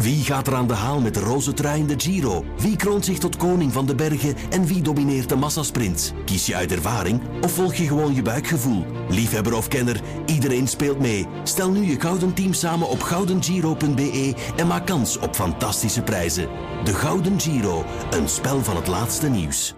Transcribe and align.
Wie 0.00 0.24
gaat 0.24 0.46
er 0.46 0.54
aan 0.54 0.66
de 0.66 0.74
haal 0.74 1.00
met 1.00 1.14
de 1.14 1.20
roze 1.20 1.52
trui 1.52 1.80
in 1.80 1.86
de 1.86 1.94
Giro? 1.96 2.44
Wie 2.58 2.76
kroont 2.76 3.04
zich 3.04 3.18
tot 3.18 3.36
koning 3.36 3.72
van 3.72 3.86
de 3.86 3.94
bergen 3.94 4.36
en 4.50 4.64
wie 4.64 4.82
domineert 4.82 5.28
de 5.28 5.36
massasprint? 5.36 6.14
Kies 6.24 6.46
je 6.46 6.54
uit 6.54 6.72
ervaring 6.72 7.20
of 7.40 7.52
volg 7.52 7.74
je 7.74 7.86
gewoon 7.86 8.14
je 8.14 8.22
buikgevoel? 8.22 8.84
Liefhebber 9.08 9.56
of 9.56 9.68
kenner, 9.68 10.00
iedereen 10.26 10.68
speelt 10.68 10.98
mee. 10.98 11.26
Stel 11.42 11.70
nu 11.70 11.84
je 11.84 12.00
gouden 12.00 12.34
team 12.34 12.52
samen 12.52 12.88
op 12.88 13.02
goudengiro.be 13.02 14.34
en 14.56 14.66
maak 14.66 14.86
kans 14.86 15.18
op 15.18 15.34
fantastische 15.34 16.02
prijzen. 16.02 16.48
De 16.84 16.94
Gouden 16.94 17.40
Giro, 17.40 17.84
een 18.10 18.28
spel 18.28 18.62
van 18.62 18.76
het 18.76 18.86
laatste 18.86 19.28
nieuws. 19.28 19.74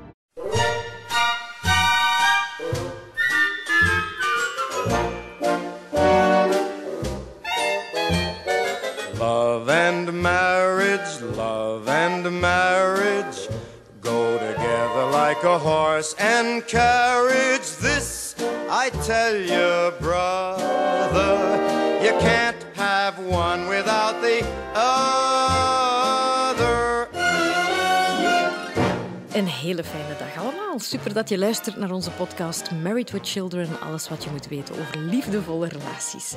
Super 30.83 31.13
dat 31.15 31.29
je 31.29 31.39
luistert 31.39 31.77
naar 31.77 31.91
onze 31.91 32.11
podcast 32.11 32.71
Married 32.83 33.11
with 33.11 33.29
Children. 33.29 33.69
Alles 33.81 34.09
wat 34.09 34.25
je 34.25 34.31
moet 34.31 34.49
weten 34.49 34.75
over 34.81 34.99
liefdevolle 34.99 35.69
relaties. 35.69 36.35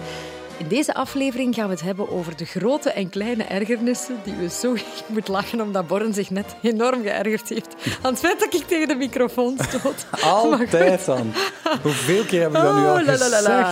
In 0.58 0.68
deze 0.68 0.94
aflevering 0.94 1.56
gaan 1.56 1.66
we 1.68 1.72
het 1.74 1.82
hebben 1.82 2.10
over 2.12 2.36
de 2.38 2.46
grote 2.46 2.90
en 2.90 3.10
kleine 3.10 3.44
ergernissen 3.44 4.16
die 4.24 4.34
we 4.34 4.50
zo... 4.50 4.74
Ik 4.96 5.04
moet 5.08 5.28
lachen 5.28 5.62
omdat 5.62 5.88
Borren 5.88 6.14
zich 6.14 6.30
net 6.30 6.56
enorm 6.62 7.02
geërgerd 7.02 7.50
heeft 7.50 7.76
aan 8.02 8.12
het 8.12 8.20
feit 8.20 8.40
dat 8.40 8.54
ik 8.54 8.68
tegen 8.68 8.88
de 8.88 8.96
microfoon 8.96 9.58
stoot. 9.68 10.06
Altijd 10.24 11.06
dan. 11.06 11.34
Hoeveel 11.82 12.24
keer 12.24 12.42
heb 12.42 12.50
ik 12.50 12.56
dat 12.56 12.76
nu 12.76 12.86
al 12.86 12.98
Oh, 13.00 13.06
la. 13.06 13.14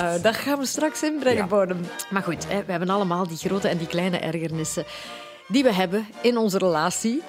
gezegd? 0.02 0.24
Dat 0.24 0.36
gaan 0.36 0.60
we 0.60 0.66
straks 0.66 1.04
inbrengen, 1.04 1.38
Ja. 1.42 1.48
Bodem. 1.48 1.86
Maar 2.10 2.24
goed, 2.24 2.48
we 2.48 2.72
hebben 2.72 2.90
allemaal 2.90 3.28
die 3.28 3.38
grote 3.38 3.68
en 3.68 3.78
die 3.78 3.88
kleine 3.88 4.18
ergernissen 4.18 4.86
die 5.48 5.64
we 5.64 5.74
hebben 5.74 6.08
in 6.22 6.38
onze 6.38 6.58
relatie. 6.58 7.22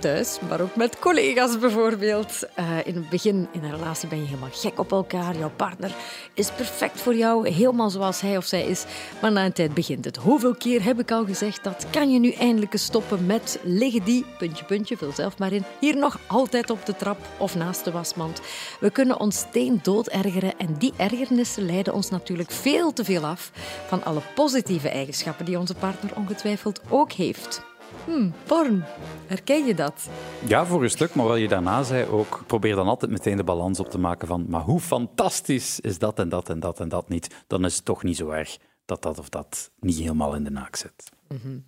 Thuis, 0.00 0.38
maar 0.48 0.60
ook 0.60 0.76
met 0.76 0.98
collega's 0.98 1.58
bijvoorbeeld. 1.58 2.46
Eh, 2.54 2.64
in 2.84 2.94
het 2.94 3.08
begin 3.08 3.48
in 3.52 3.64
een 3.64 3.76
relatie 3.76 4.08
ben 4.08 4.18
je 4.18 4.24
helemaal 4.24 4.48
gek 4.52 4.78
op 4.78 4.92
elkaar. 4.92 5.36
Jouw 5.36 5.50
partner 5.56 5.94
is 6.34 6.50
perfect 6.50 7.00
voor 7.00 7.14
jou, 7.14 7.48
helemaal 7.48 7.90
zoals 7.90 8.20
hij 8.20 8.36
of 8.36 8.44
zij 8.44 8.66
is. 8.66 8.84
Maar 9.20 9.32
na 9.32 9.44
een 9.44 9.52
tijd 9.52 9.74
begint 9.74 10.04
het. 10.04 10.16
Hoeveel 10.16 10.54
keer 10.54 10.84
heb 10.84 11.00
ik 11.00 11.10
al 11.10 11.24
gezegd 11.24 11.64
dat 11.64 11.86
kan 11.90 12.10
je 12.10 12.18
nu 12.18 12.30
eindelijk 12.30 12.76
stoppen 12.76 13.26
met 13.26 13.58
liggen 13.62 14.04
die, 14.04 14.24
puntje, 14.38 14.64
puntje, 14.64 14.96
vul 14.96 15.12
zelf 15.12 15.38
maar 15.38 15.52
in, 15.52 15.64
hier 15.80 15.96
nog 15.96 16.18
altijd 16.26 16.70
op 16.70 16.86
de 16.86 16.96
trap 16.96 17.18
of 17.38 17.54
naast 17.54 17.84
de 17.84 17.90
wasmand. 17.90 18.40
We 18.80 18.90
kunnen 18.90 19.20
ons 19.20 19.38
steendood 19.38 20.06
ergeren 20.06 20.58
en 20.58 20.74
die 20.78 20.92
ergernissen 20.96 21.66
leiden 21.66 21.94
ons 21.94 22.10
natuurlijk 22.10 22.50
veel 22.50 22.92
te 22.92 23.04
veel 23.04 23.24
af 23.24 23.50
van 23.86 24.04
alle 24.04 24.22
positieve 24.34 24.88
eigenschappen 24.88 25.44
die 25.44 25.58
onze 25.58 25.74
partner 25.74 26.10
ongetwijfeld 26.16 26.80
ook 26.88 27.12
heeft. 27.12 27.68
Hm, 28.04 28.30
Born, 28.46 28.84
herken 29.26 29.66
je 29.66 29.74
dat? 29.74 30.08
Ja, 30.46 30.66
voor 30.66 30.82
een 30.82 30.90
stuk, 30.90 31.14
maar 31.14 31.26
wat 31.26 31.38
je 31.38 31.48
daarna 31.48 31.82
zei 31.82 32.06
ook, 32.06 32.42
probeer 32.46 32.74
dan 32.74 32.86
altijd 32.88 33.10
meteen 33.10 33.36
de 33.36 33.44
balans 33.44 33.80
op 33.80 33.90
te 33.90 33.98
maken 33.98 34.28
van 34.28 34.46
maar 34.48 34.60
hoe 34.60 34.80
fantastisch 34.80 35.80
is 35.80 35.98
dat 35.98 36.18
en 36.18 36.28
dat 36.28 36.48
en 36.48 36.60
dat 36.60 36.80
en 36.80 36.88
dat 36.88 37.08
niet. 37.08 37.34
Dan 37.46 37.64
is 37.64 37.76
het 37.76 37.84
toch 37.84 38.02
niet 38.02 38.16
zo 38.16 38.30
erg 38.30 38.56
dat 38.84 39.02
dat 39.02 39.18
of 39.18 39.28
dat 39.28 39.70
niet 39.80 39.98
helemaal 39.98 40.34
in 40.34 40.44
de 40.44 40.50
naak 40.50 40.76
zit. 40.76 41.12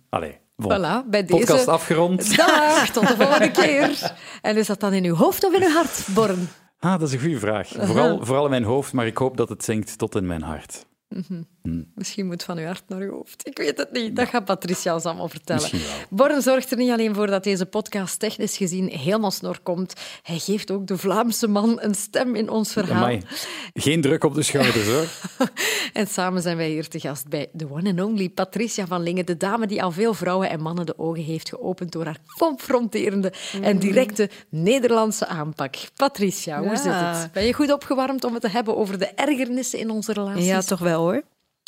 Allee, 0.09 0.39
bon. 0.55 0.71
Voilà, 0.77 1.09
bij 1.09 1.25
Podcast 1.25 1.67
afgerond. 1.67 2.35
Dag, 2.37 2.89
tot 2.89 3.07
de 3.07 3.15
volgende 3.15 3.51
keer. 3.51 4.11
En 4.41 4.57
is 4.57 4.67
dat 4.67 4.79
dan 4.79 4.93
in 4.93 5.03
uw 5.05 5.15
hoofd 5.15 5.43
of 5.45 5.53
in 5.53 5.63
uw 5.63 5.69
hart, 5.69 6.07
Born? 6.13 6.49
Ah, 6.79 6.99
dat 6.99 7.07
is 7.07 7.13
een 7.13 7.19
goede 7.19 7.39
vraag. 7.39 7.67
Vooral, 7.67 8.19
vooral 8.25 8.43
in 8.43 8.49
mijn 8.49 8.63
hoofd, 8.63 8.93
maar 8.93 9.05
ik 9.05 9.17
hoop 9.17 9.37
dat 9.37 9.49
het 9.49 9.63
zinkt 9.63 9.97
tot 9.97 10.15
in 10.15 10.25
mijn 10.27 10.41
hart. 10.41 10.85
Misschien 11.95 12.25
moet 12.25 12.43
van 12.43 12.57
uw 12.57 12.65
hart 12.65 12.83
naar 12.87 12.99
uw 12.99 13.11
hoofd. 13.11 13.47
Ik 13.47 13.57
weet 13.57 13.77
het 13.77 13.91
niet. 13.91 14.15
Dat 14.15 14.27
gaat 14.27 14.45
Patricia 14.45 14.93
ons 14.93 15.03
allemaal 15.03 15.29
vertellen. 15.29 15.69
Born 16.09 16.41
zorgt 16.41 16.71
er 16.71 16.77
niet 16.77 16.91
alleen 16.91 17.15
voor 17.15 17.27
dat 17.27 17.43
deze 17.43 17.65
podcast 17.65 18.19
technisch 18.19 18.57
gezien 18.57 18.87
helemaal 18.89 19.31
snor 19.31 19.59
komt. 19.63 19.93
Hij 20.21 20.39
geeft 20.39 20.71
ook 20.71 20.87
de 20.87 20.97
Vlaamse 20.97 21.47
man 21.47 21.77
een 21.81 21.95
stem 21.95 22.35
in 22.35 22.49
ons 22.49 22.71
verhaal. 22.73 22.95
Amai. 23.03 23.21
Geen 23.73 24.01
druk 24.01 24.23
op 24.23 24.33
de 24.35 24.43
schouders, 24.43 24.85
hoor. 24.87 25.07
En 25.93 26.07
samen 26.07 26.41
zijn 26.41 26.57
wij 26.57 26.69
hier 26.69 26.87
te 26.87 26.99
gast 26.99 27.27
bij 27.27 27.49
de 27.53 27.71
one 27.71 27.89
and 27.89 28.01
only 28.01 28.29
Patricia 28.29 28.87
van 28.87 29.03
Lingen, 29.03 29.25
de 29.25 29.37
dame 29.37 29.67
die 29.67 29.83
al 29.83 29.91
veel 29.91 30.13
vrouwen 30.13 30.49
en 30.49 30.61
mannen 30.61 30.85
de 30.85 30.99
ogen 30.99 31.23
heeft 31.23 31.49
geopend 31.49 31.91
door 31.91 32.05
haar 32.05 32.17
confronterende 32.37 33.33
en 33.61 33.79
directe 33.79 34.29
Nederlandse 34.49 35.27
aanpak. 35.27 35.75
Patricia, 35.95 36.57
hoe 36.59 36.67
Ja. 36.67 36.75
zit 36.75 36.93
het? 36.93 37.31
Ben 37.31 37.43
je 37.45 37.53
goed 37.53 37.71
opgewarmd 37.71 38.23
om 38.23 38.33
het 38.33 38.41
te 38.41 38.49
hebben 38.49 38.77
over 38.77 38.99
de 38.99 39.05
ergernissen 39.05 39.79
in 39.79 39.89
onze 39.89 40.13
relaties? 40.13 40.45
Ja, 40.45 40.61
toch 40.61 40.79
wel 40.79 41.01
hoor. 41.01 41.23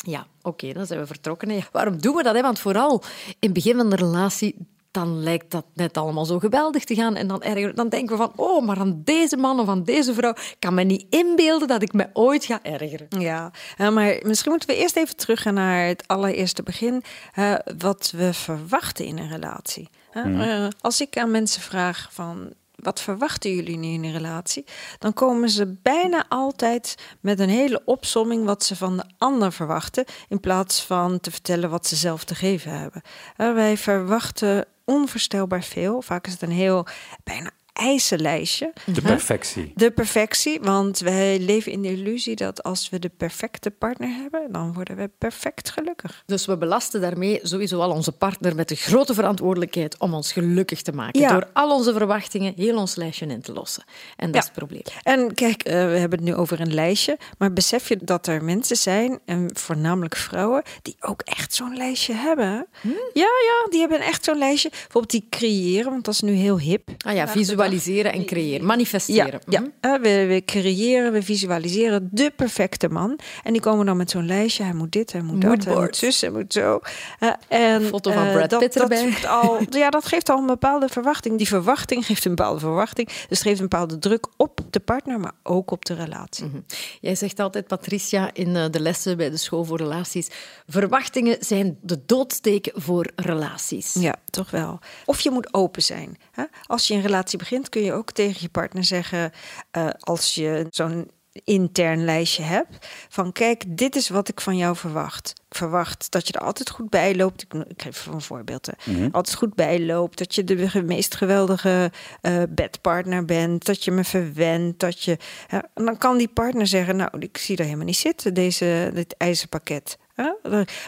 Ja, 0.07 0.27
oké, 0.41 0.73
dan 0.73 0.85
zijn 0.85 0.99
we 0.99 1.05
vertrokken. 1.07 1.49
hè. 1.49 1.59
Waarom 1.71 2.01
doen 2.01 2.15
we 2.15 2.23
dat? 2.23 2.35
Hè? 2.35 2.41
Want 2.41 2.59
vooral 2.59 3.03
in 3.27 3.35
het 3.39 3.53
begin 3.53 3.75
van 3.75 3.89
de 3.89 3.95
relatie, 3.95 4.55
dan 4.91 5.23
lijkt 5.23 5.51
dat 5.51 5.65
net 5.73 5.97
allemaal 5.97 6.25
zo 6.25 6.39
geweldig 6.39 6.83
te 6.83 6.95
gaan. 6.95 7.15
En 7.15 7.27
dan, 7.27 7.41
erger, 7.41 7.75
dan 7.75 7.89
denken 7.89 8.17
we 8.17 8.23
van, 8.23 8.31
oh, 8.35 8.65
maar 8.65 8.79
aan 8.79 9.01
deze 9.03 9.37
man 9.37 9.59
of 9.59 9.67
aan 9.67 9.83
deze 9.83 10.13
vrouw 10.13 10.29
ik 10.31 10.55
kan 10.59 10.73
me 10.73 10.83
niet 10.83 11.05
inbeelden 11.09 11.67
dat 11.67 11.81
ik 11.81 11.93
me 11.93 12.09
ooit 12.13 12.45
ga 12.45 12.59
ergeren. 12.63 13.07
Ja, 13.19 13.51
eh, 13.77 13.89
maar 13.89 14.19
misschien 14.23 14.51
moeten 14.51 14.69
we 14.69 14.75
eerst 14.75 14.95
even 14.95 15.15
teruggaan 15.15 15.53
naar 15.53 15.87
het 15.87 16.03
allereerste 16.07 16.63
begin. 16.63 17.03
eh, 17.33 17.53
wat 17.77 18.13
we 18.15 18.33
verwachten 18.33 19.05
in 19.05 19.17
een 19.17 19.29
relatie. 19.29 19.89
hè. 20.11 20.21
Eh, 20.65 20.69
als 20.81 21.01
ik 21.01 21.17
aan 21.17 21.31
mensen 21.31 21.61
vraag 21.61 22.09
van... 22.11 22.53
Wat 22.75 23.01
verwachten 23.01 23.55
jullie 23.55 23.77
nu 23.77 23.87
in 23.87 24.03
een 24.03 24.11
relatie? 24.11 24.65
Dan 24.99 25.13
komen 25.13 25.49
ze 25.49 25.77
bijna 25.81 26.25
altijd 26.29 26.95
met 27.19 27.39
een 27.39 27.49
hele 27.49 27.81
opsomming 27.85 28.45
wat 28.45 28.63
ze 28.63 28.75
van 28.75 28.97
de 28.97 29.03
ander 29.17 29.51
verwachten, 29.51 30.05
in 30.29 30.39
plaats 30.39 30.83
van 30.83 31.19
te 31.19 31.31
vertellen 31.31 31.69
wat 31.69 31.87
ze 31.87 31.95
zelf 31.95 32.23
te 32.23 32.35
geven 32.35 32.79
hebben. 32.79 33.01
Eh, 33.35 33.53
wij 33.53 33.77
verwachten 33.77 34.65
onvoorstelbaar 34.83 35.63
veel. 35.63 36.01
Vaak 36.01 36.27
is 36.27 36.33
het 36.33 36.41
een 36.41 36.51
heel 36.51 36.85
bijna 37.23 37.51
eisenlijstje. 37.75 38.73
De 38.85 39.01
perfectie. 39.01 39.71
De 39.75 39.91
perfectie, 39.91 40.59
want 40.61 40.99
wij 40.99 41.39
leven 41.39 41.71
in 41.71 41.81
de 41.81 41.91
illusie 41.91 42.35
dat 42.35 42.63
als 42.63 42.89
we 42.89 42.99
de 42.99 43.09
perfecte 43.17 43.71
partner 43.71 44.09
hebben, 44.09 44.51
dan 44.51 44.73
worden 44.73 44.95
we 44.95 45.09
perfect 45.17 45.69
gelukkig. 45.69 46.23
Dus 46.25 46.45
we 46.45 46.57
belasten 46.57 47.01
daarmee 47.01 47.39
sowieso 47.43 47.79
al 47.79 47.91
onze 47.91 48.11
partner 48.11 48.55
met 48.55 48.67
de 48.69 48.75
grote 48.75 49.13
verantwoordelijkheid 49.13 49.97
om 49.99 50.13
ons 50.13 50.31
gelukkig 50.31 50.81
te 50.81 50.91
maken. 50.91 51.19
Ja. 51.21 51.29
Door 51.31 51.47
al 51.53 51.71
onze 51.75 51.93
verwachtingen 51.93 52.53
heel 52.55 52.77
ons 52.77 52.95
lijstje 52.95 53.25
in 53.25 53.41
te 53.41 53.53
lossen. 53.53 53.83
En 54.17 54.25
dat 54.25 54.33
Ja. 54.35 54.39
is 54.39 54.45
het 54.45 54.53
probleem. 54.55 54.81
En 55.03 55.33
kijk, 55.33 55.63
eh, 55.63 55.73
we 55.73 55.97
hebben 55.97 56.19
het 56.19 56.27
nu 56.27 56.35
over 56.35 56.59
een 56.61 56.73
lijstje, 56.73 57.17
maar 57.37 57.53
besef 57.53 57.89
je 57.89 57.97
dat 58.01 58.27
er 58.27 58.43
mensen 58.43 58.77
zijn, 58.77 59.19
en 59.25 59.49
voornamelijk 59.53 60.15
vrouwen, 60.15 60.63
die 60.81 60.95
ook 60.99 61.21
echt 61.21 61.53
zo'n 61.53 61.75
lijstje 61.77 62.13
hebben? 62.13 62.67
Ja, 63.13 63.29
ja, 63.45 63.67
die 63.69 63.79
hebben 63.79 63.99
echt 63.99 64.23
zo'n 64.23 64.37
lijstje. 64.37 64.69
Bijvoorbeeld 64.69 65.09
die 65.09 65.27
creëren, 65.29 65.91
want 65.91 66.05
dat 66.05 66.13
is 66.13 66.21
nu 66.21 66.31
heel 66.33 66.59
hip. 66.59 66.89
Ah 67.05 67.13
ja, 67.15 67.27
visualiseren 67.69 68.13
en 68.13 68.25
creëren. 68.25 68.65
Manifesteren. 68.65 69.39
Ja, 69.47 69.59
Mhm. 69.59 69.69
ja. 69.81 69.99
We, 69.99 70.25
we 70.25 70.41
creëren, 70.45 71.11
we 71.11 71.21
visualiseren 71.23 72.09
de 72.11 72.31
perfecte 72.35 72.89
man. 72.89 73.19
En 73.43 73.51
die 73.53 73.61
komen 73.61 73.85
dan 73.85 73.97
met 73.97 74.09
zo'n 74.09 74.25
lijstje. 74.25 74.63
Hij 74.63 74.73
moet 74.73 74.91
dit, 74.91 75.11
hij 75.11 75.21
moet 75.21 75.41
dat, 75.41 75.63
hij 75.63 75.75
moet 75.75 75.95
zus, 75.95 76.21
hij 76.21 76.29
moet 76.29 76.53
zo. 76.53 76.79
Eh, 77.19 77.29
en, 77.47 77.81
Foto 77.85 78.11
van 78.11 78.25
eh, 78.25 78.33
Brad 78.33 78.49
dat, 78.49 78.59
Pitt 78.59 78.73
dat 78.73 78.83
erbij. 78.83 78.97
geeft 79.03 79.25
al, 79.27 79.59
ja, 79.69 79.89
dat 79.89 80.05
geeft 80.05 80.29
al 80.29 80.37
een 80.39 80.45
bepaalde 80.45 80.87
verwachting. 80.89 81.37
Die 81.37 81.47
verwachting 81.47 82.05
geeft 82.05 82.25
een 82.25 82.35
bepaalde 82.35 82.59
verwachting. 82.59 83.07
Dus 83.07 83.17
het 83.29 83.41
geeft 83.41 83.59
een 83.59 83.67
bepaalde 83.69 83.99
druk 83.99 84.27
op 84.37 84.59
de 84.69 84.79
partner, 84.79 85.19
maar 85.19 85.31
ook 85.43 85.71
op 85.71 85.85
de 85.85 85.93
relatie. 85.93 86.45
Mhm. 86.45 86.57
Jij 87.01 87.15
zegt 87.15 87.39
altijd, 87.39 87.67
Patricia, 87.67 88.29
in 88.33 88.55
eh, 88.55 88.65
de 88.71 88.79
lessen 88.79 89.17
bij 89.17 89.29
de 89.29 89.37
school 89.37 89.63
voor 89.63 89.77
relaties, 89.77 90.27
verwachtingen 90.67 91.37
zijn 91.39 91.77
de 91.81 91.99
doodsteek 92.05 92.71
voor 92.73 93.07
relaties. 93.15 93.93
Ja, 93.99 94.15
toch 94.35 94.51
wel. 94.51 94.79
Of 95.05 95.19
je 95.19 95.31
moet 95.31 95.53
open 95.53 95.83
zijn. 95.83 96.17
Hè? 96.31 96.43
Als 96.65 96.87
je 96.87 96.93
een 96.93 97.01
relatie 97.01 97.37
begint, 97.37 97.69
kun 97.69 97.81
je 97.81 97.93
ook 97.93 98.11
tegen 98.11 98.41
je 98.41 98.49
partner 98.49 98.83
zeggen, 98.83 99.31
eh, 99.71 99.89
als 99.99 100.35
je 100.35 100.67
zo'n 100.69 101.11
intern 101.43 102.05
lijstje 102.05 102.43
hebt, 102.43 102.87
van 103.09 103.31
kijk, 103.31 103.63
dit 103.67 103.95
is 103.95 104.09
wat 104.09 104.27
ik 104.27 104.41
van 104.41 104.57
jou 104.57 104.75
verwacht. 104.75 105.33
Ik 105.49 105.55
verwacht 105.57 106.11
dat 106.11 106.27
je 106.27 106.33
er 106.33 106.45
altijd 106.45 106.69
goed 106.69 106.89
bij 106.89 107.15
loopt. 107.15 107.41
Ik, 107.41 107.53
ik 107.53 107.81
geef 107.81 108.05
een 108.05 108.21
voorbeeld. 108.21 108.65
hè. 108.65 109.07
Altijd 109.11 109.35
goed 109.35 109.53
bij 109.55 109.85
loopt. 109.85 110.17
Dat 110.17 110.35
je 110.35 110.43
de 110.43 110.83
meest 110.85 111.15
geweldige 111.15 111.91
eh, 112.21 112.43
bedpartner 112.49 113.25
bent. 113.25 113.65
Dat 113.65 113.83
je 113.83 113.91
me 113.91 114.03
verwendt. 114.03 114.79
Dat 114.79 115.03
je, 115.03 115.17
hè, 115.47 115.57
en 115.73 115.85
dan 115.85 115.97
kan 115.97 116.17
die 116.17 116.27
partner 116.27 116.67
zeggen, 116.67 116.95
nou, 116.95 117.09
ik 117.19 117.37
zie 117.37 117.57
er 117.57 117.63
helemaal 117.63 117.85
niet 117.85 117.97
zitten, 117.97 118.33
deze, 118.33 118.91
dit 118.93 119.15
ijzerpakket. 119.17 119.97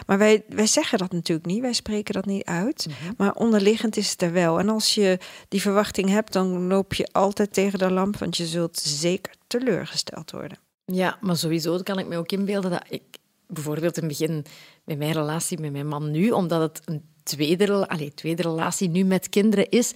Maar 0.06 0.18
wij, 0.18 0.44
wij 0.48 0.66
zeggen 0.66 0.98
dat 0.98 1.12
natuurlijk 1.12 1.46
niet, 1.46 1.60
wij 1.60 1.72
spreken 1.72 2.14
dat 2.14 2.24
niet 2.24 2.44
uit. 2.44 2.86
Maar 3.16 3.34
onderliggend 3.34 3.96
is 3.96 4.10
het 4.10 4.22
er 4.22 4.32
wel. 4.32 4.58
En 4.58 4.68
als 4.68 4.94
je 4.94 5.18
die 5.48 5.60
verwachting 5.60 6.08
hebt, 6.08 6.32
dan 6.32 6.66
loop 6.66 6.94
je 6.94 7.08
altijd 7.12 7.52
tegen 7.52 7.78
de 7.78 7.90
lamp, 7.90 8.16
want 8.16 8.36
je 8.36 8.46
zult 8.46 8.78
zeker 8.78 9.34
teleurgesteld 9.46 10.30
worden. 10.30 10.58
Ja, 10.84 11.18
maar 11.20 11.36
sowieso 11.36 11.78
kan 11.78 11.98
ik 11.98 12.06
me 12.06 12.16
ook 12.16 12.32
inbeelden 12.32 12.70
dat 12.70 12.84
ik 12.88 13.02
bijvoorbeeld 13.46 13.96
in 13.96 14.08
het 14.08 14.18
begin 14.18 14.44
met 14.84 14.98
mijn 14.98 15.12
relatie 15.12 15.58
met 15.58 15.72
mijn 15.72 15.88
man 15.88 16.10
nu, 16.10 16.30
omdat 16.30 16.60
het 16.60 16.80
een 16.84 17.02
tweede, 17.28 17.88
allee, 17.88 18.14
tweede 18.14 18.42
relatie 18.42 18.88
nu 18.88 19.04
met 19.04 19.28
kinderen 19.28 19.68
is, 19.68 19.92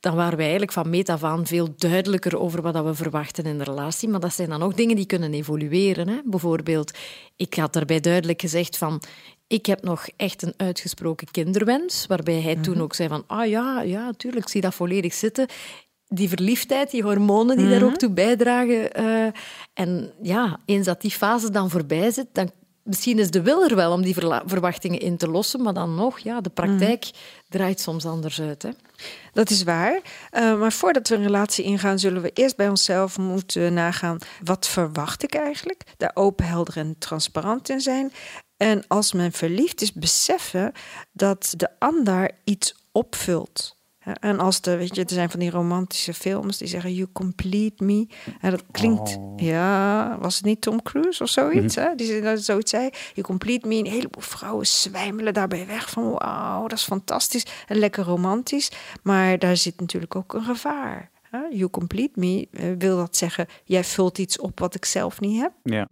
dan 0.00 0.14
waren 0.14 0.36
wij 0.36 0.42
eigenlijk 0.42 0.72
van 0.72 0.90
meet 0.90 1.08
af 1.08 1.24
aan 1.24 1.46
veel 1.46 1.74
duidelijker 1.76 2.38
over 2.38 2.62
wat 2.62 2.74
dat 2.74 2.84
we 2.84 2.94
verwachten 2.94 3.44
in 3.44 3.58
de 3.58 3.64
relatie. 3.64 4.08
Maar 4.08 4.20
dat 4.20 4.34
zijn 4.34 4.48
dan 4.48 4.62
ook 4.62 4.76
dingen 4.76 4.96
die 4.96 5.06
kunnen 5.06 5.34
evolueren. 5.34 6.08
Hè? 6.08 6.20
Bijvoorbeeld, 6.24 6.98
ik 7.36 7.54
had 7.54 7.72
daarbij 7.72 8.00
duidelijk 8.00 8.40
gezegd 8.40 8.78
van... 8.78 9.02
Ik 9.46 9.66
heb 9.66 9.82
nog 9.82 10.06
echt 10.16 10.42
een 10.42 10.54
uitgesproken 10.56 11.30
kinderwens, 11.30 12.06
waarbij 12.06 12.40
hij 12.40 12.56
toen 12.56 12.80
ook 12.80 12.94
zei 12.94 13.08
van... 13.08 13.24
Ah 13.26 13.48
ja, 13.48 13.82
ja, 13.82 14.12
tuurlijk, 14.16 14.44
ik 14.44 14.50
zie 14.50 14.60
dat 14.60 14.74
volledig 14.74 15.14
zitten 15.14 15.46
die 16.14 16.28
verliefdheid, 16.28 16.90
die 16.90 17.02
hormonen 17.02 17.56
die 17.56 17.68
daar 17.68 17.84
ook 17.84 17.96
toe 17.96 18.10
bijdragen. 18.10 18.92
eh, 18.92 19.26
en 19.74 20.12
ja, 20.22 20.58
eens 20.64 20.86
dat 20.86 21.00
die 21.00 21.10
fase 21.10 21.50
dan 21.50 21.70
voorbij 21.70 22.10
zit, 22.10 22.26
dan 22.32 22.50
misschien 22.82 23.18
is 23.18 23.30
de 23.30 23.42
wil 23.42 23.64
er 23.64 23.76
wel 23.76 23.92
om 23.92 24.02
die 24.02 24.14
verwachtingen 24.44 25.00
in 25.00 25.16
te 25.16 25.28
lossen, 25.28 25.62
maar 25.62 25.74
dan 25.74 25.94
nog, 25.94 26.18
ja, 26.18 26.40
de 26.40 26.50
praktijk 26.50 27.10
draait 27.48 27.80
soms 27.80 28.06
anders 28.06 28.40
uit. 28.40 28.62
Hè. 28.62 28.70
Dat 29.32 29.50
is 29.50 29.62
waar. 29.62 30.00
Eh, 30.30 30.58
maar 30.58 30.72
voordat 30.72 31.08
we 31.08 31.14
een 31.14 31.22
relatie 31.22 31.64
ingaan, 31.64 31.98
zullen 31.98 32.22
we 32.22 32.30
eerst 32.34 32.56
bij 32.56 32.68
onszelf 32.68 33.18
moeten 33.18 33.74
nagaan. 33.74 34.18
Wat 34.44 34.68
verwacht 34.68 35.22
ik 35.22 35.34
eigenlijk? 35.34 35.82
Daar 35.96 36.10
open, 36.14 36.46
helder 36.46 36.76
en 36.76 36.98
transparant 36.98 37.68
in 37.68 37.80
zijn. 37.80 38.12
En 38.56 38.84
als 38.88 39.12
men 39.12 39.32
verliefd 39.32 39.80
is, 39.82 39.92
beseffen 39.92 40.72
dat 41.12 41.54
de 41.56 41.68
ander 41.78 42.30
iets 42.44 42.74
opvult. 42.92 43.76
En 44.20 44.38
als 44.40 44.60
de, 44.60 44.76
weet 44.76 44.94
je, 44.96 45.02
er 45.04 45.10
zijn 45.10 45.30
van 45.30 45.40
die 45.40 45.50
romantische 45.50 46.14
films 46.14 46.58
die 46.58 46.68
zeggen: 46.68 46.94
You 46.94 47.08
complete 47.12 47.84
me. 47.84 48.06
En 48.40 48.50
dat 48.50 48.62
klinkt, 48.70 49.18
ja, 49.36 50.18
was 50.20 50.36
het 50.36 50.44
niet 50.44 50.60
Tom 50.60 50.82
Cruise 50.82 51.22
of 51.22 51.28
zoiets? 51.28 51.74
hè? 51.74 51.94
Die 51.94 52.06
zei- 52.06 52.20
dat 52.20 52.42
zoiets 52.44 52.70
zei: 52.70 52.90
You 53.14 53.26
complete 53.26 53.68
me. 53.68 53.74
Een 53.76 53.86
heleboel 53.86 54.22
vrouwen 54.22 54.66
zwijmelen 54.66 55.34
daarbij 55.34 55.66
weg 55.66 55.90
van: 55.90 56.10
Wauw, 56.10 56.66
dat 56.66 56.78
is 56.78 56.84
fantastisch 56.84 57.46
en 57.66 57.76
lekker 57.76 58.04
romantisch. 58.04 58.70
Maar 59.02 59.38
daar 59.38 59.56
zit 59.56 59.80
natuurlijk 59.80 60.16
ook 60.16 60.34
een 60.34 60.44
gevaar. 60.44 61.10
hè? 61.30 61.38
You 61.50 61.70
complete 61.70 62.12
me 62.20 62.48
eh, 62.50 62.64
wil 62.78 62.96
dat 62.96 63.16
zeggen: 63.16 63.46
Jij 63.64 63.84
vult 63.84 64.18
iets 64.18 64.38
op 64.38 64.58
wat 64.60 64.74
ik 64.74 64.84
zelf 64.84 65.20
niet 65.20 65.40
heb. 65.40 65.52
Ja. 65.62 65.86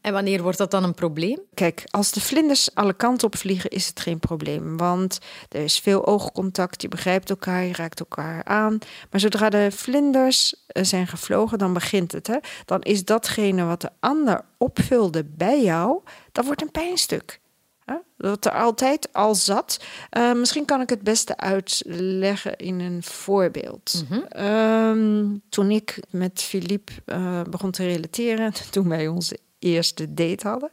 En 0.00 0.12
wanneer 0.12 0.42
wordt 0.42 0.58
dat 0.58 0.70
dan 0.70 0.84
een 0.84 0.94
probleem? 0.94 1.40
Kijk, 1.54 1.84
als 1.90 2.12
de 2.12 2.20
vlinders 2.20 2.74
alle 2.74 2.94
kanten 2.94 3.26
op 3.26 3.36
vliegen, 3.36 3.70
is 3.70 3.86
het 3.86 4.00
geen 4.00 4.18
probleem. 4.18 4.76
Want 4.76 5.18
er 5.48 5.60
is 5.60 5.78
veel 5.78 6.06
oogcontact, 6.06 6.82
je 6.82 6.88
begrijpt 6.88 7.30
elkaar, 7.30 7.64
je 7.64 7.72
raakt 7.72 8.00
elkaar 8.00 8.44
aan. 8.44 8.78
Maar 9.10 9.20
zodra 9.20 9.48
de 9.48 9.68
vlinders 9.70 10.54
eh, 10.66 10.84
zijn 10.84 11.06
gevlogen, 11.06 11.58
dan 11.58 11.72
begint 11.72 12.12
het. 12.12 12.26
Hè? 12.26 12.36
Dan 12.64 12.82
is 12.82 13.04
datgene 13.04 13.64
wat 13.64 13.80
de 13.80 13.90
ander 14.00 14.44
opvulde 14.58 15.24
bij 15.24 15.62
jou, 15.62 16.00
dat 16.32 16.44
wordt 16.44 16.62
een 16.62 16.70
pijnstuk. 16.70 17.40
Hè? 17.84 17.94
Dat 18.16 18.44
er 18.44 18.52
altijd 18.52 19.08
al 19.12 19.34
zat. 19.34 19.80
Eh, 20.10 20.32
misschien 20.32 20.64
kan 20.64 20.80
ik 20.80 20.90
het 20.90 21.02
beste 21.02 21.36
uitleggen 21.36 22.56
in 22.56 22.80
een 22.80 23.02
voorbeeld. 23.02 24.04
Ehm, 24.28 25.26
toen 25.48 25.70
ik 25.70 26.02
met 26.10 26.42
Philippe 26.42 26.92
eh, 27.04 27.42
begon 27.50 27.70
te 27.70 27.86
relateren, 27.86 28.52
toen 28.70 28.88
wij 28.88 29.08
onze 29.08 29.38
eerste 29.60 30.14
date 30.14 30.48
hadden, 30.48 30.70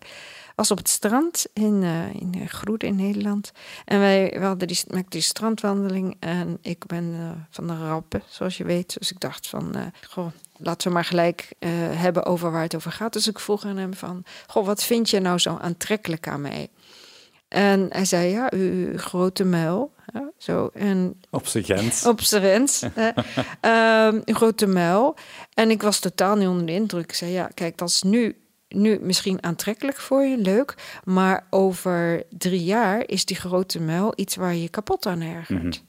was 0.55 0.71
op 0.71 0.77
het 0.77 0.89
strand 0.89 1.45
in, 1.53 1.83
eh 1.83 2.21
in 2.21 2.33
eh, 2.33 2.89
in 2.89 2.95
Nederland. 2.95 3.51
En 3.85 3.99
wij 3.99 4.35
we 4.39 4.45
hadden 4.45 4.67
die, 4.67 4.81
maakten 4.87 5.09
die 5.09 5.21
strandwandeling 5.21 6.15
en 6.19 6.57
ik 6.61 6.85
ben 6.85 7.13
eh, 7.13 7.29
van 7.49 7.67
de 7.67 7.77
rappen, 7.77 8.21
zoals 8.29 8.57
je 8.57 8.63
weet. 8.63 8.97
Dus 8.99 9.11
ik 9.11 9.19
dacht 9.19 9.47
van, 9.47 9.91
goh, 10.09 10.27
laten 10.57 10.87
we 10.87 10.93
maar 10.93 11.05
gelijk 11.05 11.53
hebben 11.93 12.25
over 12.25 12.51
waar 12.51 12.61
het 12.61 12.75
over 12.75 12.91
gaat. 12.91 13.13
Dus 13.13 13.27
ik 13.27 13.39
vroeg 13.39 13.65
aan 13.65 13.77
hem 13.77 13.93
van, 13.93 14.23
goh, 14.47 14.65
wat 14.65 14.83
vind 14.83 15.09
je 15.09 15.19
nou 15.19 15.37
zo 15.37 15.57
aantrekkelijk 15.61 16.27
aan 16.27 16.41
mij? 16.41 16.69
En 17.47 17.87
hij 17.89 18.05
zei, 18.05 18.31
ja, 18.31 18.51
uw, 18.53 18.97
grote 18.97 19.43
muil. 19.43 19.93
zo. 20.37 20.69
En 20.73 21.21
Op 21.29 21.47
zijn 21.47 21.63
grens. 21.63 22.05
op 22.13 22.21
zijn 22.21 22.41
rens. 22.41 22.83
hè. 22.93 23.09
Ehm, 23.61 24.21
grote 24.25 24.67
muil. 24.67 25.15
En 25.53 25.69
ik 25.69 25.81
was 25.81 25.99
totaal 25.99 26.35
niet 26.35 26.47
onder 26.47 26.65
de 26.65 26.71
indruk. 26.71 27.03
Ik 27.03 27.13
zei, 27.13 27.31
ja, 27.31 27.49
kijk, 27.53 27.77
dat 27.77 27.89
is 27.89 28.01
nu, 28.01 28.35
nu 28.69 28.99
misschien 29.01 29.43
aantrekkelijk 29.43 29.97
voor 29.97 30.23
je, 30.23 30.37
leuk. 30.37 30.99
Maar 31.03 31.47
over 31.49 32.23
drie 32.29 32.63
jaar 32.63 33.07
is 33.07 33.25
die 33.25 33.37
grote 33.37 33.81
muil 33.81 34.13
iets 34.15 34.35
waar 34.35 34.55
je 34.55 34.69
kapot 34.69 35.05
aan 35.05 35.21
ergert. 35.21 35.75
Hè? 35.75 35.81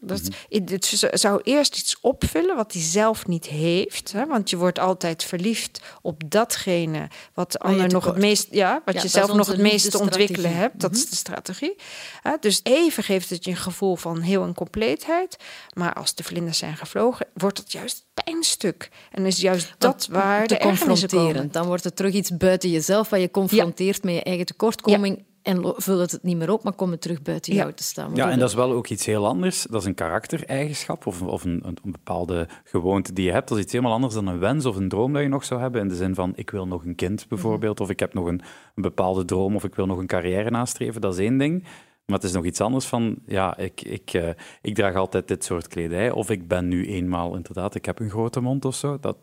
Dat, 0.00 0.20
Het 0.48 0.98
zou 1.12 1.40
eerst 1.42 1.76
iets 1.76 2.00
opvullen 2.00 2.56
wat 2.56 2.72
hij 2.72 2.82
zelf 2.82 3.26
niet 3.26 3.46
heeft. 3.46 4.12
Hè? 4.12 4.26
Want 4.26 4.50
je 4.50 4.56
wordt 4.56 4.78
altijd 4.78 5.24
verliefd 5.24 5.80
op 6.02 6.22
datgene 6.26 7.08
wat 7.34 7.52
de 7.52 7.58
ander 7.58 7.88
nog 7.88 8.04
het 8.04 8.16
meest... 8.16 8.46
Ja, 8.50 8.82
wat 8.84 8.94
Ja, 8.94 9.02
je 9.02 9.08
zelf 9.08 9.32
nog 9.34 9.46
het 9.46 9.58
meest 9.58 9.90
te 9.90 9.98
ontwikkelen 9.98 10.54
hebt. 10.54 10.80
Dat 10.80 10.94
is 10.94 11.10
de 11.10 11.16
strategie. 11.16 11.76
Hè? 12.22 12.32
Dus 12.40 12.60
even 12.62 13.02
geeft 13.02 13.30
het 13.30 13.44
je 13.44 13.50
een 13.50 13.56
gevoel 13.56 13.96
van 13.96 14.20
heel 14.20 14.42
en 14.44 14.54
compleetheid. 14.54 15.36
Maar 15.74 15.92
als 15.94 16.14
de 16.14 16.24
vlinders 16.24 16.58
zijn 16.58 16.76
gevlogen, 16.76 17.26
wordt 17.34 17.58
het 17.58 17.72
juist 17.72 18.04
pijnstuk. 18.24 18.90
En 19.10 19.26
is 19.26 19.40
juist 19.40 19.74
dat 19.78 20.06
waar 20.10 20.46
te 20.46 20.54
de 20.54 20.60
ergernissen 20.60 21.08
confronteren. 21.08 21.34
komen. 21.34 21.52
Dan 21.52 21.66
wordt 21.66 21.84
het 21.84 21.96
terug 21.96 22.12
iets 22.12 22.36
buiten 22.36 22.70
jezelf, 22.70 23.08
wat 23.08 23.20
je 23.20 23.30
confronteert 23.30 24.02
met 24.02 24.14
je 24.14 24.22
eigen 24.22 24.46
tekortkoming. 24.46 25.26
En 25.48 25.72
vul 25.76 25.98
het 25.98 26.10
het 26.10 26.22
niet 26.22 26.36
meer 26.36 26.50
op, 26.52 26.62
maar 26.62 26.72
kom 26.72 26.90
het 26.90 27.00
terug 27.00 27.22
buiten 27.22 27.52
Ja. 27.54 27.58
jou 27.60 27.72
te 27.72 27.82
staan. 27.82 28.14
Ja, 28.14 28.30
en 28.30 28.38
dat 28.38 28.48
is 28.48 28.54
wel 28.54 28.72
ook 28.72 28.88
iets 28.88 29.06
heel 29.06 29.26
anders. 29.26 29.66
Dat 29.70 29.80
is 29.80 29.86
een 29.86 29.94
karaktereigenschap 29.94 31.06
of, 31.06 31.22
of 31.22 31.44
een, 31.44 31.60
een, 31.64 31.78
een 31.84 31.92
bepaalde 31.92 32.48
gewoonte 32.64 33.12
die 33.12 33.24
je 33.24 33.32
hebt. 33.32 33.48
Dat 33.48 33.58
is 33.58 33.64
iets 33.64 33.72
helemaal 33.72 33.92
anders 33.94 34.14
dan 34.14 34.26
een 34.26 34.38
wens 34.38 34.66
of 34.66 34.76
een 34.76 34.88
droom 34.88 35.12
dat 35.12 35.22
je 35.22 35.28
nog 35.28 35.44
zou 35.44 35.60
hebben. 35.60 35.80
In 35.80 35.88
de 35.88 35.96
zin 35.96 36.14
van, 36.14 36.32
ik 36.34 36.50
wil 36.50 36.66
nog 36.66 36.84
een 36.84 36.94
kind 36.94 37.28
bijvoorbeeld, 37.28 37.80
of 37.80 37.90
ik 37.90 38.00
heb 38.00 38.14
nog 38.14 38.26
een, 38.26 38.40
een 38.74 38.82
bepaalde 38.82 39.24
droom, 39.24 39.54
of 39.54 39.64
ik 39.64 39.74
wil 39.74 39.86
nog 39.86 39.98
een 39.98 40.06
carrière 40.06 40.50
nastreven. 40.50 41.00
Dat 41.00 41.12
is 41.12 41.18
één 41.20 41.38
ding. 41.38 41.62
Maar 42.06 42.16
het 42.16 42.26
is 42.26 42.32
nog 42.32 42.44
iets 42.44 42.60
anders 42.60 42.86
van, 42.86 43.16
ja, 43.26 43.56
ik, 43.56 43.82
ik, 43.82 44.12
eh, 44.12 44.28
ik 44.62 44.74
draag 44.74 44.94
altijd 44.94 45.28
dit 45.28 45.44
soort 45.44 45.68
kledij, 45.68 46.10
of 46.10 46.30
ik 46.30 46.48
ben 46.48 46.68
nu 46.68 46.86
eenmaal, 46.86 47.34
inderdaad, 47.36 47.74
ik 47.74 47.84
heb 47.84 47.98
een 48.00 48.10
grote 48.10 48.40
mond 48.40 48.64
of 48.64 48.74
zo. 48.74 48.98
Dat, 49.00 49.16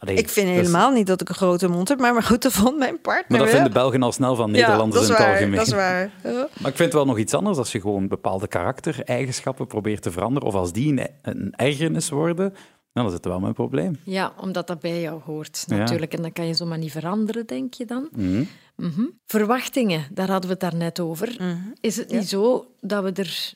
allee, 0.00 0.16
Ik 0.16 0.28
vind 0.28 0.48
is- 0.48 0.54
helemaal 0.56 0.90
niet 0.90 1.06
dat 1.06 1.20
ik 1.20 1.28
een 1.28 1.34
grote 1.34 1.68
mond 1.68 1.88
heb, 1.88 1.98
maar, 2.00 2.12
maar 2.12 2.22
goed, 2.22 2.42
dat 2.42 2.52
vond 2.52 2.78
mijn 2.78 3.00
partner 3.00 3.24
Maar 3.28 3.38
dat 3.38 3.48
vinden 3.50 3.72
Belgen 3.72 4.02
al 4.02 4.12
snel 4.12 4.34
van 4.36 4.52
Ja, 4.52 4.60
Nederlanders 4.60 4.94
dat 4.94 5.02
is 5.02 5.08
in 5.08 5.14
het 5.14 5.24
waar, 5.24 5.32
algemeen. 5.32 5.56
Dat 5.58 5.66
is 5.66 5.72
waar. 5.72 6.10
Ja. 6.34 6.48
Maar 6.60 6.70
ik 6.70 6.76
vind 6.76 6.78
het 6.78 6.92
wel 6.92 7.04
nog 7.04 7.18
iets 7.18 7.34
anders 7.34 7.58
als 7.58 7.72
je 7.72 7.80
gewoon 7.80 8.08
bepaalde 8.08 8.48
karaktereigenschappen 8.48 9.66
probeert 9.66 10.02
te 10.02 10.10
veranderen. 10.10 10.48
Of 10.48 10.54
als 10.54 10.72
die 10.72 10.92
een, 10.92 11.08
een 11.22 11.52
ergernis 11.56 12.08
worden, 12.10 12.54
dan 12.92 13.06
is 13.06 13.12
het 13.12 13.24
wel 13.24 13.40
mijn 13.40 13.54
probleem. 13.54 13.98
Ja, 14.04 14.32
omdat 14.40 14.66
dat 14.66 14.80
bij 14.80 15.00
jou 15.00 15.20
hoort, 15.24 15.64
Ja. 15.66 15.76
natuurlijk. 15.76 16.14
En 16.14 16.22
dat 16.22 16.32
kan 16.32 16.46
je 16.46 16.54
zomaar 16.54 16.78
niet 16.78 16.92
veranderen, 16.92 17.46
denk 17.46 17.74
je 17.74 17.84
dan. 17.84 18.08
Mhm. 18.12 18.44
Mhm. 18.76 19.02
Verwachtingen, 19.26 20.06
daar 20.12 20.28
hadden 20.30 20.46
we 20.50 20.56
het 20.60 20.70
daarnet 20.70 21.00
over. 21.00 21.34
Mhm. 21.38 21.56
Is 21.80 21.96
het 21.96 22.10
niet 22.10 22.28
zo 22.28 22.66
dat 22.80 23.02
we 23.02 23.12
er 23.12 23.52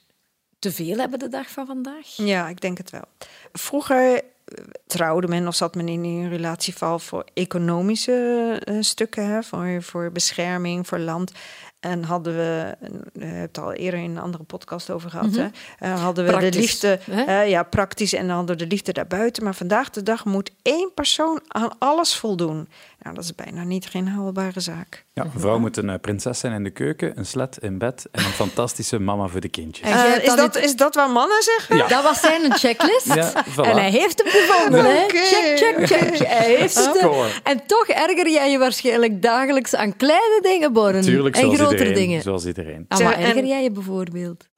te 0.59 0.73
veel 0.73 0.97
hebben 0.99 1.19
de 1.19 1.29
dag 1.29 1.49
van 1.51 1.67
vandaag? 1.67 2.07
Ja, 2.17 2.49
ik 2.49 2.61
denk 2.61 2.79
het 2.79 2.91
wel. 2.91 3.05
Vroeger 3.53 4.23
trouwde 4.87 5.29
men 5.29 5.47
of 5.47 5.55
zat 5.55 5.75
men 5.75 5.89
in 5.89 6.05
een 6.05 6.29
relatieval 6.29 6.99
voor 6.99 7.25
economische 7.35 8.61
eh, 8.65 8.77
stukken, 8.81 9.27
hè, 9.27 9.43
voor, 9.43 9.83
voor 9.83 10.13
bescherming, 10.13 10.87
voor 10.87 10.99
land. 10.99 11.33
En 11.85 12.03
hadden 12.05 12.37
we, 12.37 12.75
eh, 12.81 12.89
we 13.13 13.25
hebben 13.25 13.41
het 13.41 13.59
al 13.59 13.73
eerder 13.73 14.01
in 14.01 14.11
een 14.11 14.19
andere 14.23 14.43
podcast 14.45 14.91
over 14.91 15.11
gehad, 15.11 15.35
hè, 15.35 15.47
eh, 15.79 16.03
hadden 16.03 16.25
we 16.25 16.31
Praktisch, 16.31 16.51
de 16.53 16.59
liefde, 16.89 16.99
hè? 17.11 17.23
eh, 17.43 17.49
ja, 17.51 17.63
praktisch 17.63 18.13
en 18.13 18.27
dan 18.27 18.37
hadden 18.37 18.57
we 18.57 18.63
de 18.63 18.69
liefde 18.69 18.93
daarbuiten. 18.93 19.45
Maar 19.45 19.55
vandaag 19.55 19.91
de 19.91 20.03
dag 20.03 20.25
moet 20.25 20.51
één 20.63 20.91
persoon 20.95 21.41
aan 21.49 21.71
alles 21.79 22.17
voldoen. 22.17 22.69
Nou, 23.03 23.15
dat 23.17 23.25
is 23.25 23.35
bijna 23.35 23.63
niet 23.65 23.87
geen 23.87 24.09
haalbare 24.09 24.61
zaak. 24.61 25.05
Ja, 25.13 25.23
een 25.25 25.41
vrouw 25.41 25.59
moet 25.59 25.77
een 25.77 25.91
eh, 25.91 25.99
prinses 26.01 26.39
zijn 26.39 26.53
in 26.53 26.65
de 26.65 26.71
keuken, 26.71 27.19
een 27.19 27.27
slet 27.27 27.57
in 27.61 27.79
bed 27.79 28.07
en 28.13 28.25
een 28.25 28.31
fantastische 28.31 28.99
mama 28.99 29.27
voor 29.27 29.41
de 29.41 29.49
kindjes. 29.49 29.89
Eh, 29.89 30.03
hebt 30.03 30.23
is, 30.23 30.35
dat, 30.35 30.55
het- 30.55 30.65
is 30.65 30.77
dat 30.77 30.95
wat 30.95 31.09
mannen 31.13 31.43
zeggen? 31.43 31.77
Ja. 31.77 31.87
Dat 31.89 32.03
was 32.03 32.21
zijn 32.21 32.53
checklist. 32.53 33.15
Ja, 33.15 33.33
voilà. 33.47 33.55
En 33.71 33.77
hij 33.77 33.91
heeft 33.91 34.23
hem 34.23 34.33
gevonden. 34.33 34.85
hè? 34.85 35.05
Check, 35.09 35.59
check, 35.59 35.87
check. 35.87 36.27
Hij 36.29 36.55
heeft 36.55 36.75
hem. 36.75 36.95
Score. 36.95 37.29
En 37.43 37.67
toch 37.67 37.87
erger 37.89 38.31
jij 38.31 38.51
je 38.51 38.59
waarschijnlijk 38.59 39.23
dagelijks 39.23 39.75
aan 39.75 39.97
kleine 39.97 40.39
dingen, 40.43 40.73
Borren. 40.73 41.01
Tuurlijk, 41.03 41.37
en 41.37 41.57
zoals 41.57 41.74
grotere 41.77 41.99
dingen. 41.99 42.23
Zoals 42.23 42.47
iedereen. 42.47 42.85
Ah, 42.89 42.99
maar 42.99 43.19
erger 43.19 43.47
jij 43.47 43.63
je 43.63 43.71
bijvoorbeeld? 43.71 44.49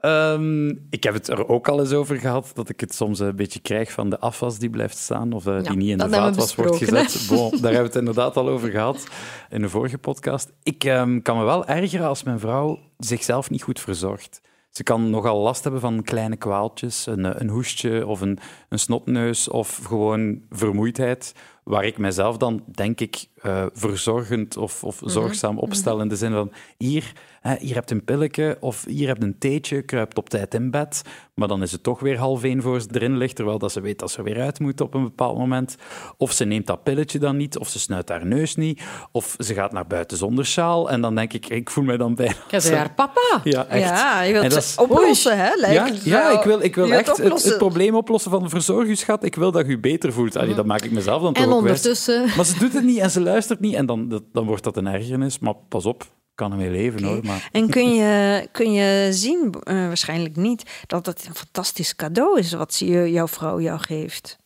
Ehm, 0.00 0.68
ik 0.68 1.04
heb 1.04 1.14
het 1.14 1.28
er 1.28 1.48
ook 1.48 1.68
al 1.68 1.80
eens 1.80 1.92
over 1.92 2.16
gehad, 2.16 2.50
dat 2.54 2.68
ik 2.68 2.80
het 2.80 2.94
soms 2.94 3.18
een 3.18 3.36
beetje 3.36 3.60
krijg 3.60 3.92
van 3.92 4.10
de 4.10 4.18
afwas 4.18 4.58
die 4.58 4.70
blijft 4.70 4.96
staan, 4.96 5.32
of 5.32 5.44
die 5.44 5.76
niet 5.76 5.90
in 5.90 5.98
de 5.98 6.08
vaatwas 6.08 6.54
wordt 6.54 6.76
gezet. 6.76 7.26
Bon, 7.28 7.50
daar 7.50 7.60
hebben 7.60 7.80
we 7.80 7.86
het 7.86 7.96
inderdaad 7.96 8.36
al 8.36 8.48
over 8.48 8.70
gehad 8.70 9.06
in 9.50 9.60
de 9.60 9.68
vorige 9.68 9.98
podcast. 9.98 10.52
Ik 10.62 10.84
ehm, 10.84 11.20
kan 11.20 11.38
me 11.38 11.44
wel 11.44 11.66
ergeren 11.66 12.06
als 12.06 12.22
mijn 12.22 12.38
vrouw 12.38 12.78
zichzelf 12.98 13.50
niet 13.50 13.62
goed 13.62 13.80
verzorgt. 13.80 14.40
Ze 14.70 14.82
kan 14.82 15.10
nogal 15.10 15.38
last 15.40 15.62
hebben 15.62 15.80
van 15.80 16.02
kleine 16.02 16.36
kwaaltjes, 16.36 17.06
een, 17.06 17.40
een 17.40 17.48
hoestje 17.48 18.06
of 18.06 18.20
een, 18.20 18.38
een 18.68 18.78
snotneus 18.78 19.48
of 19.48 19.80
gewoon 19.84 20.40
vermoeidheid. 20.50 21.34
waar 21.64 21.84
ik 21.84 21.98
mezelf 21.98 22.36
dan, 22.36 22.64
denk 22.66 23.00
ik, 23.00 23.26
eh, 23.42 23.66
verzorgend 23.72 24.56
of, 24.56 24.84
of 24.84 25.00
Mhm. 25.00 25.10
zorgzaam 25.10 25.58
opstel 25.58 26.00
in 26.00 26.08
de 26.08 26.16
zin 26.16 26.32
van 26.32 26.52
hier, 26.78 27.12
hè, 27.40 27.54
hier 27.58 27.74
hebt 27.74 27.90
een 27.90 28.04
pilletje 28.04 28.56
of 28.60 28.84
hier 28.84 29.06
hebt 29.06 29.22
een 29.22 29.38
theetje, 29.38 29.82
kruipt 29.82 30.18
op 30.18 30.28
tijd 30.28 30.54
in 30.54 30.70
bed, 30.70 31.02
maar 31.34 31.48
dan 31.48 31.62
is 31.62 31.72
het 31.72 31.82
toch 31.82 32.00
weer 32.00 32.18
half 32.18 32.42
één 32.42 32.62
voor 32.62 32.80
ze 32.80 32.88
erin 32.92 33.16
ligt, 33.16 33.36
terwijl 33.36 33.58
dat 33.58 33.72
ze 33.72 33.80
weet 33.80 33.98
dat 33.98 34.10
ze 34.10 34.18
er 34.18 34.24
weer 34.24 34.40
uit 34.40 34.60
moet 34.60 34.80
op 34.80 34.94
een 34.94 35.02
bepaald 35.02 35.38
moment. 35.38 35.76
Of 36.16 36.32
ze 36.32 36.44
neemt 36.44 36.66
dat 36.66 36.82
pilletje 36.82 37.18
dan 37.18 37.36
niet, 37.36 37.58
of 37.58 37.68
ze 37.68 37.78
snuit 37.78 38.08
haar 38.08 38.26
neus 38.26 38.56
niet, 38.56 38.82
of 39.12 39.34
ze 39.38 39.54
gaat 39.54 39.72
naar 39.72 39.86
buiten 39.86 40.16
zonder 40.16 40.46
sjaal 40.46 40.90
en 40.90 41.00
dan 41.00 41.14
denk 41.14 41.32
ik, 41.32 41.48
ik 41.48 41.70
voel 41.70 41.84
mij 41.84 41.96
dan 41.96 42.14
bijna... 42.14 42.34
Jij 42.50 42.60
zei 42.60 42.76
haar 42.76 42.94
papa. 42.94 43.40
Ja, 43.44 43.66
echt. 43.66 43.88
Ja, 43.88 44.22
je 44.22 44.32
wilt 44.32 44.44
En 44.44 44.50
het 44.50 44.74
oplossen, 44.78 45.38
hè? 45.38 45.50
Lijkt 45.56 46.04
Ja, 46.04 46.38
ik 46.38 46.44
wil, 46.44 46.60
ik 46.60 46.74
wil 46.74 46.92
echt 46.92 47.16
het, 47.16 47.54
probleem 47.58 47.94
oplossen 47.94 48.30
van 48.30 48.50
verzorg 48.50 48.88
u, 48.88 48.96
schat. 48.96 49.24
Ik 49.24 49.34
wil 49.34 49.52
dat 49.52 49.66
je 49.66 49.72
u 49.72 49.78
beter 49.78 50.12
voelt. 50.12 50.36
Allee, 50.36 50.54
dat 50.54 50.66
maak 50.66 50.82
ik 50.82 50.90
mezelf 50.90 51.22
dan 51.22 51.34
En 51.34 51.44
toch 51.44 51.52
ook 51.52 51.62
wijs. 51.62 51.76
ondertussen... 51.76 52.24
Maar 52.36 52.44
ze 52.44 52.58
doet 52.58 52.72
het 52.72 52.84
niet 52.84 52.98
en 52.98 53.10
ze 53.10 53.20
luistert 53.20 53.60
niet. 53.60 53.74
En 53.74 53.86
dan, 53.86 54.22
dan 54.32 54.46
wordt 54.46 54.64
dat 54.64 54.76
een 54.76 54.86
ergernis. 54.86 55.38
Maar 55.38 55.54
pas 55.68 55.86
op, 55.86 56.02
ik 56.02 56.08
kan 56.40 56.52
ermee 56.52 56.70
leven 56.70 57.02
hoor. 57.04 57.20
Maar, 57.24 57.48
En 57.52 57.68
kun 57.70 57.94
je, 57.94 58.42
kun 58.58 58.72
je 58.72 59.08
zien, 59.12 59.54
eh, 59.62 59.74
waarschijnlijk 59.74 60.36
niet, 60.36 60.62
dat 60.86 61.06
het 61.06 61.26
een 61.28 61.34
fantastisch 61.34 61.96
cadeau 61.96 62.38
is 62.38 62.52
wat 62.52 62.74
ze, 62.74 62.86
je- 62.86 63.10
jouw 63.10 63.28
vrouw 63.28 63.60
jou 63.60 63.78
geeft. 63.80 64.38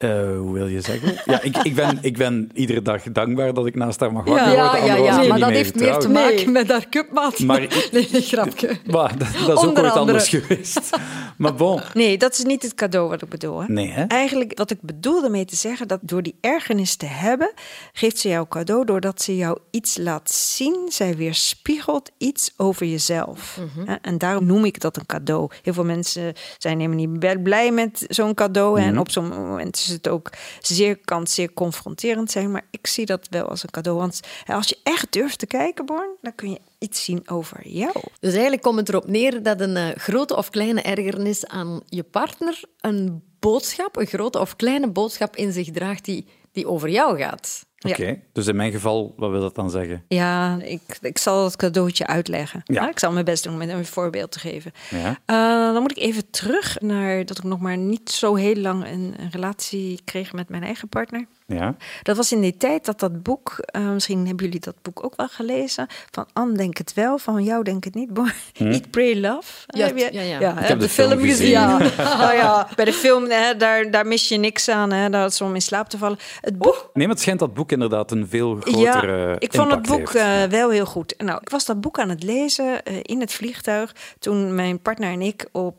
Eh, 0.00 0.10
hoe 0.38 0.52
wil 0.52 0.66
je 0.66 0.80
zeggen? 0.80 1.14
Ja, 1.24 1.42
ik, 1.42 1.56
ik, 1.56 1.74
ben, 1.74 1.98
ik 2.02 2.16
ben 2.16 2.50
iedere 2.54 2.82
dag 2.82 3.02
dankbaar 3.02 3.54
dat 3.54 3.66
ik 3.66 3.74
naast 3.74 4.00
haar 4.00 4.12
mag 4.12 4.26
Ja. 4.26 4.32
wakker 4.32 4.52
Ja, 4.52 4.62
worden. 4.72 4.84
ja, 4.86 4.96
ja, 4.96 5.20
ik 5.22 5.28
maar 5.28 5.38
dat 5.38 5.50
heeft 5.50 5.74
meer 5.74 5.96
te 5.98 6.08
maken 6.08 6.34
Nee. 6.34 6.48
met 6.48 6.68
haar 6.70 6.88
cupmaat. 6.88 7.38
Maar- 7.38 7.58
Nee, 7.92 8.08
nee, 8.12 8.22
grapje. 8.22 8.76
Maar 8.90 9.18
dat, 9.18 9.28
dat 9.46 9.58
is 9.62 9.68
ook 9.68 9.78
ooit 9.78 9.92
anders 9.92 10.28
geweest. 10.28 10.90
Maar 11.36 11.54
bon, 11.54 11.80
Nee, 11.94 12.18
dat 12.18 12.32
is 12.32 12.44
niet 12.44 12.62
het 12.62 12.74
cadeau 12.74 13.08
wat 13.08 13.22
ik 13.22 13.28
bedoel. 13.28 13.60
Hè? 13.60 13.66
nee 13.72 13.90
hè? 13.90 14.04
Eigenlijk 14.04 14.58
wat 14.58 14.70
ik 14.70 14.78
bedoelde 14.80 15.28
mee 15.28 15.44
te 15.44 15.56
zeggen, 15.56 15.88
dat 15.88 15.98
door 16.02 16.22
die 16.22 16.34
ergernis 16.40 16.94
te 16.96 17.06
hebben, 17.06 17.52
geeft 17.92 18.18
ze 18.18 18.28
jou 18.28 18.46
cadeau 18.48 18.84
doordat 18.84 19.22
ze 19.22 19.36
jou 19.36 19.58
iets 19.70 19.96
laat 19.96 20.30
zien. 20.30 20.88
Zij 20.88 21.16
weerspiegelt 21.16 22.10
iets 22.18 22.52
over 22.56 22.86
jezelf. 22.86 23.58
Hè, 23.86 23.94
En 24.02 24.18
daarom 24.18 24.46
noem 24.46 24.64
ik 24.64 24.80
dat 24.80 24.96
een 24.96 25.06
cadeau. 25.06 25.50
Heel 25.62 25.72
veel 25.72 25.84
mensen 25.84 26.32
zijn 26.58 26.80
helemaal 26.80 27.06
niet 27.06 27.42
blij 27.42 27.70
met 27.72 28.04
zo'n 28.08 28.34
cadeau. 28.34 28.80
En 28.80 28.98
op 28.98 29.10
zo'n 29.10 29.28
moment 29.28 29.89
het 29.90 30.08
ook 30.08 30.30
zeer, 30.60 30.98
kan 30.98 31.26
zeer 31.26 31.52
confronterend 31.52 32.30
zijn. 32.30 32.50
Maar 32.50 32.66
ik 32.70 32.86
zie 32.86 33.06
dat 33.06 33.26
wel 33.30 33.48
als 33.48 33.62
een 33.62 33.70
cadeau. 33.70 33.98
Want 33.98 34.20
als 34.46 34.68
je 34.68 34.78
echt 34.82 35.12
durft 35.12 35.38
te 35.38 35.46
kijken, 35.46 35.86
Born, 35.86 36.16
dan 36.20 36.34
kun 36.34 36.50
je 36.50 36.60
iets 36.78 37.04
zien 37.04 37.28
over 37.28 37.68
jou. 37.68 38.00
Dus 38.20 38.32
eigenlijk 38.32 38.62
komt 38.62 38.78
het 38.78 38.88
erop 38.88 39.06
neer 39.06 39.42
dat 39.42 39.60
een 39.60 39.76
eh, 39.76 39.96
grote 39.96 40.36
of 40.36 40.50
kleine 40.50 40.82
ergernis 40.82 41.46
aan 41.46 41.80
je 41.88 42.02
partner 42.02 42.60
een 42.80 43.22
boodschap, 43.38 43.96
een 43.96 44.06
grote 44.06 44.38
of 44.38 44.56
kleine 44.56 44.90
boodschap 44.90 45.36
in 45.36 45.52
zich 45.52 45.70
draagt 45.70 46.04
die, 46.04 46.26
die 46.52 46.66
over 46.66 46.88
jou 46.88 47.18
gaat. 47.18 47.68
Ja. 47.82 47.90
Oké, 47.90 48.20
dus 48.32 48.46
in 48.46 48.56
mijn 48.56 48.72
geval, 48.72 49.14
wat 49.16 49.30
wil 49.30 49.40
dat 49.40 49.54
dan 49.54 49.70
zeggen? 49.70 50.04
Ja, 50.08 50.58
ik, 50.62 50.98
ik 51.00 51.18
zal 51.18 51.44
het 51.44 51.56
cadeautje 51.56 52.06
uitleggen. 52.06 52.60
Ja. 52.64 52.88
Ik 52.90 52.98
zal 52.98 53.12
mijn 53.12 53.24
best 53.24 53.44
doen 53.44 53.54
om 53.54 53.60
een 53.60 53.86
voorbeeld 53.86 54.32
te 54.32 54.38
geven. 54.38 54.72
Ja. 54.90 55.18
Eh, 55.26 55.72
dan 55.72 55.82
moet 55.82 55.90
ik 55.90 56.02
even 56.02 56.30
terug 56.30 56.80
naar 56.80 57.24
dat 57.24 57.38
ik 57.38 57.44
nog 57.44 57.60
maar 57.60 57.76
niet 57.76 58.10
zo 58.10 58.34
heel 58.34 58.54
lang 58.56 58.84
een, 58.86 59.14
een 59.18 59.30
relatie 59.30 60.00
kreeg 60.04 60.32
met 60.32 60.48
mijn 60.48 60.62
eigen 60.62 60.88
partner. 60.88 61.26
Ja. 61.50 61.74
Dat 62.02 62.16
was 62.16 62.32
in 62.32 62.40
die 62.40 62.56
tijd 62.56 62.84
dat 62.84 63.00
dat 63.00 63.22
boek, 63.22 63.54
eh, 63.58 63.90
misschien 63.90 64.26
hebben 64.26 64.44
jullie 64.44 64.60
dat 64.60 64.74
boek 64.82 65.04
ook 65.04 65.16
wel 65.16 65.28
gelezen, 65.28 65.86
van 66.10 66.26
Anne 66.32 66.56
denk 66.56 66.78
het 66.78 66.94
wel, 66.94 67.18
van 67.18 67.44
jou 67.44 67.64
denk 67.64 67.84
het 67.84 67.94
niet. 67.94 68.12
Boy, 68.14 68.32
Eat, 68.58 68.90
Pray, 68.90 69.20
Love. 69.20 69.52
Ja, 69.66 69.86
Heb 69.86 69.96
je- 69.98 70.08
ja, 70.12 70.20
ja. 70.22 70.40
ja 70.40 70.58
Ik 70.60 70.68
heb 70.68 70.80
de 70.80 70.88
film 70.88 71.18
gezien. 71.20 71.48
Ja, 71.48 71.76
oh 72.26 72.32
ja, 72.34 72.68
bij 72.76 72.84
de 72.84 72.92
film, 72.92 73.30
hè, 73.30 73.56
daar, 73.56 73.90
daar 73.90 74.06
mis 74.06 74.28
je 74.28 74.36
niks 74.36 74.68
aan, 74.68 74.92
hè, 74.92 75.10
daar 75.10 75.26
is 75.26 75.40
om 75.40 75.54
in 75.54 75.62
slaap 75.62 75.88
te 75.88 75.98
vallen. 75.98 76.18
Het 76.40 76.58
boek 76.58 76.90
Nee, 76.92 77.04
maar 77.06 77.14
het 77.14 77.20
schijnt 77.20 77.40
dat 77.40 77.54
boek 77.54 77.72
inderdaad 77.72 78.10
een 78.10 78.28
veel 78.28 78.56
ja, 78.56 78.60
grotere 78.92 79.36
ik 79.38 79.52
vond 79.54 79.70
het 79.70 79.86
boek 79.86 80.08
eh, 80.10 80.42
wel 80.42 80.70
heel 80.70 80.86
goed. 80.86 81.14
Nou, 81.18 81.38
ik 81.42 81.50
was 81.50 81.64
dat 81.64 81.80
boek 81.80 81.98
aan 81.98 82.08
het 82.08 82.22
lezen 82.22 82.82
eh, 82.84 82.94
in 83.02 83.20
het 83.20 83.32
vliegtuig 83.32 83.94
toen 84.18 84.54
mijn 84.54 84.80
partner 84.80 85.10
en 85.12 85.20
ik 85.22 85.48
op 85.52 85.76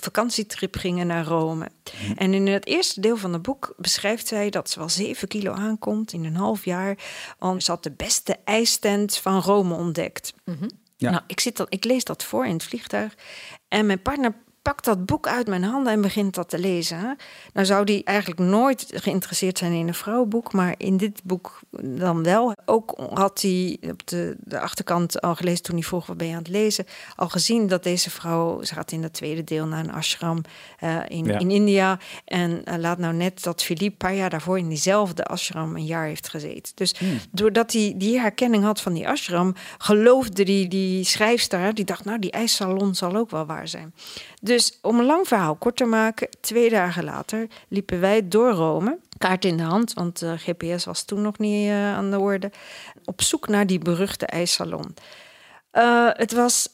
vakantietrip 0.00 0.76
gingen 0.76 1.06
naar 1.06 1.24
Rome. 1.24 1.66
Mhm. 2.02 2.12
En 2.12 2.34
in 2.34 2.46
het 2.46 2.66
eerste 2.66 3.00
deel 3.00 3.16
van 3.16 3.32
het 3.32 3.42
boek 3.42 3.74
beschrijft 3.76 4.26
zij 4.26 4.50
dat 4.50 4.70
ze 4.70 4.78
wel 4.78 4.88
zeven 4.88 5.28
kilo 5.28 5.52
aankomt 5.52 6.12
in 6.12 6.24
een 6.24 6.36
half 6.36 6.64
jaar. 6.64 6.96
Want 7.38 7.64
ze 7.64 7.70
had 7.70 7.82
de 7.82 7.92
beste 7.92 8.36
ijstent 8.44 9.16
van 9.16 9.40
Rome 9.40 9.74
ontdekt. 9.74 10.34
Ja. 10.96 11.10
Nou, 11.10 11.22
ik, 11.26 11.40
zit 11.40 11.56
dan, 11.56 11.66
ik 11.68 11.84
lees 11.84 12.04
dat 12.04 12.24
voor 12.24 12.46
in 12.46 12.52
het 12.52 12.64
vliegtuig. 12.64 13.14
En 13.68 13.86
mijn 13.86 14.02
partner 14.02 14.34
pakt 14.62 14.84
dat 14.84 15.06
boek 15.06 15.26
uit 15.28 15.46
mijn 15.46 15.62
handen 15.62 15.92
en 15.92 16.00
begint 16.00 16.34
dat 16.34 16.48
te 16.48 16.58
lezen. 16.58 17.16
Nou 17.52 17.66
zou 17.66 17.84
die 17.84 18.04
eigenlijk 18.04 18.40
nooit 18.40 18.86
geïnteresseerd 18.94 19.58
zijn 19.58 19.72
in 19.72 19.88
een 19.88 19.94
vrouwenboek, 19.94 20.52
maar 20.52 20.74
in 20.76 20.96
dit 20.96 21.20
boek 21.24 21.60
dan 21.80 22.22
wel. 22.22 22.54
Ook 22.64 22.94
had 23.14 23.42
hij 23.42 23.78
op 23.90 24.06
de, 24.06 24.36
de 24.40 24.60
achterkant 24.60 25.20
al 25.20 25.34
gelezen 25.34 25.62
toen 25.62 25.74
hij 25.74 25.84
vroeg 25.84 26.06
wat 26.06 26.16
ben 26.16 26.26
je 26.26 26.32
aan 26.32 26.38
het 26.38 26.48
lezen, 26.48 26.86
al 27.16 27.28
gezien 27.28 27.66
dat 27.66 27.82
deze 27.82 28.10
vrouw, 28.10 28.62
ze 28.62 28.74
gaat 28.74 28.92
in 28.92 29.02
dat 29.02 29.12
tweede 29.12 29.44
deel 29.44 29.66
naar 29.66 29.84
een 29.84 29.92
ashram 29.92 30.40
eh, 30.78 30.98
in, 31.08 31.24
Ja. 31.24 31.38
in 31.38 31.50
India. 31.50 31.98
En 32.24 32.64
eh, 32.64 32.78
laat 32.78 32.98
nou 32.98 33.14
net 33.14 33.42
dat 33.42 33.62
Philippe 33.62 33.84
een 33.84 33.96
paar 33.96 34.14
jaar 34.14 34.30
daarvoor 34.30 34.58
in 34.58 34.68
diezelfde 34.68 35.24
ashram 35.24 35.76
een 35.76 35.84
jaar 35.84 36.06
heeft 36.06 36.28
gezeten. 36.28 36.72
Dus 36.74 36.94
doordat 37.30 37.72
hij 37.72 37.94
die 37.96 38.20
herkenning 38.20 38.64
had 38.64 38.80
van 38.80 38.92
die 38.92 39.08
ashram, 39.08 39.54
geloofde 39.78 40.44
die, 40.44 40.68
die 40.68 41.04
schrijfster, 41.04 41.74
die 41.74 41.84
dacht 41.84 42.04
nou 42.04 42.18
die 42.18 42.30
ijssalon 42.30 42.94
zal 42.94 43.16
ook 43.16 43.30
wel 43.30 43.46
waar 43.46 43.68
zijn. 43.68 43.94
Dus 44.40 44.51
om 44.82 44.98
een 44.98 45.04
lang 45.04 45.28
verhaal 45.28 45.54
kort 45.54 45.76
te 45.76 45.84
maken, 45.84 46.28
twee 46.40 46.70
dagen 46.70 47.04
later 47.04 47.46
liepen 47.68 48.00
wij 48.00 48.28
door 48.28 48.50
Rome, 48.50 48.98
kaart 49.18 49.44
in 49.44 49.56
de 49.56 49.62
hand, 49.62 49.92
want 49.92 50.22
eh, 50.22 50.32
GPS 50.36 50.84
was 50.84 51.04
toen 51.04 51.22
nog 51.22 51.38
niet 51.38 51.68
eh, 51.68 51.94
aan 51.94 52.10
de 52.10 52.18
orde, 52.18 52.50
op 53.04 53.22
zoek 53.22 53.48
naar 53.48 53.66
die 53.66 53.78
beruchte 53.78 54.26
ijssalon. 54.26 54.94
Eh, 55.70 56.08
het 56.12 56.32
was, 56.32 56.68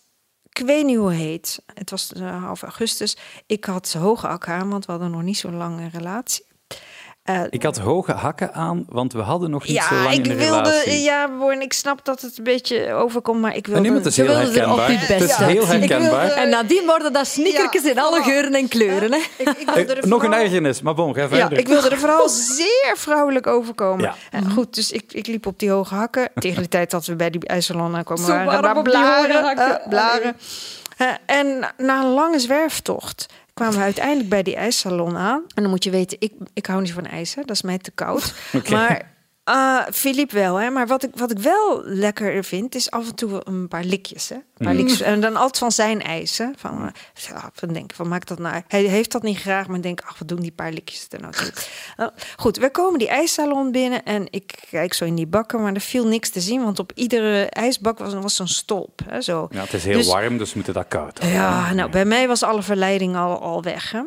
ik 0.52 0.66
weet 0.66 0.84
niet 0.84 0.96
hoe 0.96 1.12
heet, 1.12 1.62
het 1.74 1.90
was 1.90 2.12
half 2.40 2.62
augustus. 2.62 3.16
Ik 3.46 3.64
had 3.64 3.92
hoge 3.92 4.28
AK 4.28 4.48
aan, 4.48 4.70
want 4.70 4.86
we 4.86 4.92
hadden 4.92 5.10
nog 5.10 5.22
niet 5.22 5.38
zo 5.38 5.50
lang 5.50 5.78
een 5.78 5.90
relatie. 5.90 6.46
Eh, 7.28 7.40
Ik 7.50 7.62
had 7.62 7.78
hoge 7.78 8.12
hakken 8.12 8.54
aan, 8.54 8.84
want 8.88 9.12
we 9.12 9.20
hadden 9.20 9.50
nog 9.50 9.66
niet 9.66 9.82
zo 9.82 9.94
ja, 9.94 10.02
lang 10.02 10.14
ik 10.16 10.24
in 10.24 10.30
een 10.30 10.36
wilde, 10.36 10.70
relatie. 10.70 11.00
ja, 11.02 11.28
Born, 11.38 11.60
ik 11.60 11.72
snap 11.72 12.04
dat 12.04 12.20
het 12.20 12.38
een 12.38 12.44
beetje 12.44 12.92
overkomt, 12.92 13.40
maar 13.40 13.56
ik 13.56 13.66
En 13.66 13.72
wilde... 13.72 13.88
nu, 13.88 13.94
het 13.94 14.06
is 14.06 14.16
heel 14.16 14.26
er 14.26 14.36
herkenbaar. 14.36 14.90
Het 14.90 15.20
is 15.22 15.34
heel 15.36 15.66
herkenbaar. 15.66 16.26
wilde- 16.26 16.40
En 16.40 16.48
nadien 16.48 16.82
worden 16.86 17.12
dat 17.12 17.26
snickertjes 17.26 17.82
Ja, 17.82 17.90
in 17.90 17.98
alle 17.98 18.22
geuren 18.22 18.54
en 18.54 18.68
kleuren. 18.68 19.12
Hè? 19.12 19.18
Ik, 19.36 19.48
ik 19.48 19.70
wilde 19.74 19.92
Eh, 19.92 19.98
er 20.02 20.08
Nog 20.08 20.18
een 20.22 20.24
vooral- 20.28 20.44
ergernis, 20.44 20.82
maar 20.82 20.94
bon, 20.94 21.14
ga 21.14 21.20
Ja, 21.20 21.28
verder. 21.28 21.58
ik 21.58 21.68
wilde 21.68 21.88
er 21.88 21.98
vooral 21.98 22.28
zeer 22.28 22.92
vrouwelijk 22.96 23.46
overkomen. 23.46 24.04
Ja. 24.04 24.14
En 24.30 24.50
goed, 24.50 24.74
dus 24.74 24.90
ik, 24.90 25.12
ik 25.12 25.26
liep 25.26 25.46
op 25.46 25.58
die 25.58 25.70
hoge 25.70 25.94
hakken. 25.94 26.30
Tegen 26.34 26.62
de 26.62 26.68
tijd 26.68 26.90
dat 26.90 27.06
we 27.06 27.16
bij 27.16 27.30
die 27.30 27.46
ijssalon 27.46 27.96
aankwamen, 27.96 28.24
Zo 28.24 28.32
waren 28.32 28.64
er 28.68 28.74
die 28.74 28.82
blaren. 28.82 29.56
eh, 29.56 29.88
blaren. 29.88 30.36
En 31.26 31.74
na 31.76 32.00
een 32.02 32.10
lange 32.10 32.38
zwerftocht 32.38 33.26
kwamen 33.58 33.78
we 33.78 33.84
uiteindelijk 33.84 34.28
bij 34.28 34.42
die 34.42 34.56
ijssalon 34.56 35.16
aan. 35.16 35.42
En 35.54 35.62
dan 35.62 35.70
moet 35.70 35.84
je 35.84 35.90
weten, 35.90 36.16
ik, 36.20 36.32
ik 36.52 36.66
hou 36.66 36.80
niet 36.80 36.92
van 36.92 37.06
ijs, 37.06 37.34
hè. 37.34 37.42
dat 37.42 37.56
is 37.56 37.62
mij 37.62 37.78
te 37.78 37.90
koud. 37.90 38.34
Maar 38.70 39.10
ah, 39.48 39.86
Philippe 39.92 40.34
wel, 40.34 40.56
hè. 40.56 40.70
Maar 40.70 40.86
wat 40.86 41.02
ik, 41.02 41.10
wat 41.14 41.30
ik 41.30 41.38
wel 41.38 41.80
lekker 41.84 42.44
vind, 42.44 42.74
is 42.74 42.90
af 42.90 43.08
en 43.08 43.14
toe 43.14 43.40
een 43.44 43.68
paar 43.68 43.84
likjes, 43.84 44.28
hè. 44.28 44.34
Een 44.34 44.42
paar 44.58 44.72
Mm. 44.74 44.78
likjes. 44.80 45.00
En 45.00 45.20
dan 45.20 45.36
altijd 45.36 45.58
van 45.58 45.72
zijn 45.72 46.00
hè. 46.02 46.46
Van, 46.56 46.82
eh, 46.82 46.88
ja, 47.28 47.50
van 47.52 47.68
denk, 47.72 47.92
van 47.94 48.08
maak 48.08 48.26
dat 48.26 48.38
nou. 48.38 48.62
Hij 48.68 48.82
heeft 48.82 49.12
dat 49.12 49.22
niet 49.22 49.38
graag, 49.38 49.66
maar 49.66 49.80
denk, 49.80 50.00
ach, 50.00 50.18
wat 50.18 50.28
doen 50.28 50.40
die 50.40 50.52
paar 50.52 50.72
likjes 50.72 51.06
er 51.10 51.20
nou? 51.20 51.32
Nou, 51.96 52.10
goed, 52.36 52.56
we 52.56 52.70
komen 52.70 52.98
die 52.98 53.08
ijssalon 53.08 53.72
binnen 53.72 54.04
en 54.04 54.26
ik 54.30 54.58
kijk 54.70 54.94
zo 54.94 55.04
in 55.04 55.14
die 55.14 55.26
bakken, 55.26 55.62
maar 55.62 55.74
er 55.74 55.80
viel 55.80 56.06
niks 56.06 56.30
te 56.30 56.40
zien, 56.40 56.62
want 56.62 56.78
op 56.78 56.92
iedere 56.94 57.44
ijsbak 57.44 57.98
was, 57.98 58.14
was 58.14 58.34
zo'n 58.34 58.48
stolp, 58.48 59.00
hè, 59.06 59.20
zo. 59.20 59.48
Ja, 59.50 59.60
het 59.60 59.72
is 59.74 59.84
heel 59.84 59.96
Dus- 59.96 60.06
warm, 60.06 60.38
dus 60.38 60.48
we 60.48 60.52
moeten 60.56 60.74
dat 60.74 60.88
koud 60.88 61.18
houden. 61.18 61.40
Ja, 61.40 61.72
nou, 61.72 61.90
bij 61.90 62.04
mij 62.04 62.28
was 62.28 62.42
alle 62.42 62.62
verleiding 62.62 63.16
al, 63.16 63.40
al 63.40 63.62
weg. 63.62 63.90
Hè? 63.92 64.00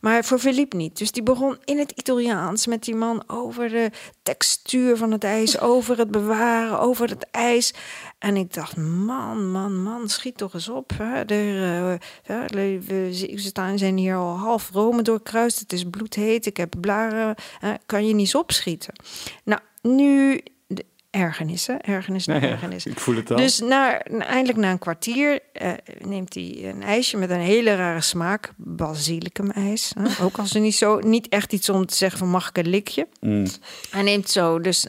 Maar 0.00 0.24
voor 0.24 0.38
Philippe 0.38 0.76
niet. 0.76 0.98
Dus 0.98 1.12
die 1.12 1.22
begon 1.22 1.56
in 1.64 1.78
het 1.78 1.90
Italiaans 1.90 2.66
met 2.66 2.84
die 2.84 2.94
man 2.94 3.22
over 3.26 3.68
de 3.68 3.90
textuur 4.22 4.87
van 4.96 5.12
het 5.12 5.24
ijs, 5.24 5.60
over 5.60 5.98
het 5.98 6.10
bewaren, 6.10 6.80
over 6.80 7.08
het 7.08 7.26
ijs. 7.30 7.74
En 8.18 8.36
ik 8.36 8.54
dacht, 8.54 8.76
man, 8.76 9.50
man, 9.50 9.82
man, 9.82 10.08
schiet 10.08 10.36
toch 10.36 10.54
eens 10.54 10.68
op. 10.68 10.90
Hè? 10.94 11.14
Er, 11.14 11.92
eh, 11.92 11.98
ja, 12.24 12.44
we 12.86 13.32
staan- 13.36 13.78
zijn 13.78 13.96
hier 13.96 14.16
al 14.16 14.36
half 14.36 14.70
Rome 14.72 15.02
doorkruist. 15.02 15.60
Het 15.60 15.72
is 15.72 15.84
bloedheet, 15.90 16.46
ik 16.46 16.56
heb 16.56 16.74
blaren. 16.80 17.34
kan 17.86 18.06
je 18.06 18.12
niet 18.12 18.20
eens 18.20 18.34
opschieten? 18.34 18.94
Nou, 19.44 19.60
nu... 19.82 20.40
Ergernissen, 21.10 21.80
ergernis 21.80 22.26
na 22.26 22.34
Ja, 22.34 22.40
ja, 22.40 22.48
ergernis. 22.48 22.86
ik 22.86 23.00
voel 23.00 23.16
het 23.16 23.30
al. 23.30 23.36
Dus 23.36 23.58
na, 23.58 24.02
eindelijk 24.02 24.58
na 24.58 24.70
een 24.70 24.78
kwartier 24.78 25.40
eh, 25.52 25.72
neemt 25.98 26.34
hij 26.34 26.58
een 26.62 26.82
ijsje 26.82 27.16
met 27.16 27.30
een 27.30 27.40
hele 27.40 27.74
rare 27.74 28.00
smaak. 28.00 28.52
Basilicum 28.56 29.50
ijs. 29.50 29.92
hè. 29.98 30.04
Ook 30.24 30.38
als 30.38 30.54
er 30.54 30.60
niet, 30.60 30.74
zo, 30.74 30.98
niet 30.98 31.28
echt 31.28 31.52
iets 31.52 31.68
om 31.68 31.86
te 31.86 31.94
zeggen 31.94 32.18
van 32.18 32.28
mag 32.28 32.48
ik 32.48 32.58
een 32.58 32.68
likje. 32.68 33.08
Mm. 33.20 33.46
Hij 33.90 34.02
neemt 34.02 34.30
zo, 34.30 34.60
dus, 34.60 34.86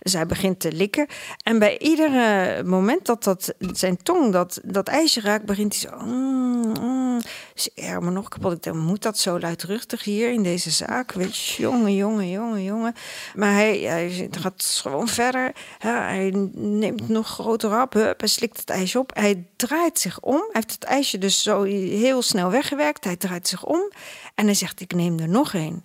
dus 0.00 0.12
hij 0.12 0.26
begint 0.26 0.60
te 0.60 0.72
likken. 0.72 1.06
En 1.42 1.58
bij 1.58 1.78
ieder 1.78 2.14
eh, 2.14 2.64
moment 2.64 3.06
dat, 3.06 3.24
dat 3.24 3.54
zijn 3.72 3.96
tong 4.02 4.32
dat, 4.32 4.60
dat 4.64 4.88
ijsje 4.88 5.20
raakt, 5.20 5.44
begint 5.44 5.80
hij 5.80 5.90
zo... 5.90 6.04
mm, 6.04 6.72
mm. 6.80 7.20
Dus 7.54 7.70
me 8.00 8.10
nog 8.10 8.28
kapot. 8.28 8.66
Ik 8.66 8.72
moet 8.74 9.02
dat 9.02 9.18
zo 9.18 9.40
luidruchtig 9.40 10.04
hier 10.04 10.32
in 10.32 10.42
deze 10.42 10.70
zaak? 10.70 11.12
Weet 11.12 11.36
je, 11.36 11.62
jongen, 11.62 11.94
jongen, 11.94 12.30
jongen, 12.30 12.62
jongen. 12.62 12.94
Maar 13.34 13.52
hij, 13.52 13.78
hij 13.78 14.28
gaat 14.30 14.78
gewoon 14.82 15.08
verder. 15.08 15.52
Ja, 15.78 16.02
hij 16.02 16.30
neemt 16.54 17.08
nog 17.08 17.26
groter 17.26 17.70
hap. 17.70 17.92
Hup, 17.92 18.20
hij 18.20 18.28
slikt 18.28 18.56
het 18.56 18.70
ijsje 18.70 18.98
op. 18.98 19.10
Hij 19.14 19.46
draait 19.56 19.98
zich 19.98 20.20
om. 20.20 20.36
Hij 20.36 20.48
heeft 20.50 20.72
het 20.72 20.84
ijsje 20.84 21.18
dus 21.18 21.42
zo 21.42 21.62
heel 21.62 22.22
snel 22.22 22.50
weggewerkt. 22.50 23.04
Hij 23.04 23.16
draait 23.16 23.48
zich 23.48 23.64
om. 23.64 23.92
En 24.34 24.44
hij 24.44 24.54
zegt, 24.54 24.80
ik 24.80 24.94
neem 24.94 25.18
er 25.18 25.28
nog 25.28 25.54
een. 25.54 25.82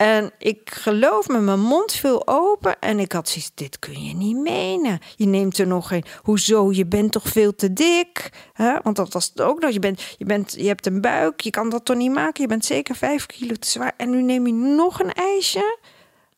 En 0.00 0.32
ik 0.38 0.70
geloof 0.72 1.28
met 1.28 1.40
mijn 1.40 1.60
mond 1.60 1.92
veel 1.92 2.26
open. 2.26 2.78
En 2.78 2.98
ik 2.98 3.12
had 3.12 3.28
zoiets, 3.28 3.50
dit 3.54 3.78
kun 3.78 4.04
je 4.04 4.14
niet 4.14 4.36
menen. 4.36 4.98
Je 5.16 5.26
neemt 5.26 5.58
er 5.58 5.66
nog 5.66 5.90
een. 5.90 6.04
Hoezo? 6.22 6.72
Je 6.72 6.86
bent 6.86 7.12
toch 7.12 7.28
veel 7.28 7.54
te 7.54 7.72
dik? 7.72 8.30
Hè? 8.52 8.76
Want 8.82 8.96
dat 8.96 9.12
was 9.12 9.28
het 9.28 9.40
ook 9.40 9.60
nog. 9.60 9.70
Je, 9.70 9.78
bent, 9.78 10.14
je, 10.18 10.24
bent, 10.24 10.54
je 10.56 10.66
hebt 10.66 10.86
een 10.86 11.00
buik. 11.00 11.40
Je 11.40 11.50
kan 11.50 11.70
dat 11.70 11.84
toch 11.84 11.96
niet 11.96 12.12
maken? 12.12 12.42
Je 12.42 12.48
bent 12.48 12.64
zeker 12.64 12.96
vijf 12.96 13.26
kilo 13.26 13.54
te 13.54 13.68
zwaar. 13.68 13.94
En 13.96 14.10
nu 14.10 14.22
neem 14.22 14.46
je 14.46 14.52
nog 14.52 15.00
een 15.00 15.12
ijsje. 15.12 15.78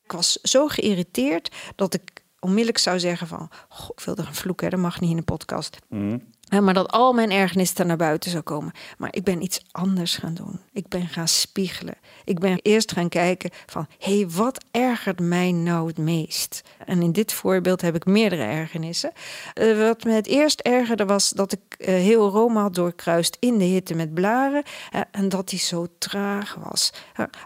Ik 0.05 0.13
was 0.13 0.33
zo 0.33 0.69
geïrriteerd 0.69 1.55
dat 1.77 1.95
ik 1.95 2.22
onmiddellijk 2.43 2.79
zou 2.79 3.01
zeggen 3.01 3.27
van... 3.27 3.51
Goh, 3.69 3.91
ik 3.97 4.05
wil 4.05 4.17
er 4.17 4.27
een 4.27 4.35
vloek, 4.35 4.61
hè? 4.61 4.69
dat 4.69 4.81
mag 4.81 5.01
niet 5.01 5.11
in 5.11 5.17
de 5.17 5.23
podcast. 5.23 5.79
Ja, 5.89 6.19
maar 6.61 6.75
dat 6.75 6.91
al 6.93 7.13
mijn 7.13 7.31
ergernis 7.31 7.75
er 7.75 7.87
naar 7.87 7.97
buiten 7.97 8.31
zou 8.31 8.43
komen. 8.43 8.73
Maar 8.99 9.15
ik 9.15 9.25
ben 9.25 9.43
iets 9.43 9.61
anders 9.71 10.17
gaan 10.17 10.35
doen. 10.35 10.61
Ik 10.73 10.89
ben 10.89 11.09
gaan 11.09 11.29
spiegelen. 11.29 11.95
Ik 12.25 12.39
ben 12.39 12.59
eerst 12.63 12.93
gaan 12.93 13.09
kijken 13.09 13.51
van... 13.67 13.87
hé, 13.99 14.17
hey, 14.17 14.29
wat 14.29 14.65
ergert 14.71 15.21
mij 15.21 15.53
nou 15.53 15.87
het 15.87 15.99
meest? 15.99 16.63
En 16.87 17.03
in 17.03 17.13
dit 17.13 17.33
voorbeeld 17.33 17.81
heb 17.81 17.95
ik 17.95 18.05
meerdere 18.05 18.43
ergernissen. 18.43 19.13
Uh, 19.55 19.87
wat 19.87 20.05
me 20.05 20.13
het 20.13 20.27
eerst 20.27 20.61
ergerde 20.61 21.05
was 21.05 21.31
dat 21.31 21.53
ik 21.53 21.61
uh, 21.79 21.87
heel 21.87 22.29
Rome 22.29 22.61
had 22.61 22.75
doorkruist... 22.75 23.37
in 23.41 23.59
de 23.59 23.65
hitte 23.65 23.95
met 23.95 24.15
blaren. 24.15 24.63
En 25.11 25.29
dat 25.29 25.49
die 25.49 25.59
zo 25.59 25.87
traag 25.99 26.57
was. 26.71 26.93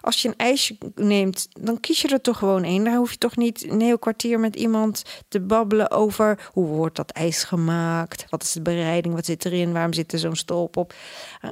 als 0.01 0.23
je 0.23 0.29
een 0.29 0.37
ijsje 0.37 0.79
neemt, 0.95 1.49
dan 1.61 1.81
kies 1.81 2.03
je 2.03 2.09
er 2.09 2.21
toch 2.21 2.39
gewoon 2.39 2.65
één. 2.65 2.85
Daar 2.85 2.97
hoef 2.97 3.11
je 3.11 3.19
toch 3.19 3.37
niet 3.37 3.71
een 3.71 3.81
heel 3.81 3.99
kwartier 3.99 4.41
met 4.41 4.57
iemand 4.57 5.03
te 5.29 5.41
babbelen 5.41 5.91
over... 5.91 6.49
hoe 6.53 6.67
wordt 6.67 6.97
dat 6.97 7.11
ijs 7.11 7.45
gemaakt? 7.45 8.27
Wat 8.29 8.43
is 8.43 8.55
het 8.55 8.63
bereik? 8.63 8.96
Wat 9.03 9.25
zit 9.25 9.45
erin, 9.45 9.73
waarom 9.73 9.93
zit 9.93 10.13
er 10.13 10.19
zo'n 10.19 10.37
stolp 10.37 10.77
op. 10.77 10.95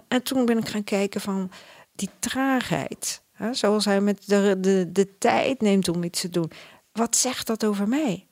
En 0.09 0.23
toen 0.23 0.47
ben 0.47 0.59
ik 0.59 0.69
gaan 0.69 0.85
kijken 0.85 1.21
van 1.21 1.51
die 1.93 2.11
traagheid, 2.19 3.23
hè, 3.33 3.55
zoals 3.55 3.85
hij 3.85 4.01
met 4.01 4.27
de, 4.27 4.57
de, 4.61 4.89
de 4.93 5.19
tijd 5.19 5.61
neemt 5.61 5.89
om 5.89 6.03
iets 6.03 6.21
te 6.21 6.29
doen. 6.29 6.51
Wat 6.93 7.17
zegt 7.17 7.47
dat 7.47 7.65
over 7.65 7.89
mij? 7.89 8.27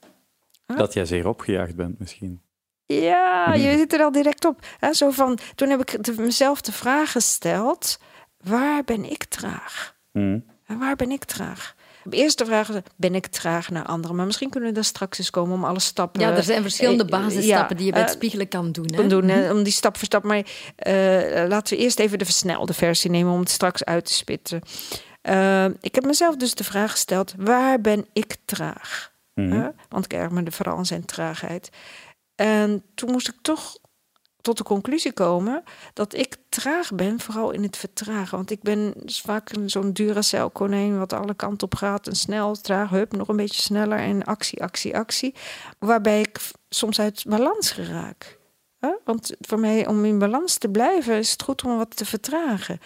Dat 0.67 0.93
jij 0.93 1.05
zeer 1.05 1.29
opgejaagd 1.29 1.77
bent 1.77 1.99
misschien. 1.99 2.43
Ja, 2.87 3.53
je 3.55 3.77
zit 3.77 3.93
er 3.93 4.03
al 4.03 4.13
direct 4.13 4.45
op. 4.45 4.67
Hè, 4.79 4.93
zo 4.93 5.11
van, 5.11 5.39
toen 5.55 5.69
heb 5.69 5.81
ik 5.81 6.17
mezelf 6.17 6.61
de 6.61 6.73
vraag 6.73 7.13
gesteld, 7.13 7.99
waar 8.37 8.85
ben 8.85 9.11
ik 9.11 9.25
traag? 9.25 9.97
Mm. 10.13 10.45
En 10.67 10.79
waar 10.79 10.97
ben 10.97 11.11
ik 11.11 11.25
traag? 11.25 11.75
De 12.05 12.17
eerste 12.17 12.45
vraag 12.45 12.69
is, 12.69 12.77
ben 12.97 13.15
ik 13.15 13.27
traag 13.27 13.71
naar 13.71 13.85
anderen? 13.85 14.17
Maar 14.17 14.27
misschien 14.27 14.51
kunnen 14.51 14.69
we 14.69 14.75
daar 14.75 14.85
straks 14.85 15.19
eens 15.19 15.31
komen 15.31 15.55
om 15.55 15.65
alle 15.65 15.81
stappen... 15.81 16.21
Ja, 16.21 16.37
er 16.37 16.43
zijn 16.43 16.63
verschillende 16.63 17.05
basisstappen 17.05 17.77
die 17.77 17.87
je 17.87 17.93
bij 17.93 18.01
het 18.01 18.11
spiegelen 18.11 18.49
kan 18.49 18.73
doen. 18.73 18.95
Hè? 18.95 19.07
doen 19.07 19.29
hè? 19.29 19.53
Om 19.53 19.63
die 19.63 19.73
stap 19.73 19.97
voor 19.97 20.07
stap. 20.07 20.23
Maar 20.23 20.37
uh, 20.39 21.49
laten 21.49 21.77
we 21.77 21.83
eerst 21.83 21.99
even 21.99 22.19
de 22.19 22.25
versnelde 22.25 22.75
versie 22.75 23.11
nemen 23.11 23.33
om 23.33 23.41
het 23.41 23.51
straks 23.51 23.85
uit 23.85 24.05
te 24.05 24.13
spitten. 24.13 24.61
Uh, 25.23 25.65
ik 25.65 25.95
heb 25.95 26.05
mezelf 26.05 26.37
dus 26.37 26.55
de 26.55 26.65
vraag 26.65 26.91
gesteld, 26.91 27.35
waar 27.37 27.81
ben 27.81 28.07
ik 28.13 28.37
traag? 28.45 29.13
Mm 29.35 29.51
-hmm. 29.51 29.61
uh, 29.61 29.67
want 29.89 30.05
ik 30.05 30.13
erg 30.13 30.31
me 30.31 30.51
vooral 30.51 30.77
aan 30.77 30.87
zijn 30.87 31.05
traagheid. 31.05 31.71
En 32.35 32.83
toen 32.95 33.11
moest 33.11 33.29
ik 33.29 33.35
toch 33.43 33.79
tot 34.43 34.57
de 34.57 34.65
conclusie 34.65 35.13
komen 35.13 35.63
dat 35.93 36.15
ik 36.15 36.37
traag 36.49 36.95
ben, 36.95 37.21
vooral 37.21 37.51
in 37.51 37.63
het 37.63 37.77
vertragen. 37.77 38.37
Want 38.37 38.51
ik 38.51 38.63
ben 38.63 38.95
dus 38.97 39.21
vaak 39.21 39.51
zo'n 39.67 39.93
Duracell 39.93 40.51
konijn 40.53 40.99
wat 40.99 41.13
alle 41.13 41.35
kanten 41.35 41.67
op 41.67 41.75
gaat 41.75 42.07
en 42.07 42.17
snel, 42.17 42.55
traag, 42.55 42.91
hup, 42.91 43.17
nog 43.17 43.29
een 43.29 43.37
beetje 43.37 43.63
sneller 43.63 43.99
en 43.99 44.25
actie, 44.25 44.63
actie, 44.63 44.97
actie. 44.97 45.35
Waarbij 45.79 46.21
ik 46.21 46.39
soms 46.69 47.01
uit 47.01 47.25
balans 47.29 47.71
geraak. 47.71 48.41
Want 49.05 49.35
voor 49.41 49.61
mij, 49.61 49.87
om 49.87 50.05
in 50.05 50.19
balans 50.19 50.59
te 50.59 50.69
blijven, 50.69 51.19
is 51.19 51.31
het 51.31 51.43
goed 51.43 51.65
om 51.65 51.77
wat 51.77 51.97
te 51.97 52.05
vertragen. 52.05 52.79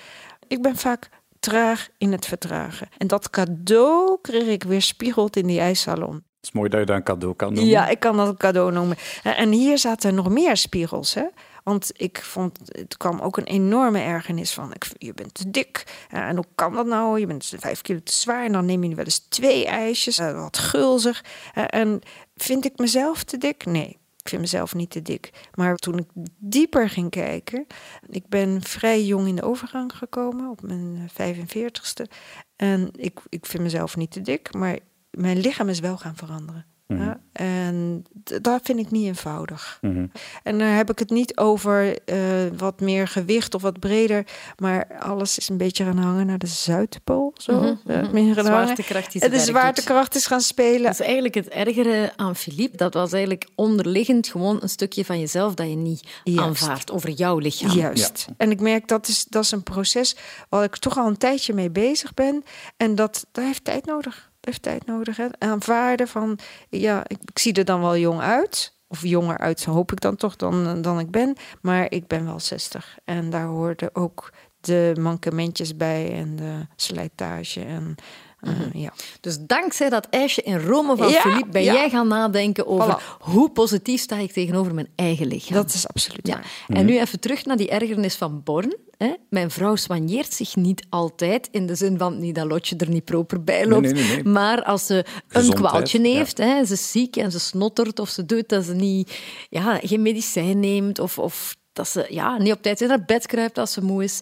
Ik 0.46 0.62
ben 0.62 0.76
vaak 0.76 1.08
traag 1.40 1.88
in 1.98 2.12
het 2.12 2.26
vertragen. 2.26 2.88
En 2.98 3.06
dat 3.06 3.30
cadeau 3.30 4.18
kreeg 4.22 4.46
ik 4.46 4.62
weer 4.62 4.82
spiegeld 4.82 5.36
in 5.36 5.46
die 5.46 5.60
ijssalon. 5.60 6.24
Is 6.46 6.52
mooi 6.52 6.68
dat 6.68 6.80
je 6.80 6.86
dat 6.86 6.96
een 6.96 7.02
cadeau 7.02 7.34
kan 7.34 7.52
noemen. 7.52 7.70
Ja, 7.70 7.88
ik 7.88 8.00
kan 8.00 8.16
dat 8.16 8.28
een 8.28 8.36
cadeau 8.36 8.72
noemen. 8.72 8.96
En 9.22 9.50
hier 9.50 9.78
zaten 9.78 10.14
nog 10.14 10.28
meer 10.28 10.56
spiegels, 10.56 11.14
hè. 11.14 11.24
Want 11.66 11.90
ik 11.96 12.22
vond, 12.22 12.58
het 12.64 12.96
kwam 12.96 13.20
ook 13.20 13.36
een 13.36 13.44
enorme 13.44 13.98
ergernis 13.98 14.52
van, 14.52 14.72
ik, 14.72 14.86
je 14.98 15.14
bent 15.14 15.34
te 15.34 15.50
dik. 15.50 16.06
En 16.08 16.36
hoe 16.36 16.44
kan 16.54 16.72
dat 16.72 16.86
nou? 16.86 17.20
Je 17.20 17.26
bent 17.26 17.52
vijf 17.58 17.80
kilo 17.80 18.00
te 18.04 18.14
zwaar 18.14 18.44
en 18.44 18.52
dan 18.52 18.64
neem 18.64 18.84
je 18.84 18.94
wel 18.94 19.04
eens 19.04 19.26
twee 19.28 19.66
ijsjes, 19.66 20.18
uh, 20.18 20.40
wat 20.40 20.58
gulzig. 20.58 21.24
Uh, 21.54 21.64
en 21.66 22.00
vind 22.36 22.64
ik 22.64 22.78
mezelf 22.78 23.24
te 23.24 23.38
dik? 23.38 23.64
Nee, 23.64 23.98
ik 24.16 24.28
vind 24.28 24.40
mezelf 24.40 24.74
niet 24.74 24.90
te 24.90 25.02
dik. 25.02 25.30
Maar 25.54 25.76
toen 25.76 25.98
ik 25.98 26.08
dieper 26.38 26.88
ging 26.88 27.10
kijken, 27.10 27.66
ik 28.08 28.28
ben 28.28 28.62
vrij 28.62 29.04
jong 29.04 29.28
in 29.28 29.36
de 29.36 29.42
overgang 29.42 29.96
gekomen, 29.96 30.50
op 30.50 30.62
mijn 30.62 31.10
45ste. 31.10 32.12
En 32.56 32.90
ik, 32.96 33.20
ik 33.28 33.46
vind 33.46 33.62
mezelf 33.62 33.96
niet 33.96 34.10
te 34.10 34.20
dik, 34.20 34.54
maar 34.54 34.78
mijn 35.16 35.38
lichaam 35.38 35.68
is 35.68 35.80
wel 35.80 35.96
gaan 35.96 36.16
veranderen. 36.16 36.66
Mhm. 36.86 37.02
Ja, 37.02 37.20
en 37.32 38.04
dat 38.42 38.60
vind 38.64 38.78
ik 38.78 38.90
niet 38.90 39.06
eenvoudig. 39.06 39.78
Mhm. 39.80 40.06
En 40.42 40.58
daar 40.58 40.76
heb 40.76 40.90
ik 40.90 40.98
het 40.98 41.10
niet 41.10 41.36
over 41.36 41.98
uh, 42.06 42.18
wat 42.56 42.80
meer 42.80 43.08
gewicht 43.08 43.54
of 43.54 43.62
wat 43.62 43.78
breder, 43.78 44.26
maar 44.56 44.98
alles 44.98 45.38
is 45.38 45.48
een 45.48 45.56
beetje 45.56 45.84
gaan 45.84 45.98
hangen 45.98 46.26
naar 46.26 46.38
de 46.38 46.46
Zuidpool. 46.46 47.32
Zo. 47.36 47.52
Uh, 47.52 47.72
mhm. 47.84 48.12
meer 48.12 48.34
gaan 48.34 48.46
hangen. 48.46 48.64
Zwaartekracht 48.64 49.12
die 49.12 49.28
de 49.30 49.38
zwaartekracht 49.38 50.14
is 50.14 50.26
gaan 50.26 50.40
spelen. 50.40 50.82
Dat 50.82 50.92
is 50.92 51.00
eigenlijk 51.00 51.34
het 51.34 51.48
ergere 51.48 52.12
aan 52.16 52.36
Philippe. 52.36 52.76
Dat 52.76 52.94
was 52.94 53.12
eigenlijk 53.12 53.48
onderliggend 53.54 54.28
gewoon 54.28 54.58
een 54.62 54.68
stukje 54.68 55.04
van 55.04 55.20
jezelf 55.20 55.54
dat 55.54 55.68
je 55.68 55.76
niet 55.76 56.08
Juist. 56.24 56.40
aanvaardt 56.40 56.90
over 56.90 57.10
jouw 57.10 57.38
lichaam. 57.38 57.70
Juist. 57.70 58.26
En 58.36 58.50
ik 58.50 58.60
merk 58.60 58.88
dat 58.88 59.08
is, 59.08 59.24
dat 59.24 59.44
is 59.44 59.50
een 59.50 59.62
proces 59.62 60.16
waar 60.48 60.64
ik 60.64 60.76
toch 60.76 60.98
al 60.98 61.06
een 61.06 61.18
tijdje 61.18 61.54
mee 61.54 61.70
bezig 61.70 62.14
ben. 62.14 62.44
En 62.76 62.94
dat, 62.94 63.26
dat 63.32 63.44
heeft 63.44 63.64
tijd 63.64 63.86
nodig. 63.86 64.30
Heeft 64.46 64.62
tijd 64.62 64.86
nodig. 64.86 65.16
Hè. 65.16 65.26
Aanvaarden 65.38 66.08
van, 66.08 66.38
ja, 66.68 67.02
ik, 67.06 67.18
ik 67.24 67.38
zie 67.38 67.52
er 67.52 67.64
dan 67.64 67.80
wel 67.80 67.96
jong 67.96 68.20
uit. 68.20 68.74
Of 68.88 69.02
jonger 69.02 69.38
uit, 69.38 69.64
hoop 69.64 69.92
ik 69.92 70.00
dan 70.00 70.16
toch, 70.16 70.36
dan, 70.36 70.82
dan 70.82 70.98
ik 70.98 71.10
ben. 71.10 71.36
Maar 71.60 71.90
ik 71.90 72.06
ben 72.06 72.24
wel 72.24 72.40
60. 72.40 72.98
En 73.04 73.30
daar 73.30 73.46
hoorden 73.46 73.94
ook 73.94 74.32
de 74.60 74.96
mankementjes 75.00 75.76
bij 75.76 76.12
en 76.12 76.36
de 76.36 76.66
slijtage. 76.76 77.64
En, 77.64 77.94
uh, 78.40 78.50
ja. 78.72 78.92
Dus 79.20 79.38
dankzij 79.40 79.88
dat 79.88 80.06
ijsje 80.10 80.42
in 80.42 80.58
Rome 80.60 80.96
van 80.96 81.08
Ja, 81.08 81.20
Philippe 81.20 81.48
ben 81.50 81.62
ja. 81.62 81.72
jij 81.72 81.90
gaan 81.90 82.08
nadenken 82.08 82.66
over 82.66 82.98
Voilà. 83.00 83.16
hoe 83.18 83.50
positief 83.50 84.00
sta 84.00 84.16
ik 84.16 84.32
tegenover 84.32 84.74
mijn 84.74 84.88
eigen 84.94 85.26
lichaam. 85.26 85.54
Dat 85.54 85.74
is 85.74 85.88
absoluut 85.88 86.26
Ja. 86.26 86.34
waar. 86.34 86.76
En 86.78 86.86
nu 86.86 86.98
even 87.00 87.20
terug 87.20 87.44
naar 87.44 87.56
die 87.56 87.68
ergernis 87.68 88.14
van 88.14 88.42
Born. 88.44 88.76
Hè. 88.96 89.12
Mijn 89.30 89.50
vrouw 89.50 89.76
soigneert 89.76 90.32
zich 90.34 90.56
niet 90.56 90.86
altijd, 90.88 91.48
in 91.50 91.66
de 91.66 91.74
zin 91.74 91.98
van 91.98 92.18
niet 92.18 92.34
dat 92.34 92.46
Lotje 92.46 92.76
er 92.76 92.88
niet 92.88 93.04
proper 93.04 93.44
bij 93.44 93.66
loopt, 93.66 93.82
Nee, 93.82 93.92
nee, 93.92 94.02
nee, 94.04 94.14
nee. 94.22 94.24
maar 94.32 94.62
als 94.62 94.86
ze 94.86 95.04
een 95.28 95.54
kwaaltje 95.54 96.02
ja. 96.02 96.14
heeft, 96.16 96.38
hè, 96.38 96.64
ze 96.64 96.72
is 96.72 96.90
ziek 96.90 97.16
en 97.16 97.30
ze 97.30 97.38
snottert 97.40 97.98
of 97.98 98.08
ze 98.08 98.26
doet 98.26 98.48
dat 98.48 98.64
ze 98.64 98.74
niet, 98.74 99.18
ja, 99.50 99.78
geen 99.82 100.02
medicijn 100.02 100.60
neemt 100.60 100.98
of, 100.98 101.18
of 101.18 101.56
dat 101.72 101.88
ze 101.88 102.06
ja, 102.08 102.38
niet 102.38 102.52
op 102.52 102.62
tijd 102.62 102.80
in 102.80 102.88
haar 102.88 103.04
bed 103.04 103.26
kruipt 103.26 103.58
als 103.58 103.72
ze 103.72 103.82
moe 103.84 104.04
is. 104.04 104.20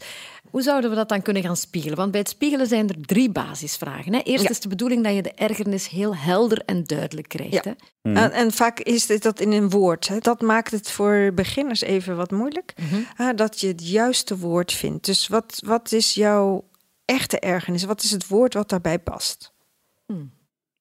Hoe 0.54 0.62
zouden 0.62 0.90
we 0.90 0.96
dat 0.96 1.08
dan 1.08 1.22
kunnen 1.22 1.42
gaan 1.42 1.56
spiegelen? 1.56 1.96
Want 1.96 2.10
bij 2.10 2.20
het 2.20 2.28
spiegelen 2.28 2.66
zijn 2.66 2.88
er 2.88 3.00
drie 3.00 3.30
basisvragen. 3.30 4.12
Hè. 4.12 4.20
Eerst 4.20 4.42
Ja. 4.44 4.50
is 4.50 4.60
de 4.60 4.68
bedoeling 4.68 5.04
dat 5.04 5.14
je 5.14 5.22
de 5.22 5.32
ergernis 5.32 5.88
heel 5.88 6.16
helder 6.16 6.62
en 6.64 6.84
duidelijk 6.84 7.28
krijgt. 7.28 7.52
Ja. 7.64 7.74
Hè. 8.02 8.12
En, 8.12 8.32
en 8.32 8.52
vaak 8.52 8.80
is 8.80 9.06
dit 9.06 9.22
dat 9.22 9.40
in 9.40 9.52
een 9.52 9.70
woord. 9.70 10.08
Hè. 10.08 10.18
Dat 10.18 10.40
maakt 10.40 10.70
het 10.70 10.90
voor 10.90 11.32
beginners 11.34 11.80
even 11.80 12.16
wat 12.16 12.30
moeilijk. 12.30 12.74
hè, 13.14 13.34
dat 13.34 13.60
je 13.60 13.66
het 13.66 13.88
juiste 13.88 14.38
woord 14.38 14.72
vindt. 14.72 15.04
Dus 15.04 15.28
wat, 15.28 15.62
wat 15.66 15.92
is 15.92 16.14
jouw 16.14 16.68
echte 17.04 17.38
ergernis? 17.38 17.84
Wat 17.84 18.02
is 18.02 18.10
het 18.10 18.28
woord 18.28 18.54
wat 18.54 18.68
daarbij 18.68 18.98
past? 18.98 19.52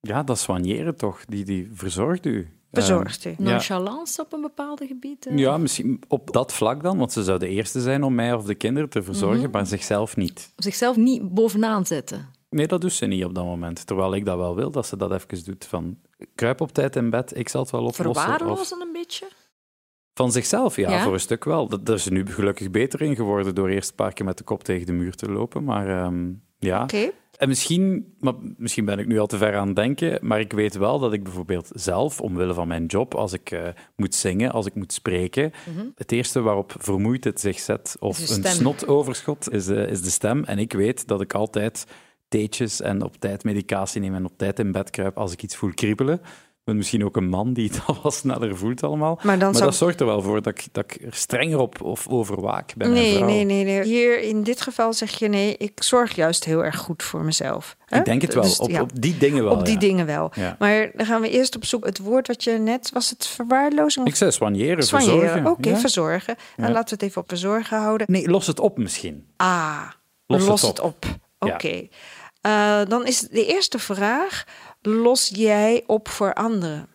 Ja, 0.02 0.24
dat 0.24 0.40
soigneren 0.40 0.96
toch, 0.96 1.26
die, 1.26 1.46
die 1.46 1.70
verzorgt 1.74 2.26
u. 2.26 2.50
Verzorgt 2.82 3.26
u. 3.26 3.30
Ja. 3.30 3.36
Nonchalance 3.38 4.22
op 4.22 4.34
een 4.34 4.42
bepaald 4.42 4.82
gebied. 4.88 5.26
hè. 5.26 5.32
Ja, 5.36 5.58
misschien 5.58 6.02
op 6.08 6.32
dat 6.32 6.54
vlak 6.54 6.84
dan, 6.84 6.98
want 6.98 7.12
ze 7.12 7.24
zou 7.24 7.40
de 7.40 7.48
eerste 7.48 7.82
zijn 7.82 8.04
om 8.04 8.16
mij 8.16 8.34
of 8.34 8.44
de 8.46 8.56
kinderen 8.56 8.90
te 8.90 9.04
verzorgen, 9.04 9.50
maar 9.52 9.66
zichzelf 9.66 10.16
niet. 10.18 10.54
Zichzelf 10.56 10.96
niet 10.96 11.34
bovenaan 11.34 11.86
zetten. 11.86 12.30
Nee, 12.50 12.68
dat 12.68 12.82
doet 12.82 12.94
ze 12.94 13.06
niet 13.06 13.26
op 13.26 13.36
dat 13.36 13.44
moment. 13.46 13.88
Terwijl 13.88 14.16
ik 14.16 14.26
dat 14.26 14.38
wel 14.38 14.56
wil, 14.56 14.72
dat 14.72 14.88
ze 14.88 14.98
dat 14.98 15.12
even 15.12 15.44
doet. 15.46 15.66
Van, 15.66 15.98
kruip 16.36 16.62
op 16.62 16.72
tijd 16.72 16.96
in 16.96 17.10
bed, 17.10 17.38
ik 17.38 17.50
zal 17.50 17.62
het 17.62 17.72
wel 17.72 17.82
oplossen. 17.82 18.10
Of 18.10 18.22
Verwaarlozen 18.22 18.82
een 18.82 18.92
beetje. 18.94 19.28
van 20.14 20.32
zichzelf, 20.32 20.76
ja, 20.76 20.90
Ja? 20.92 21.04
voor 21.04 21.14
een 21.14 21.20
stuk 21.20 21.44
wel. 21.44 21.68
Dat- 21.68 21.86
Daar 21.86 21.96
is 21.96 22.04
ze 22.04 22.12
nu 22.12 22.26
gelukkig 22.26 22.72
beter 22.72 23.02
in 23.02 23.16
geworden 23.16 23.56
door 23.56 23.70
eerst 23.70 23.90
een 23.90 23.96
paar 23.96 24.14
keer 24.14 24.26
met 24.26 24.38
de 24.38 24.44
kop 24.44 24.64
tegen 24.64 24.86
de 24.86 24.92
muur 24.94 25.16
te 25.16 25.32
lopen. 25.32 25.64
Maar 25.64 26.04
ehm, 26.04 26.32
Ja. 26.60 26.84
Oké. 26.84 27.12
En 27.44 27.50
misschien, 27.50 28.16
maar 28.20 28.34
misschien 28.58 28.86
ben 28.86 29.00
ik 29.00 29.08
nu 29.08 29.20
al 29.20 29.28
te 29.28 29.38
ver 29.38 29.56
aan 29.56 29.68
het 29.68 29.76
denken, 29.76 30.20
maar 30.22 30.40
ik 30.40 30.54
weet 30.54 30.76
wel 30.76 31.00
dat 31.00 31.14
ik 31.14 31.24
bijvoorbeeld 31.24 31.72
zelf, 31.74 32.22
omwille 32.22 32.54
van 32.54 32.68
mijn 32.68 32.86
job, 32.86 33.14
als 33.14 33.34
ik 33.34 33.52
eh, 33.52 33.68
moet 33.96 34.16
zingen, 34.16 34.52
als 34.52 34.66
ik 34.66 34.76
moet 34.76 34.94
spreken, 34.94 35.52
het 35.96 36.12
eerste 36.12 36.42
waarop 36.42 36.76
vermoeidheid 36.78 37.40
zich 37.40 37.60
zet, 37.60 37.96
of 38.00 38.30
een 38.30 38.44
snotoverschot, 38.44 39.52
is 39.52 39.66
de, 39.66 39.88
is 39.88 40.02
de 40.02 40.10
stem. 40.10 40.44
En 40.44 40.60
ik 40.60 40.74
weet 40.74 41.08
dat 41.08 41.22
ik 41.22 41.34
altijd 41.34 41.86
theetjes 42.28 42.82
en 42.82 43.04
op 43.04 43.16
tijd 43.20 43.44
medicatie 43.44 44.02
neem 44.02 44.16
en 44.16 44.26
op 44.26 44.38
tijd 44.38 44.60
in 44.60 44.72
bed 44.72 44.90
kruip 44.90 45.18
als 45.18 45.32
ik 45.32 45.44
iets 45.44 45.56
voel 45.56 45.74
kriebelen. 45.74 46.22
Ben 46.63 46.78
misschien 46.78 47.06
ook 47.06 47.15
een 47.15 47.30
man 47.30 47.54
die 47.54 47.69
het 47.73 47.82
al 47.86 47.97
wat 48.04 48.13
sneller 48.13 48.58
voelt 48.58 48.84
allemaal. 48.84 49.19
Maar 49.23 49.39
zou- 49.39 49.54
dat 49.58 49.76
zorgt 49.76 49.99
er 49.99 50.06
wel 50.06 50.21
voor 50.21 50.41
dat 50.41 50.58
ik, 50.58 50.65
dat 50.71 50.84
ik 50.84 51.02
er 51.06 51.13
strenger 51.15 51.60
op 51.60 51.82
of 51.82 52.08
over 52.08 52.41
waak 52.41 52.73
bij 52.76 52.88
mijn 52.89 53.02
Nee, 53.02 53.19
nee, 53.23 53.43
nee, 53.43 53.63
nee. 53.63 53.84
Hier 53.84 54.19
in 54.21 54.43
dit 54.43 54.62
geval 54.62 54.93
zeg 54.93 55.12
je 55.19 55.28
nee, 55.28 55.58
ik 55.58 55.84
zorg 55.84 56.15
juist 56.15 56.43
heel 56.43 56.63
erg 56.63 56.78
goed 56.78 57.04
voor 57.04 57.21
mezelf. 57.23 57.76
Hè? 57.86 57.97
Ik 57.99 58.06
denk 58.06 58.21
het 58.21 58.34
wel. 58.34 58.43
Dus, 58.43 58.60
op, 58.60 58.69
ja, 58.69 58.82
op 58.82 59.02
die 59.02 59.17
dingen 59.17 59.43
wel. 59.43 59.54
op 59.54 59.65
die 59.65 59.73
ja. 59.73 59.80
dingen 59.80 60.06
wel. 60.06 60.32
Ja. 60.36 60.56
Maar 60.60 60.91
dan 60.95 61.06
gaan 61.06 61.21
we 61.21 61.30
eerst 61.30 61.56
op 61.56 61.65
zoek. 61.65 61.86
Het 61.86 61.99
woord 61.99 62.28
wat 62.28 62.43
je 62.43 62.52
net, 62.52 62.89
was 62.93 63.10
het 63.10 63.28
verwaarlozing? 63.28 64.08
Ik 64.08 64.15
zei 64.15 64.32
soigneren, 64.32 64.86
verzorgen. 64.88 65.47
Oké, 65.47 65.76
verzorgen. 65.78 66.36
Dan 66.56 66.67
Ja. 66.67 66.71
laten 66.73 66.89
we 66.89 66.93
het 66.93 67.10
even 67.10 67.21
op 67.21 67.30
verzorgen 67.30 67.78
houden. 67.78 68.08
Nee, 68.10 68.30
los 68.30 68.47
het 68.47 68.60
op 68.60 68.78
misschien. 68.78 69.26
Ah, 69.38 69.82
Los 70.26 70.45
los, 70.45 70.62
het 70.62 70.80
op. 70.80 71.06
Oké. 71.39 71.88
Eh, 72.41 72.82
dan 72.88 73.06
is 73.06 73.19
de 73.19 73.45
eerste 73.45 73.80
vraag: 73.80 74.43
los 74.88 75.30
jij 75.34 75.84
op 75.88 76.08
voor 76.08 76.34
anderen? 76.34 76.88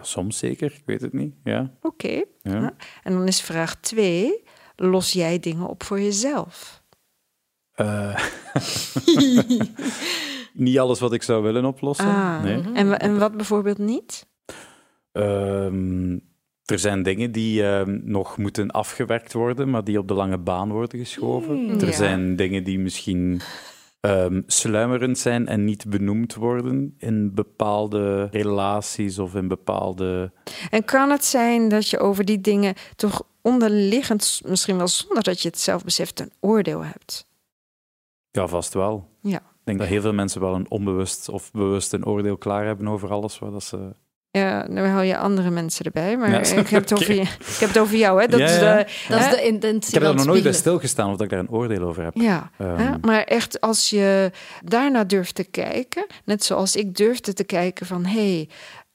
Soms 0.00 0.38
zeker, 0.38 0.72
ik 0.72 0.82
weet 0.86 1.00
het 1.00 1.12
niet. 1.12 1.34
Ja. 1.44 1.70
Oké. 1.82 2.08
Ja. 2.08 2.24
Ja. 2.60 2.74
En 3.02 3.12
dan 3.12 3.26
is 3.26 3.40
vraag 3.40 3.80
twee: 3.80 4.42
los 4.76 5.12
jij 5.12 5.38
dingen 5.38 5.66
op 5.68 5.82
voor 5.82 6.00
jezelf? 6.00 6.82
Eh, 7.72 8.16
niet 10.52 10.78
alles 10.78 11.00
wat 11.00 11.12
ik 11.12 11.22
zou 11.22 11.42
willen 11.42 11.64
oplossen. 11.64 12.06
Ah, 12.06 12.42
Nee. 12.42 12.62
en, 12.74 12.88
wa- 12.88 12.98
en 12.98 13.18
wat 13.18 13.36
bijvoorbeeld 13.36 13.78
niet? 13.78 14.26
Ehm, 15.12 16.12
er 16.64 16.78
zijn 16.78 17.02
dingen 17.02 17.32
die 17.32 17.62
ehm, 17.66 17.98
nog 18.02 18.36
moeten 18.38 18.70
afgewerkt 18.70 19.32
worden, 19.32 19.70
maar 19.70 19.84
die 19.84 19.98
op 19.98 20.08
de 20.08 20.14
lange 20.14 20.38
baan 20.38 20.70
worden 20.72 20.98
geschoven. 20.98 21.80
er 21.80 21.86
ja. 21.86 21.92
zijn 21.92 22.36
dingen 22.36 22.64
die 22.64 22.78
misschien 22.78 23.40
ehm, 24.06 24.42
sluimerend 24.46 25.18
zijn 25.18 25.46
en 25.46 25.64
niet 25.64 25.88
benoemd 25.88 26.34
worden 26.34 26.94
in 26.98 27.34
bepaalde 27.34 28.28
relaties 28.30 29.18
of 29.18 29.34
in 29.34 29.48
bepaalde... 29.48 30.32
En 30.70 30.84
kan 30.84 31.10
het 31.10 31.24
zijn 31.24 31.68
dat 31.68 31.88
je 31.88 31.98
over 31.98 32.24
die 32.24 32.40
dingen 32.40 32.74
toch 32.96 33.22
onderliggend, 33.42 34.40
misschien 34.44 34.76
wel 34.76 34.88
zonder 34.88 35.22
dat 35.22 35.40
je 35.42 35.48
het 35.48 35.58
zelf 35.58 35.84
beseft, 35.84 36.20
een 36.20 36.32
oordeel 36.40 36.84
hebt? 36.84 37.26
Ja, 38.30 38.46
vast 38.46 38.74
wel. 38.74 39.08
Ja. 39.20 39.38
Ik 39.38 39.64
denk 39.64 39.78
dat 39.78 39.88
heel 39.88 40.00
veel 40.00 40.12
mensen 40.12 40.40
wel 40.40 40.54
een 40.54 40.70
onbewust 40.70 41.28
of 41.28 41.52
bewust 41.52 41.92
een 41.92 42.06
oordeel 42.06 42.36
klaar 42.36 42.64
hebben 42.64 42.88
over 42.88 43.10
alles 43.10 43.38
wat 43.38 43.52
dat 43.52 43.64
ze... 43.64 43.92
Ja, 44.36 44.62
dan 44.62 44.84
hou 44.86 45.04
je 45.04 45.16
andere 45.18 45.50
mensen 45.50 45.84
erbij, 45.84 46.16
maar 46.16 46.30
Ja, 46.30 46.38
ik, 46.38 46.68
heb 46.68 46.82
het 46.82 46.92
over 46.92 47.14
je, 47.20 47.20
ik 47.20 47.56
heb 47.58 47.68
het 47.68 47.78
over 47.78 47.96
jou, 47.96 48.20
hè? 48.20 48.26
Dat 48.26 48.40
Ja, 48.40 48.46
is 48.46 48.58
de, 48.58 48.86
Dat 49.08 49.20
is 49.20 49.30
de 49.30 49.42
intentie 49.42 49.94
Ik 49.96 50.02
heb 50.02 50.10
er 50.10 50.14
nog 50.16 50.26
nooit 50.26 50.42
bij 50.42 50.52
stilgestaan 50.52 51.06
of 51.10 51.12
dat 51.12 51.20
ik 51.20 51.30
daar 51.30 51.38
een 51.38 51.50
oordeel 51.50 51.82
over 51.82 52.02
heb. 52.04 52.14
Ja, 52.14 52.50
Ehm. 52.58 52.76
hè? 52.76 52.90
maar 53.00 53.22
echt 53.22 53.60
als 53.60 53.90
je 53.90 54.30
daarna 54.64 55.04
durft 55.04 55.34
te 55.34 55.44
kijken, 55.44 56.06
net 56.24 56.44
zoals 56.44 56.76
ik 56.76 56.96
durfde 56.96 57.32
te 57.32 57.44
kijken 57.44 57.86
van 57.86 58.04
hé, 58.04 58.34
hey, 58.36 58.48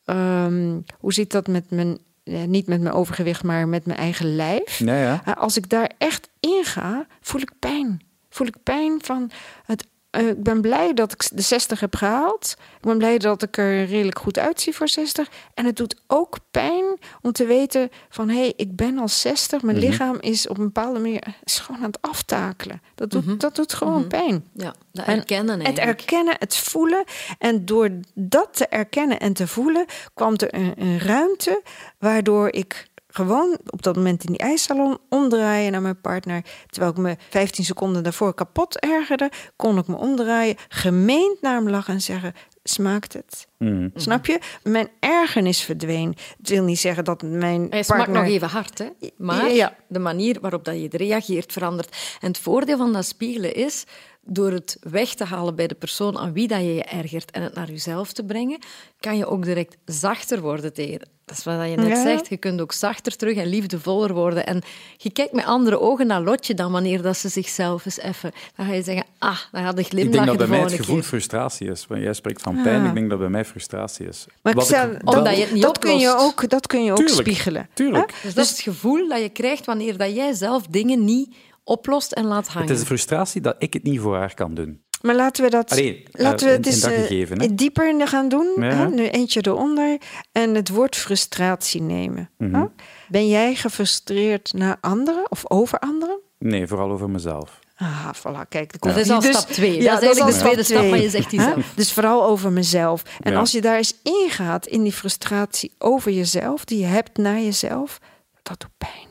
ehm, 0.05 0.79
hoe 0.99 1.13
zit 1.13 1.31
dat 1.31 1.47
met 1.47 1.63
mijn, 1.69 1.97
eh, 2.23 2.43
niet 2.43 2.67
met 2.67 2.81
mijn 2.81 2.93
overgewicht, 2.95 3.43
maar 3.43 3.67
met 3.67 3.85
mijn 3.85 3.99
eigen 3.99 4.35
lijf? 4.35 4.79
Ja, 4.79 4.95
ja. 5.01 5.33
Als 5.37 5.57
ik 5.57 5.69
daar 5.69 5.91
echt 5.97 6.29
in 6.39 6.61
ga, 6.63 7.05
voel 7.21 7.41
ik 7.41 7.51
pijn. 7.59 8.01
Voel 8.29 8.47
ik 8.47 8.55
pijn 8.63 8.99
van 9.03 9.31
het. 9.65 9.85
Uh, 10.17 10.27
ik 10.27 10.43
ben 10.43 10.61
blij 10.61 10.93
dat 10.93 11.11
ik 11.11 11.29
de 11.33 11.41
60 11.41 11.79
heb 11.79 11.95
gehaald. 11.95 12.55
Ik 12.75 12.81
ben 12.81 12.97
blij 12.97 13.17
dat 13.17 13.41
ik 13.43 13.57
er 13.57 13.85
redelijk 13.85 14.19
goed 14.19 14.39
uitzie 14.39 14.75
voor 14.75 14.87
60. 14.89 15.29
En 15.53 15.65
het 15.65 15.75
doet 15.75 15.95
ook 16.07 16.37
pijn 16.51 16.83
om 17.21 17.31
te 17.31 17.45
weten 17.45 17.89
van 18.09 18.29
hé, 18.29 18.39
hey, 18.39 18.53
ik 18.55 18.75
ben 18.75 18.97
al 18.99 19.07
60. 19.07 19.61
Mijn 19.61 19.77
Mhm. 19.77 19.85
lichaam 19.85 20.17
is 20.19 20.47
op 20.47 20.57
een 20.57 20.63
bepaalde 20.63 20.99
manier 20.99 21.23
is 21.43 21.59
gewoon 21.59 21.81
aan 21.81 21.87
het 21.87 22.01
aftakelen. 22.01 22.81
Dat 22.95 23.09
doet, 23.11 23.25
Mhm. 23.25 23.37
dat 23.37 23.55
doet 23.55 23.73
gewoon 23.73 23.99
Mhm. 23.99 24.07
pijn. 24.07 24.45
Ja, 24.53 24.73
dat 24.91 25.05
En 25.05 25.17
erkennen 25.17 25.65
Het 25.65 25.77
erkennen, 25.77 26.35
het 26.39 26.55
voelen. 26.57 27.03
En 27.39 27.65
door 27.65 27.89
dat 28.13 28.49
te 28.53 28.67
erkennen 28.67 29.19
en 29.19 29.33
te 29.33 29.47
voelen, 29.47 29.85
kwam 30.13 30.33
er 30.37 30.53
een, 30.53 30.73
een 30.77 30.99
ruimte 30.99 31.61
waardoor 31.99 32.51
ik 32.53 32.89
gewoon 33.11 33.57
op 33.65 33.81
dat 33.81 33.95
moment 33.95 34.23
in 34.23 34.31
die 34.31 34.41
ijssalon 34.41 34.97
omdraaien 35.09 35.71
naar 35.71 35.81
mijn 35.81 36.01
partner. 36.01 36.45
Terwijl 36.67 36.91
ik 36.91 36.97
me 36.97 37.15
15 37.29 37.65
seconden 37.65 38.03
daarvoor 38.03 38.33
kapot 38.33 38.79
ergerde, 38.79 39.31
kon 39.55 39.77
ik 39.77 39.87
me 39.87 39.95
omdraaien, 39.95 40.55
gemeend 40.67 41.41
naar 41.41 41.55
hem 41.55 41.69
lachen 41.69 41.93
en 41.93 42.01
zeggen: 42.01 42.33
Smaakt 42.63 43.13
het? 43.13 43.47
Mhm. 43.61 43.87
Snap 43.95 44.25
je? 44.25 44.39
Mijn 44.63 44.87
ergernis 44.99 45.61
verdween. 45.61 46.15
Het 46.37 46.49
wil 46.49 46.63
niet 46.63 46.79
zeggen 46.79 47.03
dat 47.03 47.21
mijn 47.21 47.67
Hij 47.69 47.83
smaakt 47.83 48.01
partner... 48.03 48.21
nog 48.23 48.31
even 48.31 48.47
hard, 48.47 48.77
hè? 48.77 48.85
maar 49.17 49.51
Ja. 49.51 49.75
de 49.87 49.99
manier 49.99 50.37
waarop 50.41 50.65
dat 50.65 50.75
je 50.81 50.87
reageert 50.91 51.51
verandert. 51.51 52.17
En 52.19 52.27
het 52.27 52.37
voordeel 52.37 52.77
van 52.77 52.93
dat 52.93 53.05
spiegelen 53.05 53.53
is, 53.55 53.83
door 54.23 54.51
het 54.51 54.77
weg 54.81 55.13
te 55.13 55.23
halen 55.25 55.55
bij 55.55 55.67
de 55.67 55.75
persoon 55.75 56.17
aan 56.17 56.33
wie 56.33 56.47
dat 56.47 56.59
je 56.59 56.73
je 56.73 56.83
ergert 56.83 57.31
en 57.31 57.41
het 57.41 57.53
naar 57.55 57.69
jezelf 57.69 58.11
te 58.13 58.23
brengen, 58.25 58.59
kan 58.99 59.17
je 59.17 59.25
ook 59.25 59.43
direct 59.43 59.77
zachter 59.85 60.41
worden 60.41 60.73
tegen. 60.73 60.99
Dat 61.25 61.37
is 61.37 61.43
wat 61.43 61.69
je 61.69 61.75
net 61.75 61.87
Ja. 61.87 62.01
zegt. 62.03 62.27
Je 62.29 62.37
kunt 62.37 62.61
ook 62.61 62.71
zachter 62.71 63.15
terug 63.15 63.37
en 63.37 63.47
liefdevoller 63.47 64.13
worden. 64.13 64.45
En 64.45 64.61
je 64.97 65.11
kijkt 65.11 65.33
met 65.33 65.45
andere 65.45 65.79
ogen 65.79 66.07
naar 66.07 66.21
Lotje 66.21 66.53
dan 66.53 66.71
wanneer 66.71 67.01
dat 67.01 67.17
ze 67.17 67.29
zichzelf 67.29 67.85
eens 67.85 67.99
even... 67.99 68.31
Dan 68.55 68.65
ga 68.65 68.73
je 68.73 68.83
zeggen, 68.83 69.05
ah, 69.17 69.37
dan 69.51 69.63
gaat 69.63 69.75
de 69.75 69.81
Ik 69.81 69.87
glimlach 69.87 70.13
denk 70.13 70.25
dat 70.25 70.37
de 70.37 70.45
bij 70.47 70.57
mij 70.57 70.59
het 70.59 70.73
gevoel 70.79 70.95
keer. 70.95 71.03
frustratie 71.03 71.69
is. 71.69 71.87
Want 71.87 72.01
jij 72.01 72.13
spreekt 72.13 72.41
van 72.41 72.61
pijn, 72.63 72.81
Ah. 72.81 72.87
ik 72.87 72.93
denk 72.93 73.09
dat 73.09 73.19
bij 73.19 73.29
mij 73.29 73.45
frustratie 73.51 74.07
is. 74.07 74.25
Maar 74.41 74.53
Wat 74.53 74.73
Omdat 75.03 75.35
je 75.35 75.41
het 75.41 75.51
niet 75.51 75.63
dat 75.63 75.79
kun 75.79 75.97
je 75.97 76.15
ook, 76.17 76.49
dat 76.49 76.67
kun 76.67 76.83
je 76.83 76.91
ook 76.91 76.97
Tuurlijk, 76.97 77.19
spiegelen. 77.19 77.69
Tuurlijk. 77.73 78.13
Dus 78.23 78.33
dat 78.33 78.45
is 78.45 78.51
het 78.51 78.59
gevoel 78.59 79.07
dat 79.07 79.21
je 79.21 79.29
krijgt 79.29 79.65
wanneer 79.65 79.97
dat 79.97 80.15
jij 80.15 80.33
zelf 80.33 80.67
dingen 80.67 81.05
niet 81.05 81.35
oplost 81.63 82.11
en 82.11 82.25
laat 82.25 82.47
hangen. 82.47 82.67
Het 82.67 82.75
is 82.75 82.81
de 82.81 82.87
frustratie 82.87 83.41
dat 83.41 83.55
ik 83.57 83.73
het 83.73 83.83
niet 83.83 83.99
voor 83.99 84.15
haar 84.15 84.33
kan 84.33 84.53
doen. 84.53 84.81
Maar 85.01 85.15
laten 85.15 85.43
we 85.43 85.49
dat, 85.49 85.71
Allee, 85.71 86.03
laten 86.11 86.47
eh, 86.47 86.53
we 86.53 86.57
het 86.57 86.65
eens 86.65 86.75
in 86.75 86.81
dat 86.81 86.91
eh, 86.91 86.99
gegeven, 86.99 87.41
hè? 87.41 87.55
dieper 87.55 88.07
gaan 88.07 88.29
doen. 88.29 88.53
Ja. 88.55 88.63
Hè? 88.63 88.89
Nu 88.89 89.07
eentje 89.07 89.39
eronder. 89.47 89.97
En 90.31 90.55
het 90.55 90.69
woord 90.69 90.95
frustratie 90.95 91.81
nemen. 91.81 92.29
Mhm. 92.37 92.55
hè? 92.55 92.65
Ben 93.07 93.27
jij 93.27 93.55
gefrustreerd 93.55 94.53
naar 94.53 94.77
anderen 94.81 95.31
of 95.31 95.43
over 95.51 95.79
anderen? 95.79 96.19
Nee, 96.37 96.67
vooral 96.67 96.91
over 96.91 97.09
mezelf. 97.09 97.59
Ah, 97.83 98.09
voilà, 98.15 98.47
kijk. 98.49 98.81
Dat 98.81 98.97
is 98.97 99.09
al 99.09 99.19
Dus- 99.19 99.37
stap 99.37 99.49
twee. 99.49 99.81
Ja, 99.81 99.93
dat 99.93 100.01
is 100.01 100.05
eigenlijk 100.07 100.35
de 100.37 100.39
tweede 100.43 100.63
stap 100.63 100.77
stap, 100.77 100.89
maar 100.89 100.99
je 100.99 101.09
zegt 101.09 101.29
die 101.29 101.41
zelf. 101.41 101.65
Dus 101.75 101.93
vooral 101.93 102.23
over 102.23 102.51
mezelf. 102.51 103.03
En 103.21 103.31
Ja. 103.31 103.39
als 103.39 103.51
je 103.51 103.61
daar 103.61 103.77
eens 103.77 103.93
ingaat 104.03 104.65
in 104.67 104.83
die 104.83 104.91
frustratie 104.93 105.71
over 105.77 106.11
jezelf, 106.11 106.65
die 106.65 106.79
je 106.79 106.85
hebt 106.85 107.17
naar 107.17 107.39
jezelf, 107.39 107.97
dat 108.43 108.59
doet 108.59 108.69
pijn. 108.77 109.09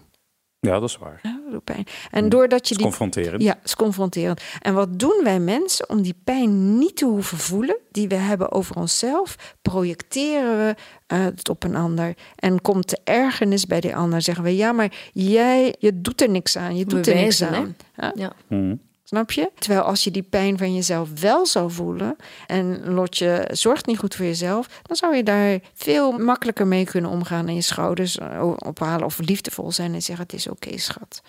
Ja, 0.61 0.81
dat 0.81 0.89
is 0.89 0.99
waar. 0.99 1.21
Ja, 1.23 1.41
dat 1.45 1.53
doet 1.53 1.65
pijn. 1.65 1.87
En 2.11 2.29
doordat 2.29 2.51
je 2.51 2.57
Het 2.57 2.71
is 2.71 2.77
die 2.77 2.87
confronterend. 2.87 3.43
Ja, 3.43 3.53
het 3.55 3.65
is 3.65 3.77
confronterend. 3.77 4.41
En 4.61 4.75
wat 4.75 4.99
doen 4.99 5.21
wij 5.25 5.41
mensen 5.41 5.89
om 5.89 6.03
die 6.03 6.15
pijn 6.25 6.79
niet 6.79 6.97
te 6.97 7.05
hoeven 7.05 7.39
voelen, 7.39 7.77
die 7.91 8.09
we 8.09 8.15
hebben 8.15 8.53
over 8.53 8.77
onszelf, 8.77 9.57
projecteren 9.63 10.57
we 10.67 10.75
eh, 11.07 11.25
het 11.25 11.49
op 11.49 11.65
een 11.65 11.77
ander. 11.77 12.15
En 12.37 12.61
komt 12.61 12.89
de 12.89 12.99
ergernis 13.05 13.67
bij 13.67 13.81
die 13.81 13.97
ander, 13.97 14.23
zeggen 14.23 14.45
we, 14.45 14.57
ja, 14.57 14.73
maar 14.73 14.93
jij, 15.13 15.75
je 15.79 16.01
doet 16.01 16.21
er 16.21 16.31
niks 16.31 16.57
aan, 16.57 16.77
je 16.77 16.85
doet 16.85 17.07
er 17.07 17.15
niks 17.15 17.43
aan. 17.43 17.77
Ja, 17.97 18.13
Ja. 18.15 18.33
Mhm. 18.49 18.75
Snap 19.11 19.31
je? 19.31 19.51
Terwijl 19.59 19.83
als 19.83 20.05
je 20.05 20.11
die 20.11 20.23
pijn 20.23 20.59
van 20.59 20.75
jezelf 20.75 21.21
wel 21.21 21.47
zou 21.47 21.71
voelen 21.71 22.17
en 22.47 22.93
Lotje 22.93 23.49
zorgt 23.53 23.87
niet 23.87 23.99
goed 23.99 24.15
voor 24.15 24.25
jezelf, 24.25 24.81
dan 24.83 24.97
zou 24.97 25.17
je 25.17 25.23
daar 25.23 25.59
veel 25.75 26.13
makkelijker 26.13 26.67
mee 26.67 26.85
kunnen 26.85 27.11
omgaan 27.11 27.49
en 27.49 27.55
je 27.55 27.61
schouders 27.61 28.19
eh, 28.19 28.53
ophalen 28.57 29.07
of 29.07 29.19
liefdevol 29.19 29.73
zijn 29.73 29.95
en 29.95 30.03
zeggen, 30.03 30.25
het 30.25 30.35
is 30.35 30.49
oké, 30.49 30.79
schat. 30.79 31.23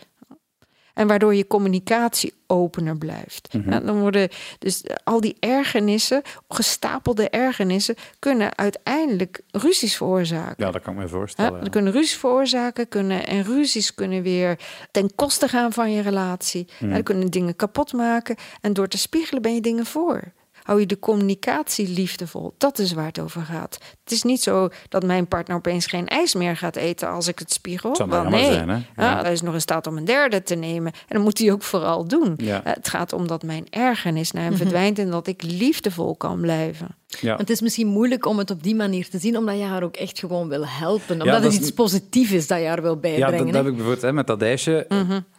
En 0.94 1.08
waardoor 1.08 1.36
je 1.36 1.48
communicatie 1.48 2.34
opener 2.48 2.98
blijft. 2.98 3.54
Mhm. 3.54 3.72
Ja, 3.72 3.80
dan 3.80 4.00
worden 4.00 4.30
dus 4.60 4.84
al 5.04 5.22
die 5.22 5.36
ergernissen, 5.40 6.22
gestapelde 6.50 7.30
ergernissen, 7.30 7.96
kunnen 8.20 8.58
uiteindelijk 8.58 9.42
ruzies 9.52 9.98
veroorzaken. 9.98 10.66
Ja, 10.66 10.72
dat 10.72 10.82
kan 10.82 10.94
ik 10.94 11.00
me 11.00 11.08
voorstellen. 11.08 11.64
ja. 11.64 11.70
kunnen 11.70 11.94
ruzies 11.94 12.18
veroorzaken 12.18 12.88
kunnen, 12.88 13.28
en 13.28 13.44
ruzies 13.44 13.94
kunnen 13.94 14.22
weer 14.22 14.60
ten 14.92 15.16
koste 15.16 15.48
gaan 15.48 15.74
van 15.74 15.92
je 15.92 16.02
relatie. 16.02 16.68
Die 16.80 17.04
kunnen 17.04 17.32
dingen 17.32 17.56
kapot 17.56 17.94
maken. 17.94 18.36
En 18.62 18.74
door 18.74 18.88
te 18.88 18.98
spiegelen 18.98 19.42
ben 19.42 19.54
je 19.54 19.62
dingen 19.62 19.86
voor. 19.86 20.32
Hou 20.64 20.80
je 20.80 20.86
de 20.86 21.00
communicatie 21.00 21.90
liefdevol. 21.90 22.54
Dat 22.58 22.80
is 22.80 22.94
waar 22.94 23.06
het 23.06 23.20
over 23.20 23.42
gaat. 23.42 23.80
Het 24.04 24.12
is 24.12 24.24
niet 24.24 24.42
zo 24.42 24.70
dat 24.90 25.04
mijn 25.04 25.28
partner 25.28 25.58
opeens 25.58 25.86
geen 25.86 26.08
ijs 26.08 26.34
meer 26.34 26.58
gaat 26.58 26.76
eten 26.76 27.10
als 27.10 27.28
ik 27.28 27.40
het 27.40 27.54
spiegel. 27.54 27.90
Het 27.90 27.98
zou 27.98 28.30
nee. 28.30 28.54
zijn, 28.54 28.70
hè? 28.70 28.80
Ja, 28.96 29.22
hij 29.22 29.32
is 29.32 29.42
nog 29.42 29.54
in 29.54 29.62
staat 29.62 29.88
om 29.88 29.98
een 29.98 30.06
derde 30.06 30.44
te 30.44 30.56
nemen. 30.56 30.92
En 30.92 31.16
dat 31.16 31.24
moet 31.24 31.38
hij 31.38 31.52
ook 31.52 31.64
vooral 31.64 32.08
doen. 32.08 32.34
Ja. 32.38 32.62
Het 32.64 32.90
gaat 32.90 33.14
om 33.14 33.28
dat 33.28 33.44
mijn 33.44 33.66
ergernis 33.70 34.32
naar 34.32 34.44
hem 34.44 34.58
verdwijnt 34.58 35.00
en 35.00 35.10
dat 35.10 35.28
ik 35.28 35.42
liefdevol 35.42 36.16
kan 36.16 36.42
blijven. 36.42 36.96
Ja. 37.22 37.36
Het 37.38 37.50
is 37.50 37.62
misschien 37.62 37.88
moeilijk 37.88 38.26
om 38.26 38.38
het 38.38 38.50
op 38.52 38.64
die 38.64 38.76
manier 38.76 39.10
te 39.10 39.20
zien, 39.20 39.38
omdat 39.38 39.58
je 39.58 39.64
haar 39.64 39.84
ook 39.84 39.96
echt 39.96 40.20
gewoon 40.20 40.48
wil 40.50 40.68
helpen. 40.68 41.12
Omdat 41.22 41.28
dat 41.28 41.44
het 41.44 41.54
is 41.54 41.60
iets 41.60 41.72
positiefs 41.72 42.32
is 42.32 42.48
dat 42.48 42.60
je 42.60 42.66
haar 42.66 42.82
wil 42.82 42.94
Ja, 42.94 43.00
bijbrengen. 43.00 43.38
dat, 43.38 43.46
dat 43.46 43.56
heb 43.56 43.66
ik 43.66 43.72
bijvoorbeeld 43.74 44.02
hè, 44.02 44.14
met 44.14 44.28
dat 44.28 44.42
ijsje. 44.42 44.86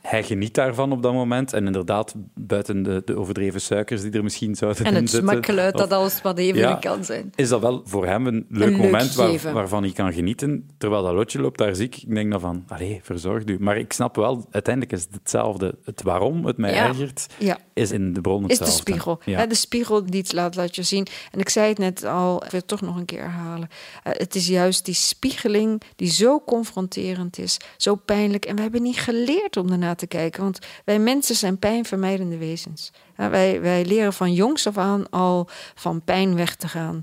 Hij 0.03 0.23
geniet 0.23 0.55
daarvan 0.55 0.93
op 0.93 1.03
dat 1.03 1.13
moment. 1.13 1.53
En 1.53 1.67
inderdaad, 1.67 2.15
buiten 2.35 2.83
de, 2.83 3.03
de 3.05 3.17
overdreven 3.19 3.61
suikers 3.61 4.03
die 4.03 4.11
er 4.11 4.23
misschien 4.23 4.55
zouden 4.55 4.85
en 4.85 4.95
in 4.95 5.01
het 5.01 5.11
zitten. 5.11 5.29
smakgeluid 5.31 5.75
of- 5.75 5.81
dat 5.81 5.93
alles 5.93 6.23
wat 6.23 6.39
even 6.39 6.61
Ja. 6.61 6.75
kan 6.75 7.05
zijn. 7.05 7.33
is 7.35 7.49
dat 7.49 7.61
wel 7.61 7.83
voor 7.85 8.07
hem 8.07 8.27
een 8.27 8.47
leuk 8.49 8.69
leuk 8.69 8.77
moment 8.79 9.15
waar- 9.15 9.53
waarvan 9.53 9.83
hij 9.83 9.93
kan 9.93 10.13
genieten. 10.13 10.71
Terwijl 10.79 11.03
dat 11.03 11.13
lotje 11.15 11.41
loopt 11.41 11.59
daar 11.59 11.75
ziek. 11.75 11.97
Ik 11.97 12.15
denk 12.15 12.31
dan 12.31 12.41
van, 12.41 12.65
allee, 12.69 13.01
verzorg 13.03 13.45
u. 13.45 13.57
Maar 13.61 13.77
ik 13.77 13.93
snap 13.93 14.17
wel, 14.17 14.47
uiteindelijk 14.51 14.95
is 14.95 15.03
het 15.03 15.15
hetzelfde. 15.15 15.75
Het 15.85 16.03
waarom 16.03 16.47
het 16.47 16.57
mij 16.57 16.75
Ja. 16.75 16.87
ergert, 16.89 17.27
Ja. 17.39 17.59
is 17.75 17.91
in 17.91 18.13
de 18.13 18.21
bron 18.21 18.43
is 18.43 18.49
hetzelfde. 18.59 18.75
de 18.75 18.81
spiegel. 18.91 19.21
Ja. 19.25 19.39
Hè, 19.39 19.47
de 19.47 19.55
spiegel 19.55 20.05
die 20.07 20.21
het 20.21 20.33
laat, 20.33 20.57
laat 20.57 20.75
je 20.77 20.83
zien. 20.83 21.07
En 21.31 21.41
ik 21.41 21.49
zei 21.49 21.62
het 21.68 21.79
net 21.79 22.05
al, 22.05 22.44
ik 22.44 22.51
wil 22.51 22.61
het 22.61 22.68
toch 22.68 22.81
nog 22.81 22.96
een 22.96 23.05
keer 23.05 23.20
herhalen. 23.22 23.68
Eh, 24.03 24.12
het 24.16 24.35
is 24.35 24.46
juist 24.46 24.85
die 24.85 24.94
spiegeling 24.94 25.83
die 25.96 26.11
zo 26.11 26.40
confronterend 26.40 27.38
is, 27.38 27.57
zo 27.77 27.94
pijnlijk. 27.94 28.44
En 28.44 28.57
we 28.57 28.62
hebben 28.62 28.83
niet 28.83 28.98
geleerd 28.98 29.57
om 29.57 29.70
ernaar 29.70 29.96
te 29.96 30.07
kijken. 30.07 30.42
Want 30.42 30.59
wij 30.85 30.98
mensen 30.98 31.35
zijn 31.35 31.59
pijnvermijdende 31.59 32.37
wezens. 32.38 32.92
Hè, 33.14 33.29
wij, 33.29 33.61
wij 33.61 33.85
leren 33.85 34.12
van 34.12 34.33
jongs 34.33 34.66
af 34.66 34.79
aan 34.79 35.11
al 35.11 35.48
van 35.75 36.03
pijn 36.05 36.35
weg 36.35 36.57
te 36.57 36.68
gaan. 36.68 37.03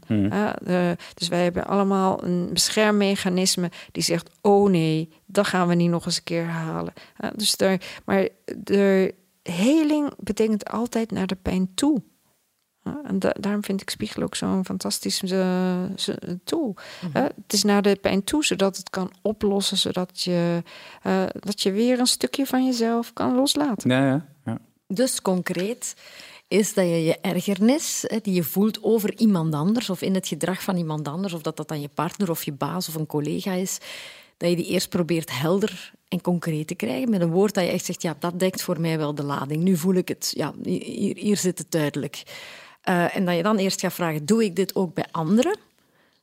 De- 0.63 0.95
dus 1.13 1.27
wij 1.27 1.43
hebben 1.43 1.65
allemaal 1.67 2.23
een 2.23 2.49
beschermmechanisme 2.53 3.71
die 3.91 4.03
zegt: 4.03 4.29
oh 4.41 4.69
nee, 4.69 5.09
dat 5.25 5.47
gaan 5.47 5.67
we 5.67 5.75
niet 5.75 5.89
nog 5.89 6.05
eens 6.05 6.17
een 6.17 6.23
keer 6.23 6.43
herhalen. 6.43 6.93
Dus 7.35 7.55
daar, 7.57 7.81
maar 8.05 8.27
de 8.57 9.15
heling 9.43 10.13
betekent 10.17 10.69
altijd 10.69 11.11
naar 11.11 11.27
de 11.27 11.35
pijn 11.35 11.71
toe. 11.75 12.01
En 13.03 13.19
da- 13.19 13.35
daarom 13.39 13.63
vind 13.63 13.81
ik 13.81 13.89
spiegel 13.89 14.23
ook 14.23 14.35
zo'n 14.35 14.65
fantastische 14.65 15.25
eh, 15.39 15.97
zo- 15.97 16.35
tool. 16.43 16.75
Hè, 17.13 17.21
het 17.21 17.53
is 17.53 17.63
naar 17.63 17.81
de 17.81 17.95
pijn 18.01 18.23
toe, 18.23 18.45
zodat 18.45 18.77
het 18.77 18.89
kan 18.89 19.11
oplossen, 19.21 19.77
zodat 19.77 20.21
je, 20.21 20.63
eh, 21.03 21.23
dat 21.39 21.61
je 21.61 21.71
weer 21.71 21.99
een 21.99 22.07
stukje 22.07 22.45
van 22.45 22.65
jezelf 22.65 23.13
kan 23.13 23.35
loslaten. 23.35 23.89
Ja, 23.89 24.05
ja, 24.07 24.25
ja. 24.45 24.57
Dus 24.87 25.21
concreet 25.21 25.93
is 26.47 26.73
dat 26.73 26.85
je 26.85 27.03
je 27.03 27.17
ergernis 27.21 28.03
hè, 28.07 28.17
die 28.21 28.33
je 28.33 28.43
voelt 28.43 28.83
over 28.83 29.17
iemand 29.17 29.53
anders 29.53 29.89
of 29.89 30.01
in 30.01 30.13
het 30.13 30.27
gedrag 30.27 30.63
van 30.63 30.77
iemand 30.77 31.07
anders, 31.07 31.33
of 31.33 31.41
dat 31.41 31.57
dat 31.57 31.67
dan 31.67 31.81
je 31.81 31.89
partner 31.93 32.29
of 32.29 32.43
je 32.43 32.51
baas 32.51 32.87
of 32.89 32.95
een 32.95 33.05
collega 33.05 33.51
is, 33.51 33.77
dat 34.37 34.49
je 34.49 34.55
die 34.55 34.65
eerst 34.65 34.89
probeert 34.89 35.39
helder 35.39 35.91
en 36.07 36.21
concreet 36.21 36.67
te 36.67 36.75
krijgen 36.75 37.09
met 37.09 37.21
een 37.21 37.29
woord 37.31 37.53
dat 37.53 37.63
je 37.63 37.69
echt 37.69 37.85
zegt, 37.85 38.01
ja, 38.01 38.15
dat 38.19 38.39
dekt 38.39 38.61
voor 38.61 38.79
mij 38.81 38.97
wel 38.97 39.15
de 39.15 39.23
lading. 39.23 39.63
Nu 39.63 39.77
voel 39.77 39.93
ik 39.93 40.07
het, 40.07 40.33
ja, 40.35 40.53
hier, 40.63 41.17
hier 41.17 41.37
zit 41.37 41.57
het 41.57 41.71
duidelijk. 41.71 42.23
Eh, 42.81 43.15
en 43.15 43.25
dat 43.25 43.35
je 43.35 43.43
dan 43.43 43.57
eerst 43.57 43.79
gaat 43.79 43.93
vragen, 43.93 44.25
doe 44.25 44.43
ik 44.43 44.55
dit 44.55 44.75
ook 44.75 44.93
bij 44.93 45.05
anderen? 45.11 45.57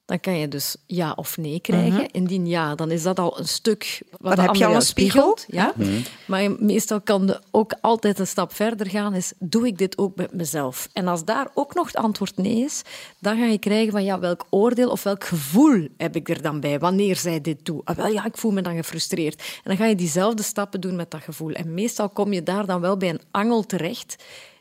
Dan 0.05 0.21
kan 0.21 0.39
je 0.39 0.49
dus 0.49 0.77
ja 0.87 1.13
of 1.17 1.37
nee 1.37 1.61
krijgen. 1.61 2.11
Indien 2.11 2.47
ja, 2.47 2.75
dan 2.75 2.91
is 2.91 3.03
dat 3.03 3.19
al 3.19 3.39
een 3.39 3.49
stuk 3.49 4.03
wat 4.11 4.21
Dan 4.21 4.31
de 4.35 4.41
heb 4.41 4.51
je 4.55 4.65
ander 4.65 4.69
al 4.69 4.75
een 4.75 4.83
spiegel. 4.83 5.37
spiegelt. 5.37 5.77
Ja? 5.79 6.05
Maar 6.27 6.43
je- 6.43 6.57
meestal 6.61 7.01
kan 7.01 7.27
je 7.27 7.41
ook 7.51 7.73
altijd 7.81 8.19
een 8.19 8.27
stap 8.27 8.55
verder 8.55 8.91
gaan. 8.91 9.15
Is, 9.15 9.33
doe 9.39 9.67
ik 9.67 9.79
dit 9.79 9.99
ook 9.99 10.17
met 10.17 10.33
mezelf? 10.33 10.89
En 10.93 11.09
als 11.09 11.25
daar 11.25 11.49
ook 11.55 11.75
nog 11.75 11.87
het 11.87 11.97
antwoord 11.97 12.37
nee 12.37 12.57
is, 12.65 12.83
dan 13.19 13.37
ga 13.39 13.45
je 13.45 13.59
krijgen 13.59 13.93
van 13.93 14.05
ja, 14.05 14.19
welk 14.19 14.47
oordeel 14.51 14.91
of 14.91 15.03
welk 15.03 15.25
gevoel 15.25 15.89
heb 15.97 16.17
ik 16.17 16.29
er 16.29 16.43
dan 16.43 16.61
bij 16.61 16.79
wanneer 16.79 17.17
zij 17.17 17.41
dit 17.41 17.65
doet? 17.65 17.85
Ah, 17.85 17.97
wel, 17.97 18.07
ja, 18.07 18.25
ik 18.25 18.37
voel 18.37 18.51
me 18.53 18.63
dan 18.63 18.77
gefrustreerd. 18.77 19.39
En 19.41 19.63
dan 19.65 19.77
ga 19.77 19.87
je 19.87 19.95
diezelfde 19.95 20.43
stappen 20.43 20.81
doen 20.81 20.97
met 20.97 21.11
dat 21.11 21.23
gevoel. 21.23 21.53
En 21.53 21.75
meestal 21.75 22.09
kom 22.09 22.33
je 22.33 22.43
daar 22.43 22.67
dan 22.67 22.81
wel 22.81 22.97
bij 22.97 23.09
een 23.09 23.21
angel 23.31 23.63
terecht 23.67 24.17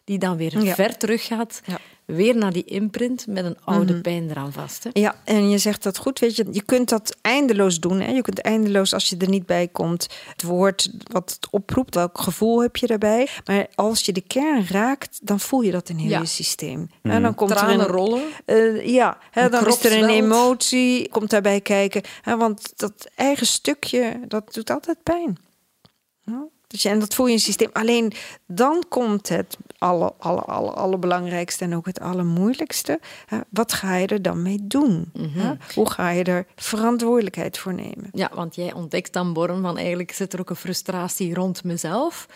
die 0.05 0.17
dan 0.17 0.37
weer 0.37 0.63
Ja. 0.63 0.75
ver 0.75 0.97
terug 0.97 1.25
gaat, 1.25 1.61
Ja. 1.65 1.77
weer 2.05 2.35
naar 2.37 2.53
die 2.53 2.63
imprint 2.63 3.27
met 3.27 3.45
een 3.45 3.57
oude 3.63 4.01
pijn 4.01 4.29
eraan 4.29 4.51
vast. 4.53 4.83
Hè? 4.83 4.89
Ja, 4.93 5.15
en 5.23 5.49
je 5.49 5.57
zegt 5.57 5.83
dat 5.83 5.97
goed. 5.97 6.19
Weet 6.19 6.35
je, 6.35 6.45
je 6.51 6.61
kunt 6.61 6.89
dat 6.89 7.15
eindeloos 7.21 7.79
doen. 7.79 7.99
Hè? 7.99 8.11
Je 8.11 8.21
kunt 8.21 8.39
eindeloos, 8.41 8.93
als 8.93 9.09
je 9.09 9.17
er 9.17 9.29
niet 9.29 9.45
bij 9.45 9.67
komt, 9.67 10.07
het 10.27 10.43
woord 10.43 10.91
wat 11.11 11.31
het 11.35 11.47
oproept, 11.51 11.95
welk 11.95 12.19
gevoel 12.19 12.61
heb 12.61 12.75
je 12.77 12.87
daarbij. 12.87 13.27
Maar 13.45 13.67
als 13.75 14.01
je 14.05 14.11
de 14.11 14.21
kern 14.21 14.67
raakt, 14.67 15.19
dan 15.21 15.39
voel 15.39 15.61
je 15.61 15.71
dat 15.71 15.89
in 15.89 15.97
heel 15.97 16.09
Ja. 16.09 16.19
je 16.19 16.25
systeem. 16.25 16.89
En 17.01 17.21
dan 17.21 17.35
komt 17.35 17.51
er 17.51 17.69
een, 17.69 17.81
rollen. 17.81 18.23
Eh, 18.45 18.85
ja, 18.87 19.17
hè, 19.31 19.43
Een 19.45 19.51
dan 19.51 19.67
is 19.67 19.83
er 19.83 19.97
een 20.03 20.09
emotie, 20.09 21.09
komt 21.09 21.29
daarbij 21.29 21.61
kijken. 21.61 22.01
Hè, 22.21 22.37
want 22.37 22.73
dat 22.75 23.09
eigen 23.15 23.47
stukje, 23.47 24.19
dat 24.27 24.53
doet 24.53 24.69
altijd 24.69 25.03
pijn. 25.03 25.37
Ja, 26.23 26.45
je- 26.81 26.89
en 26.89 26.99
dat 26.99 27.13
voel 27.13 27.25
je 27.25 27.31
in 27.31 27.37
je 27.37 27.43
systeem. 27.43 27.69
Alleen 27.73 28.13
dan 28.47 28.83
komt 28.89 29.29
het 29.29 29.57
alle, 29.77 30.13
alle, 30.17 30.41
alle, 30.41 30.71
allerbelangrijkste 30.71 31.63
en 31.63 31.75
ook 31.75 31.85
het 31.85 31.99
allermoeilijkste. 31.99 32.99
Hè, 33.25 33.37
wat 33.49 33.73
ga 33.73 33.95
je 33.95 34.07
er 34.07 34.21
dan 34.21 34.41
mee 34.41 34.59
doen? 34.61 35.09
Mhm. 35.13 35.39
Hè? 35.39 35.53
Hoe 35.73 35.89
ga 35.89 36.09
je 36.09 36.23
er 36.23 36.45
verantwoordelijkheid 36.55 37.57
voor 37.57 37.73
nemen? 37.73 38.09
Ja, 38.11 38.31
want 38.33 38.55
jij 38.55 38.73
ontdekt 38.73 39.13
dan, 39.13 39.33
Born, 39.33 39.61
van 39.61 39.77
eigenlijk 39.77 40.11
zit 40.11 40.33
er 40.33 40.39
ook 40.39 40.49
een 40.49 40.55
frustratie 40.55 41.33
rond 41.33 41.63
mezelf. 41.63 42.27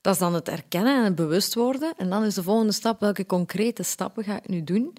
Dat 0.00 0.12
is 0.12 0.18
dan 0.20 0.34
het 0.34 0.48
erkennen 0.48 0.96
en 0.96 1.04
het 1.04 1.14
bewust 1.14 1.54
worden. 1.54 1.92
En 1.96 2.10
dan 2.10 2.24
is 2.24 2.34
de 2.34 2.42
volgende 2.42 2.72
stap, 2.72 3.00
welke 3.00 3.26
concrete 3.26 3.82
stappen 3.82 4.24
ga 4.24 4.36
ik 4.36 4.48
nu 4.48 4.64
doen 4.64 4.92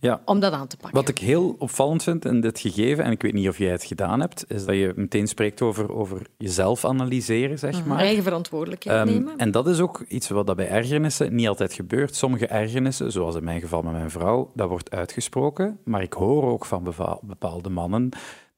ja. 0.00 0.20
om 0.24 0.40
dat 0.40 0.52
aan 0.52 0.66
te 0.66 0.76
pakken? 0.76 0.98
Wat 1.00 1.08
ik 1.08 1.18
heel 1.18 1.54
opvallend 1.58 2.02
vind 2.02 2.24
in 2.24 2.40
dit 2.40 2.58
gegeven, 2.60 3.04
en 3.04 3.10
ik 3.12 3.22
weet 3.22 3.32
niet 3.32 3.48
of 3.48 3.58
jij 3.58 3.70
het 3.70 3.84
gedaan 3.84 4.20
hebt, 4.20 4.44
is 4.48 4.64
dat 4.64 4.74
je 4.74 4.92
meteen 4.96 5.26
spreekt 5.28 5.62
over, 5.62 5.92
over 5.92 6.22
jezelf 6.38 6.84
analyseren, 6.84 7.58
zeg 7.58 7.84
maar. 7.84 7.98
Eigen 7.98 8.22
verantwoordelijkheid 8.22 8.98
Ehm, 9.08 9.16
nemen. 9.16 9.36
en 9.36 9.50
dat 9.50 9.66
is 9.68 9.80
ook 9.80 10.04
iets 10.08 10.28
wat 10.28 10.46
dat 10.46 10.56
bij 10.56 10.68
ergernissen 10.68 11.34
niet 11.34 11.48
altijd 11.48 11.72
gebeurt. 11.72 12.14
Sommige 12.14 12.46
ergernissen, 12.46 13.12
zoals 13.12 13.34
in 13.36 13.44
mijn 13.44 13.60
geval 13.60 13.82
met 13.82 13.92
mijn 13.92 14.10
vrouw, 14.10 14.50
dat 14.54 14.68
wordt 14.68 14.90
uitgesproken. 14.90 15.78
Maar 15.84 16.02
ik 16.02 16.12
hoor 16.12 16.44
ook 16.44 16.64
van 16.64 16.94
bepaalde 17.22 17.68
mannen 17.68 18.08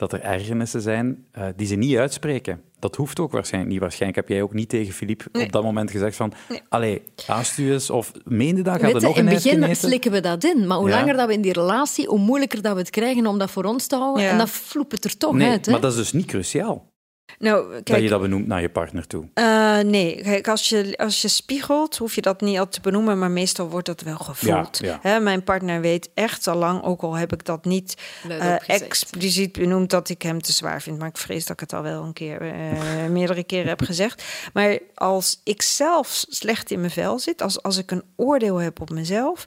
dat 0.03 0.13
er 0.13 0.21
ergernissen 0.21 0.81
zijn 0.81 1.25
eh, 1.33 1.45
die 1.57 1.67
ze 1.67 1.75
niet 1.75 1.97
uitspreken. 1.97 2.61
Dat 2.79 2.97
hoeft 2.97 3.21
ook 3.21 3.33
waarschijnlijk 3.33 3.73
niet. 3.73 3.81
Waarschijnlijk 3.83 4.21
heb 4.21 4.29
jij 4.37 4.43
ook 4.43 4.53
niet 4.55 4.69
tegen 4.69 4.93
Filip 4.95 5.27
op 5.33 5.53
dat 5.53 5.63
moment 5.63 5.91
gezegd 5.91 6.17
van... 6.17 6.33
Allee, 6.69 7.03
haast 7.27 7.59
u 7.59 7.73
eens, 7.73 7.91
of 7.91 8.13
meende 8.25 8.63
dat? 8.63 8.73
Gaat 8.81 8.95
er 8.95 9.01
je, 9.01 9.07
nog 9.07 9.17
in 9.17 9.27
het 9.27 9.35
begin 9.35 9.53
geneten? 9.53 9.77
slikken 9.77 10.13
we 10.13 10.21
dat 10.21 10.45
in. 10.45 10.67
Maar 10.67 10.79
hoe 10.79 10.89
Ja. 10.89 10.97
langer 10.99 11.17
dat 11.17 11.27
we 11.27 11.33
in 11.33 11.41
die 11.41 11.53
relatie, 11.53 12.07
hoe 12.07 12.19
moeilijker 12.19 12.63
dat 12.63 12.73
we 12.73 12.79
het 12.79 12.91
krijgen 12.91 13.27
om 13.27 13.39
dat 13.39 13.51
voor 13.51 13.65
ons 13.65 13.87
te 13.87 13.97
houden. 13.97 14.23
Ja. 14.23 14.31
En 14.31 14.39
dan 14.39 14.49
vloept 14.49 14.93
het 14.93 15.05
er 15.05 15.17
toch 15.17 15.33
Nee, 15.35 15.51
uit. 15.51 15.67
Hè? 15.67 15.73
maar 15.73 15.81
dat 15.81 15.91
is 15.93 15.97
dus 15.99 16.13
niet 16.13 16.27
cruciaal, 16.27 16.92
Nou, 17.39 17.81
dat 17.83 18.01
je 18.01 18.09
dat 18.09 18.21
benoemt 18.21 18.47
naar 18.47 18.61
je 18.61 18.69
partner 18.69 19.07
toe. 19.07 19.25
Eh, 19.35 19.79
nee, 19.79 20.23
kijk, 20.23 20.49
als 20.49 20.69
je, 20.69 20.97
als 20.97 21.23
je 21.23 21.29
spiegelt, 21.29 21.97
hoef 21.97 22.15
je 22.15 22.21
dat 22.21 22.41
niet 22.41 22.59
altijd 22.59 22.73
te 22.73 22.81
benoemen, 22.81 23.19
maar 23.19 23.31
meestal 23.31 23.69
wordt 23.69 23.87
dat 23.87 24.01
wel 24.01 24.17
gevoeld. 24.17 24.79
Ja, 24.79 24.89
ja. 24.89 24.99
Hè, 25.03 25.21
mijn 25.21 25.45
partner 25.45 25.81
weet 25.81 26.11
echt 26.15 26.47
al 26.47 26.57
lang, 26.57 26.83
ook 26.83 27.03
al 27.03 27.15
heb 27.15 27.33
ik 27.33 27.45
dat 27.45 27.65
niet 27.65 28.03
eh, 28.29 28.69
expliciet 28.69 29.53
benoemd, 29.53 29.91
dat 29.91 30.09
ik 30.09 30.23
hem 30.23 30.43
te 30.43 30.53
zwaar 30.53 30.83
vind. 30.83 30.99
Maar 30.99 31.09
ik 31.09 31.17
vrees 31.17 31.45
dat 31.47 31.53
ik 31.53 31.61
het 31.61 31.73
al 31.73 31.83
wel 31.83 32.03
een 32.03 32.13
keer, 32.13 32.41
eh, 32.41 33.07
meerdere 33.11 33.45
keren 33.45 33.69
heb 33.69 33.83
gezegd. 33.83 34.25
Maar 34.53 34.79
als 34.95 35.41
ik 35.45 35.63
zelf 35.63 36.25
slecht 36.29 36.71
in 36.71 36.81
mijn 36.81 36.93
vel 36.93 37.19
zit, 37.19 37.43
als, 37.43 37.63
als 37.63 37.77
ik 37.77 37.91
een 37.91 38.05
oordeel 38.17 38.57
heb 38.57 38.81
op 38.81 38.91
mezelf, 38.91 39.47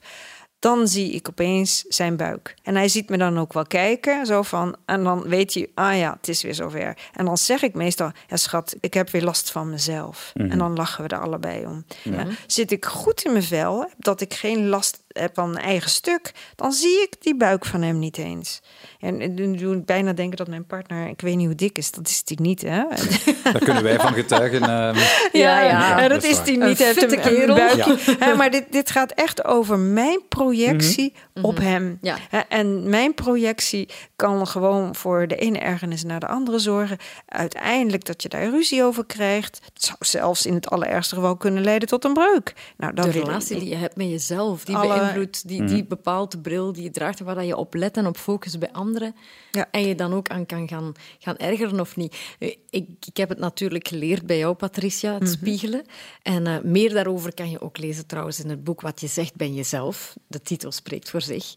dan 0.58 0.88
zie 0.88 1.12
ik 1.12 1.28
opeens 1.28 1.84
zijn 1.88 2.16
buik. 2.16 2.54
En 2.62 2.74
hij 2.74 2.88
ziet 2.88 3.08
me 3.08 3.16
dan 3.16 3.38
ook 3.38 3.52
wel 3.52 3.66
kijken, 3.66 4.26
zo 4.26 4.42
van, 4.42 4.76
en 4.84 5.04
dan 5.04 5.22
weet 5.22 5.54
hij, 5.54 5.70
ah 5.74 5.96
ja, 5.96 6.16
het 6.16 6.28
is 6.28 6.42
weer 6.42 6.54
zover. 6.54 6.96
En 7.12 7.24
dan 7.24 7.38
zeg 7.38 7.62
ik 7.62 7.74
meestal, 7.74 8.10
ja 8.28 8.36
schat, 8.36 8.76
ik 8.80 8.94
heb 8.94 9.10
weer 9.10 9.22
last 9.22 9.50
van 9.50 9.70
mezelf. 9.70 10.32
En 10.34 10.58
dan 10.58 10.76
lachen 10.76 11.04
we 11.04 11.14
er 11.14 11.20
allebei 11.20 11.66
om. 11.66 11.84
Ja, 12.02 12.26
zit 12.46 12.70
ik 12.70 12.84
goed 12.84 13.24
in 13.24 13.32
mijn 13.32 13.44
vel, 13.44 13.90
dat 13.98 14.20
ik 14.20 14.34
geen 14.34 14.68
last 14.68 15.04
heb 15.18 15.34
van 15.34 15.50
mijn 15.50 15.64
eigen 15.64 15.90
stuk, 15.90 16.32
dan 16.54 16.72
zie 16.72 17.02
ik 17.02 17.12
die 17.20 17.36
buik 17.36 17.64
van 17.64 17.82
hem 17.82 17.98
niet 17.98 18.18
eens. 18.18 18.60
En 19.00 19.34
nu 19.34 19.56
doe 19.56 19.76
ik 19.76 19.84
bijna 19.84 20.12
denken 20.12 20.36
dat 20.36 20.48
mijn 20.48 20.66
partner, 20.66 21.08
ik 21.08 21.20
weet 21.20 21.36
niet 21.36 21.46
hoe 21.46 21.54
dik 21.54 21.78
is, 21.78 21.90
dat 21.90 22.08
is 22.08 22.22
hij 22.24 22.36
niet, 22.40 22.62
hè? 22.62 22.82
Daar 23.52 23.58
kunnen 23.58 23.82
wij 23.82 24.00
van 24.00 24.12
getuigen. 24.14 24.62
ehm, 24.70 24.96
Ja, 25.32 25.60
ja. 25.60 26.00
dat 26.00 26.10
dat 26.10 26.24
is 26.24 26.38
hij 26.38 26.54
Een 26.54 26.68
niet. 26.68 26.78
Hij 26.78 26.86
heeft 26.86 26.98
fitte 26.98 27.16
een, 27.16 27.26
een 27.26 27.36
kerel. 27.38 27.54
buikje. 27.56 27.96
Hè, 28.24 28.34
maar 28.34 28.50
dit, 28.50 28.64
dit 28.72 28.90
gaat 28.90 29.10
echt 29.12 29.44
over 29.44 29.78
mijn 29.78 30.20
projectie 30.28 31.12
op 31.42 31.56
hem. 31.58 31.98
Ja. 32.00 32.16
Hè, 32.30 32.38
En 32.38 32.88
mijn 32.88 33.14
projectie 33.14 33.88
kan 34.16 34.46
gewoon 34.46 34.94
voor 34.94 35.26
de 35.28 35.36
ene 35.36 35.58
ergernis 35.58 36.04
naar 36.04 36.20
de 36.20 36.26
andere 36.28 36.58
zorgen. 36.58 36.96
Uiteindelijk 37.26 38.04
dat 38.04 38.22
je 38.22 38.28
daar 38.28 38.48
ruzie 38.50 38.84
over 38.84 39.06
krijgt. 39.06 39.60
Het 39.74 39.84
zou 39.84 39.96
zelfs 40.00 40.46
in 40.46 40.54
het 40.54 40.70
allerergste 40.70 41.14
geval 41.14 41.36
kunnen 41.36 41.62
leiden 41.64 41.88
tot 41.88 42.04
een 42.04 42.12
breuk. 42.12 42.52
Nou, 42.76 42.94
dat 42.94 43.04
de 43.04 43.10
relatie 43.10 43.58
die 43.58 43.68
je 43.68 43.76
hebt 43.76 43.96
met 43.96 44.08
jezelf, 44.08 44.64
die 44.64 44.76
Alle- 44.76 44.94
beïnvloedt, 45.06 45.48
die, 45.48 45.64
die 45.64 45.84
bepaalt 45.84 46.30
de 46.30 46.38
bril 46.38 46.72
die 46.72 46.82
je 46.82 46.90
draagt 46.90 47.20
waar 47.20 47.34
dat 47.34 47.46
je 47.46 47.56
op 47.56 47.74
let 47.74 47.96
en 47.96 48.06
op 48.06 48.16
focust 48.16 48.58
bij 48.58 48.72
anderen. 48.72 49.14
Ja. 49.50 49.68
En 49.70 49.86
je 49.86 49.94
dan 49.94 50.12
ook 50.12 50.28
aan 50.28 50.46
kan 50.46 50.68
gaan, 50.68 50.92
gaan 51.18 51.36
ergeren 51.36 51.80
of 51.80 51.96
niet. 51.96 52.16
Eh, 52.38 52.56
Ik, 52.70 52.88
ik 53.06 53.16
heb 53.16 53.28
het 53.28 53.38
natuurlijk 53.38 53.88
geleerd 53.88 54.26
bij 54.26 54.38
jou, 54.38 54.54
Patricia, 54.54 55.18
het 55.18 55.28
spiegelen. 55.28 55.82
En 56.22 56.46
eh, 56.46 56.60
meer 56.62 56.92
daarover 56.92 57.34
kan 57.34 57.50
je 57.50 57.60
ook 57.60 57.78
lezen 57.78 58.06
trouwens 58.06 58.40
in 58.42 58.50
het 58.50 58.64
boek 58.64 58.80
Wat 58.80 59.00
je 59.00 59.06
zegt 59.06 59.34
ben 59.34 59.54
jezelf. 59.54 60.16
De 60.26 60.42
titel 60.42 60.72
spreekt 60.72 61.10
voor 61.10 61.22
zich. 61.22 61.54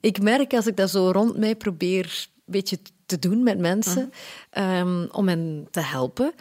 Ik 0.00 0.22
merk 0.22 0.54
als 0.54 0.66
ik 0.66 0.76
dat 0.76 0.90
zo 0.90 1.10
rond 1.10 1.36
mij 1.36 1.56
probeer 1.56 2.28
een 2.46 2.52
beetje 2.52 2.78
te 3.06 3.18
doen 3.18 3.42
met 3.42 3.58
mensen, 3.58 4.12
ehm, 4.50 5.06
om 5.10 5.28
hen 5.28 5.68
te 5.70 5.80
helpen, 5.80 6.32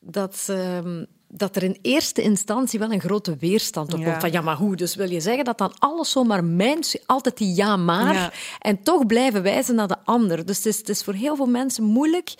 dat 0.00 0.36
ze 0.36 0.52
ehm, 0.84 1.04
dat 1.28 1.56
er 1.56 1.62
in 1.62 1.78
eerste 1.82 2.22
instantie 2.22 2.78
wel 2.78 2.92
een 2.92 3.00
grote 3.00 3.36
weerstand 3.36 3.92
op 3.92 3.98
Ja. 4.00 4.04
komt. 4.04 4.20
Van 4.20 4.32
ja, 4.32 4.40
maar 4.40 4.56
hoe? 4.56 4.76
Dus 4.76 4.94
wil 4.94 5.10
je 5.10 5.20
zeggen 5.20 5.44
dat 5.44 5.58
dan 5.58 5.72
alles 5.78 6.10
zomaar 6.10 6.44
mijn... 6.44 6.78
Altijd 7.06 7.36
die 7.36 7.54
ja, 7.56 7.76
maar. 7.76 8.14
Ja. 8.14 8.32
En 8.58 8.82
toch 8.82 9.06
blijven 9.06 9.42
wijzen 9.42 9.74
naar 9.74 9.88
de 9.88 9.96
ander. 10.04 10.46
Dus 10.46 10.56
het 10.56 10.66
is, 10.66 10.78
het 10.78 10.88
is 10.88 11.02
voor 11.04 11.14
heel 11.14 11.36
veel 11.36 11.46
mensen 11.46 11.84
moeilijk... 11.84 12.34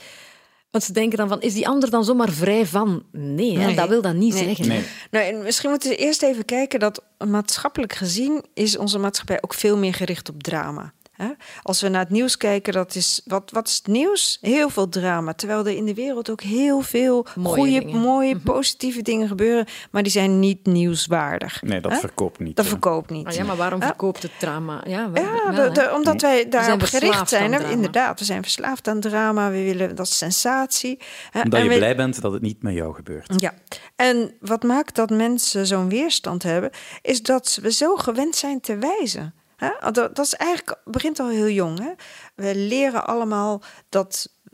Want 0.70 0.88
ze 0.88 0.94
denken 0.94 1.18
dan 1.18 1.29
van, 1.29 1.40
is 1.40 1.55
die 1.55 1.68
ander 1.68 1.90
dan 1.90 2.05
zomaar 2.05 2.29
vrij 2.31 2.66
van? 2.66 3.03
Nee, 3.12 3.59
hè, 3.59 3.64
Nee. 3.66 3.75
dat 3.75 3.88
wil 3.88 4.03
dat 4.03 4.14
niet 4.14 4.35
Nee. 4.35 4.44
zeggen. 4.44 4.68
Nee. 4.68 4.85
Nou, 5.11 5.25
en 5.25 5.42
misschien 5.42 5.70
moeten 5.70 5.88
we 5.90 5.96
eerst 5.96 6.22
even 6.22 6.44
kijken 6.44 6.81
dat 6.81 7.03
maatschappelijk 7.27 7.92
gezien 7.92 8.44
is 8.55 8.77
onze 8.77 8.99
maatschappij 8.99 9.38
ook 9.40 9.55
veel 9.55 9.77
meer 9.77 9.94
gericht 9.94 10.29
op 10.29 10.42
drama. 10.42 10.92
Hè? 11.17 11.29
Als 11.63 11.81
we 11.81 11.89
naar 11.89 12.01
het 12.01 12.11
nieuws 12.11 12.37
kijken, 12.37 12.73
dat 12.73 12.95
is, 12.95 13.21
wat, 13.25 13.51
wat 13.51 13.69
is 13.69 13.75
het 13.77 13.87
nieuws? 13.87 14.39
Heel 14.41 14.69
veel 14.71 14.89
drama. 14.89 15.33
Terwijl 15.35 15.67
er 15.67 15.77
in 15.77 15.85
de 15.85 15.95
wereld 15.95 16.31
ook 16.31 16.41
heel 16.41 16.81
veel 16.81 17.27
Mooie 17.35 17.55
goede, 17.57 17.79
dingen. 17.79 18.01
mooie, 18.01 18.39
positieve 18.39 19.03
dingen 19.03 19.29
gebeuren. 19.29 19.67
Maar 19.91 20.03
die 20.03 20.13
zijn 20.13 20.39
niet 20.41 20.67
nieuwswaardig. 20.67 21.63
Nee, 21.63 21.81
dat 21.81 21.93
Hè? 21.93 21.99
verkoopt 21.99 22.39
niet. 22.39 22.57
Dat 22.57 22.65
hè. 22.65 22.71
verkoopt 22.71 23.11
niet. 23.11 23.25
Maar 23.25 23.35
ja, 23.35 23.45
maar 23.45 23.57
waarom 23.57 23.83
verkoopt 23.83 24.23
het 24.23 24.33
drama? 24.39 24.83
Ja, 24.87 24.91
Ja, 24.99 25.11
wel, 25.11 25.55
de- 25.55 25.61
hè. 25.61 25.71
de- 25.71 25.93
omdat 25.95 26.21
wij 26.21 26.49
daarop 26.49 26.83
gericht 26.83 27.29
zijn. 27.29 27.53
hè? 27.53 27.71
Inderdaad, 27.71 28.19
we 28.19 28.25
zijn 28.25 28.43
verslaafd 28.43 28.89
aan 28.89 29.01
drama. 29.01 29.51
We 29.51 29.63
willen 29.63 29.95
dat 29.97 30.09
sensatie. 30.09 30.99
hè. 31.31 31.41
Omdat 31.43 31.59
En 31.59 31.65
je 31.65 31.71
we- 31.73 31.77
blij 31.77 31.97
bent 31.97 32.21
dat 32.23 32.33
het 32.33 32.43
niet 32.43 32.63
met 32.63 32.75
jou 32.75 32.95
gebeurt. 32.95 33.33
Ja, 33.41 33.55
en 33.97 34.35
wat 34.41 34.63
maakt 34.63 34.95
dat 34.95 35.11
mensen 35.11 35.67
zo'n 35.67 35.89
weerstand 35.89 36.43
hebben, 36.43 36.71
is 37.03 37.23
dat 37.23 37.59
we 37.63 37.73
zo 37.73 37.95
gewend 37.97 38.37
zijn 38.37 38.61
te 38.61 38.79
wijzen. 38.79 39.35
Hè? 39.57 39.90
Dat, 39.92 40.16
dat 40.16 40.33
eigenlijk, 40.33 40.81
begint 40.85 41.21
al 41.21 41.29
heel 41.29 41.49
jong. 41.49 41.79
Hè? 41.79 41.92
We 42.35 42.57
leren 42.57 43.07
allemaal 43.07 43.62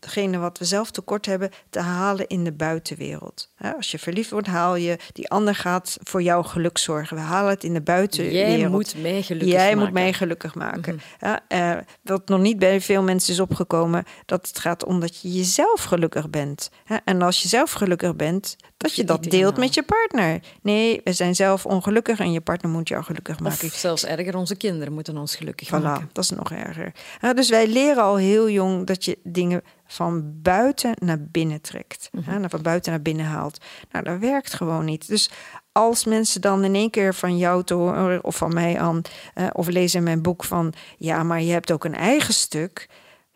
datgene 0.02 0.38
wat 0.38 0.58
we 0.58 0.64
zelf 0.64 0.90
tekort 0.90 1.26
hebben 1.26 1.50
te 1.70 1.80
halen 1.80 2.26
in 2.26 2.44
de 2.44 2.52
buitenwereld. 2.52 3.50
Als 3.76 3.90
je 3.90 3.98
verliefd 3.98 4.30
wordt, 4.30 4.46
haal 4.46 4.76
je, 4.76 4.98
die 5.12 5.28
ander 5.30 5.54
gaat 5.54 5.98
voor 6.02 6.22
jouw 6.22 6.42
geluk 6.42 6.78
zorgen. 6.78 7.16
We 7.16 7.22
halen 7.22 7.50
het 7.50 7.64
in 7.64 7.72
de 7.74 7.80
buitenwereld. 7.80 8.58
Jij 8.58 8.68
moet 8.68 8.94
mij 9.02 9.22
gelukkig 9.22 9.48
Jij 9.52 9.64
maken. 9.64 9.78
moet 9.78 9.92
mij 9.92 10.12
gelukkig 10.12 10.54
maken. 10.54 11.00
Ja, 11.20 11.40
eh, 11.48 11.76
wat 12.02 12.28
nog 12.28 12.40
niet 12.40 12.58
bij 12.58 12.80
veel 12.80 13.02
mensen 13.02 13.32
is 13.32 13.40
opgekomen, 13.40 14.04
dat 14.26 14.46
het 14.46 14.58
gaat 14.58 14.84
om 14.84 15.00
dat 15.00 15.20
je 15.20 15.32
jezelf 15.32 15.82
gelukkig 15.82 16.30
bent. 16.30 16.70
En 17.04 17.22
als 17.22 17.42
je 17.42 17.48
zelf 17.48 17.72
gelukkig 17.72 18.16
bent, 18.16 18.56
dat 18.76 18.94
je 18.94 19.04
dat 19.04 19.22
deelt 19.22 19.56
met 19.56 19.74
je 19.74 19.82
partner. 19.82 20.40
Nee, 20.62 21.00
we 21.04 21.12
zijn 21.12 21.34
zelf 21.34 21.66
ongelukkig 21.66 22.18
en 22.18 22.32
je 22.32 22.40
partner 22.40 22.70
moet 22.70 22.88
jou 22.88 23.04
gelukkig 23.04 23.40
maken. 23.40 23.66
Of 23.68 23.74
zelfs 23.74 24.04
erger, 24.04 24.36
onze 24.36 24.56
kinderen 24.56 24.92
moeten 24.92 25.16
ons 25.16 25.36
gelukkig 25.36 25.68
Voilà, 25.68 25.82
maken. 25.82 26.10
dat 26.12 26.24
is 26.24 26.30
nog 26.30 26.50
erger. 26.52 26.92
Dus 27.34 27.48
wij 27.48 27.66
leren 27.66 28.02
al 28.02 28.16
heel 28.16 28.50
jong 28.50 28.86
dat 28.86 29.04
je 29.04 29.18
dingen 29.22 29.62
van 29.92 30.42
buiten 30.42 30.94
naar 30.98 31.20
binnen 31.20 31.60
trekt. 31.60 32.10
hè, 32.24 32.38
naar 32.38 32.50
van 32.50 32.62
buiten 32.62 32.92
naar 32.92 33.02
binnen 33.02 33.26
haalt. 33.26 33.64
Nou, 33.90 34.04
dat 34.04 34.18
werkt 34.18 34.54
gewoon 34.54 34.84
niet. 34.84 35.08
Dus 35.08 35.30
als 35.72 36.04
mensen 36.04 36.40
dan 36.40 36.64
in 36.64 36.74
één 36.74 36.90
keer 36.90 37.14
van 37.14 37.36
jou 37.36 37.64
te 37.64 37.74
horen 37.74 38.24
of 38.24 38.36
van 38.36 38.54
mij 38.54 38.80
aan, 38.80 39.02
eh, 39.34 39.46
of 39.52 39.68
lezen 39.68 39.98
in 39.98 40.04
mijn 40.04 40.22
boek 40.22 40.44
van 40.44 40.72
ja, 40.98 41.22
maar 41.22 41.42
je 41.42 41.52
hebt 41.52 41.72
ook 41.72 41.84
een 41.84 41.94
eigen 41.94 42.34
stuk. 42.34 42.88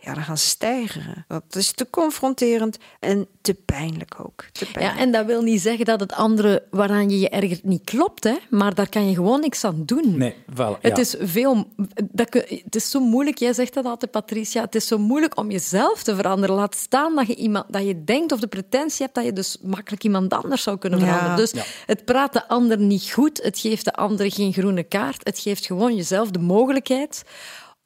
Ja, 0.06 0.14
dan 0.14 0.22
gaan 0.22 0.38
ze 0.38 0.46
stijgeren. 0.46 1.24
Dat 1.28 1.42
is 1.56 1.72
te 1.72 1.90
confronterend 1.90 2.78
en 3.00 3.26
te 3.40 3.54
pijnlijk 3.54 4.14
ook. 4.20 4.44
Te 4.52 4.64
pijnlijk. 4.72 4.96
Ja, 4.96 5.02
en 5.02 5.12
dat 5.12 5.26
wil 5.26 5.42
niet 5.42 5.60
zeggen 5.60 5.84
dat 5.84 6.00
het 6.00 6.12
andere 6.12 6.62
waaraan 6.70 7.10
je 7.10 7.18
je 7.18 7.28
ergert 7.28 7.64
niet 7.64 7.84
klopt, 7.84 8.24
hè? 8.24 8.34
maar 8.50 8.74
daar 8.74 8.88
kan 8.88 9.08
je 9.08 9.14
gewoon 9.14 9.40
niks 9.40 9.64
aan 9.64 9.82
doen. 9.84 10.16
Nee, 10.18 10.34
wel, 10.54 10.78
Het 10.80 10.98
is 10.98 11.14
veel... 11.20 11.66
Dat, 12.12 12.34
het 12.34 12.74
is 12.76 12.90
zo 12.90 13.00
moeilijk, 13.00 13.38
jij 13.38 13.52
zegt 13.52 13.74
dat 13.74 13.84
altijd, 13.84 14.10
Patricia. 14.10 14.62
Het 14.62 14.74
is 14.74 14.86
zo 14.86 14.98
moeilijk 14.98 15.38
om 15.38 15.50
jezelf 15.50 16.02
te 16.02 16.14
veranderen. 16.16 16.56
Laat 16.56 16.74
staan 16.76 17.14
dat 17.14 17.26
je, 17.26 17.34
iemand, 17.34 17.72
dat 17.72 17.86
je 17.86 18.04
denkt 18.04 18.32
of 18.32 18.40
de 18.40 18.46
pretentie 18.46 19.02
hebt 19.02 19.14
dat 19.14 19.24
je 19.24 19.32
dus 19.32 19.58
makkelijk 19.62 20.04
iemand 20.04 20.32
anders 20.32 20.62
zou 20.62 20.78
kunnen 20.78 20.98
Ja. 20.98 21.04
veranderen. 21.06 21.36
Dus 21.36 21.50
Ja. 21.50 21.62
het 21.86 22.04
praat 22.04 22.32
de 22.32 22.48
ander 22.48 22.78
niet 22.78 23.10
goed. 23.10 23.40
Het 23.42 23.58
geeft 23.58 23.84
de 23.84 23.92
ander 23.92 24.32
geen 24.32 24.52
groene 24.52 24.82
kaart. 24.82 25.24
Het 25.24 25.38
geeft 25.38 25.66
gewoon 25.66 25.94
jezelf 25.96 26.30
de 26.30 26.38
mogelijkheid 26.38 27.22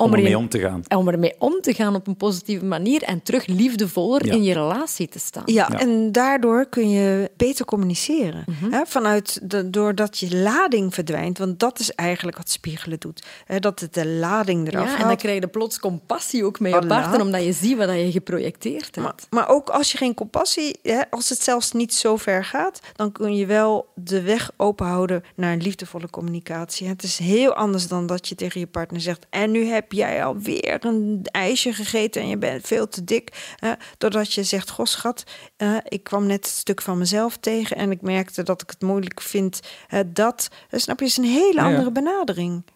om, 0.01 0.07
om 0.07 0.15
ermee 0.15 0.37
om 0.39 0.49
te 0.49 0.59
gaan. 0.59 0.83
om 0.97 1.09
ermee 1.09 1.35
om 1.39 1.61
te 1.61 1.75
gaan 1.75 1.95
op 1.95 2.07
een 2.07 2.17
positieve 2.17 2.65
manier 2.65 3.03
en 3.03 3.23
terug 3.23 3.47
liefdevoller 3.47 4.27
Ja. 4.27 4.33
in 4.33 4.43
je 4.43 4.53
relatie 4.53 5.09
te 5.09 5.19
staan. 5.19 5.43
Ja, 5.47 5.69
Ja. 5.73 5.79
en 5.79 6.13
daardoor 6.13 6.67
kun 6.69 6.91
je 6.91 7.31
beter 7.37 7.65
communiceren. 7.65 8.45
hè? 8.71 8.81
Vanuit 8.87 9.41
de, 9.51 9.71
doordat 9.71 10.19
je 10.19 10.37
lading 10.37 10.95
verdwijnt. 10.95 11.39
Want 11.39 11.59
dat 11.61 11.79
is 11.79 11.91
eigenlijk 11.95 12.37
wat 12.37 12.51
spiegelen 12.51 12.99
doet. 13.01 13.27
Hè? 13.45 13.59
Dat 13.59 13.81
het 13.81 13.95
de 13.95 14.07
lading 14.07 14.69
eraf 14.69 14.87
Ja, 14.93 14.99
en 14.99 15.07
dan 15.07 15.17
krijg 15.17 15.41
je 15.41 15.49
plots 15.49 15.79
compassie 15.81 16.45
ook 16.45 16.61
met 16.61 16.73
je 16.73 16.87
partner, 16.87 17.21
omdat 17.21 17.45
je 17.45 17.53
ziet 17.53 17.77
wat 17.77 17.89
je 17.91 18.11
geprojecteerd 18.13 18.95
hebt. 18.95 18.97
Maar, 18.97 19.15
maar 19.31 19.49
ook 19.49 19.69
als 19.71 19.93
je 19.93 19.99
geen 19.99 20.15
compassie, 20.15 20.79
hè, 20.83 21.01
als 21.11 21.29
het 21.29 21.43
zelfs 21.43 21.73
niet 21.73 21.95
zo 21.95 22.17
ver 22.17 22.45
gaat, 22.45 22.81
dan 22.97 23.13
kun 23.13 23.35
je 23.37 23.47
wel 23.47 23.87
de 23.95 24.23
weg 24.23 24.51
openhouden 24.57 25.23
naar 25.37 25.53
een 25.53 25.63
liefdevolle 25.63 26.11
communicatie. 26.11 26.89
Het 26.89 27.03
is 27.03 27.19
heel 27.19 27.55
anders 27.55 27.89
dan 27.89 28.07
dat 28.07 28.29
je 28.29 28.35
tegen 28.35 28.61
je 28.61 28.67
partner 28.67 29.01
zegt: 29.01 29.27
En 29.31 29.51
nu 29.51 29.65
heb 29.65 29.90
jij 29.93 30.25
alweer 30.25 30.85
een 30.85 31.21
ijsje 31.23 31.73
gegeten 31.73 32.23
en 32.23 32.29
je 32.29 32.37
bent 32.39 32.67
veel 32.67 32.89
te 32.89 33.05
dik. 33.05 33.55
Doordat 33.99 34.33
je 34.33 34.43
zegt: 34.43 34.71
Goh, 34.71 34.87
schat, 34.87 35.25
eh, 35.57 35.77
ik 35.89 36.03
kwam 36.03 36.27
net 36.27 36.45
een 36.45 36.51
stuk 36.51 36.83
van 36.83 36.99
mezelf 36.99 37.37
tegen 37.37 37.77
en 37.77 37.91
ik 37.91 38.01
merkte 38.03 38.43
dat 38.43 38.63
ik 38.63 38.71
het 38.71 38.83
moeilijk 38.83 39.21
vind. 39.21 39.61
eh, 39.89 40.01
dat, 40.07 40.49
Eh, 40.71 40.81
snap 40.81 40.99
je, 41.01 41.05
is 41.05 41.17
een 41.17 41.25
hele 41.25 41.61
ja. 41.61 41.67
andere 41.67 41.93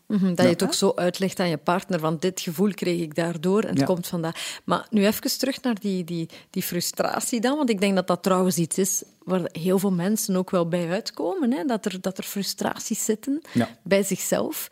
Mhm, 0.06 0.34
dat 0.34 0.44
je 0.44 0.50
het 0.52 0.62
ook 0.62 0.74
zo 0.74 0.92
uitlegt 0.94 1.40
aan 1.40 1.48
je 1.48 1.56
partner, 1.56 1.98
van 2.00 2.16
dit 2.20 2.40
gevoel 2.40 2.70
kreeg 2.74 3.00
ik 3.00 3.14
daardoor 3.14 3.62
en 3.62 3.68
het 3.68 3.78
Ja. 3.78 3.84
komt 3.84 4.06
vandaar. 4.06 4.60
Maar 4.64 4.86
nu 4.90 5.06
even 5.06 5.38
terug 5.38 5.62
naar 5.62 5.80
die, 5.80 6.04
die, 6.04 6.28
die 6.50 6.62
frustratie 6.62 7.40
dan, 7.40 7.56
want 7.56 7.70
ik 7.70 7.80
denk 7.80 7.94
dat 7.94 8.06
dat 8.06 8.22
trouwens 8.22 8.56
iets 8.56 8.78
is 8.78 9.02
waar 9.24 9.40
heel 9.52 9.78
veel 9.78 9.92
mensen 9.92 10.36
ook 10.36 10.50
wel 10.50 10.68
bij 10.68 10.90
uitkomen, 10.90 11.52
hè? 11.52 11.64
Dat, 11.64 11.84
er, 11.84 12.00
dat 12.00 12.18
er 12.18 12.24
frustraties 12.24 13.04
zitten 13.04 13.40
Ja. 13.52 13.68
bij 13.82 14.02
zichzelf. 14.02 14.68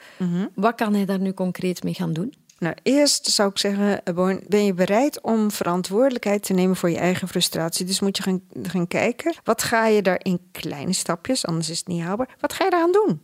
Wat 0.54 0.74
kan 0.74 0.94
hij 0.94 1.04
daar 1.04 1.20
nu 1.20 1.32
concreet 1.34 1.82
mee 1.84 1.94
gaan 1.94 2.12
doen? 2.12 2.34
Nou, 2.58 2.74
eerst 2.82 3.26
zou 3.26 3.50
ik 3.50 3.58
zeggen, 3.58 4.04
eh, 4.04 4.14
Born, 4.14 4.40
ben 4.48 4.64
je 4.64 4.74
bereid 4.74 5.20
om 5.20 5.50
verantwoordelijkheid 5.50 6.42
te 6.42 6.52
nemen 6.52 6.76
voor 6.76 6.90
je 6.90 6.96
eigen 6.98 7.28
frustratie? 7.28 7.86
Dus 7.86 8.00
moet 8.00 8.16
je 8.16 8.22
gaan, 8.22 8.42
gaan 8.62 8.86
kijken, 8.88 9.34
wat 9.44 9.62
ga 9.62 9.86
je 9.86 10.02
daar 10.02 10.20
in 10.22 10.40
kleine 10.52 10.92
stapjes, 10.92 11.46
anders 11.46 11.70
is 11.70 11.78
het 11.78 11.86
niet 11.86 12.02
haalbaar, 12.02 12.36
wat 12.40 12.52
ga 12.52 12.64
je 12.64 12.70
daaraan 12.70 12.92
doen? 12.92 13.22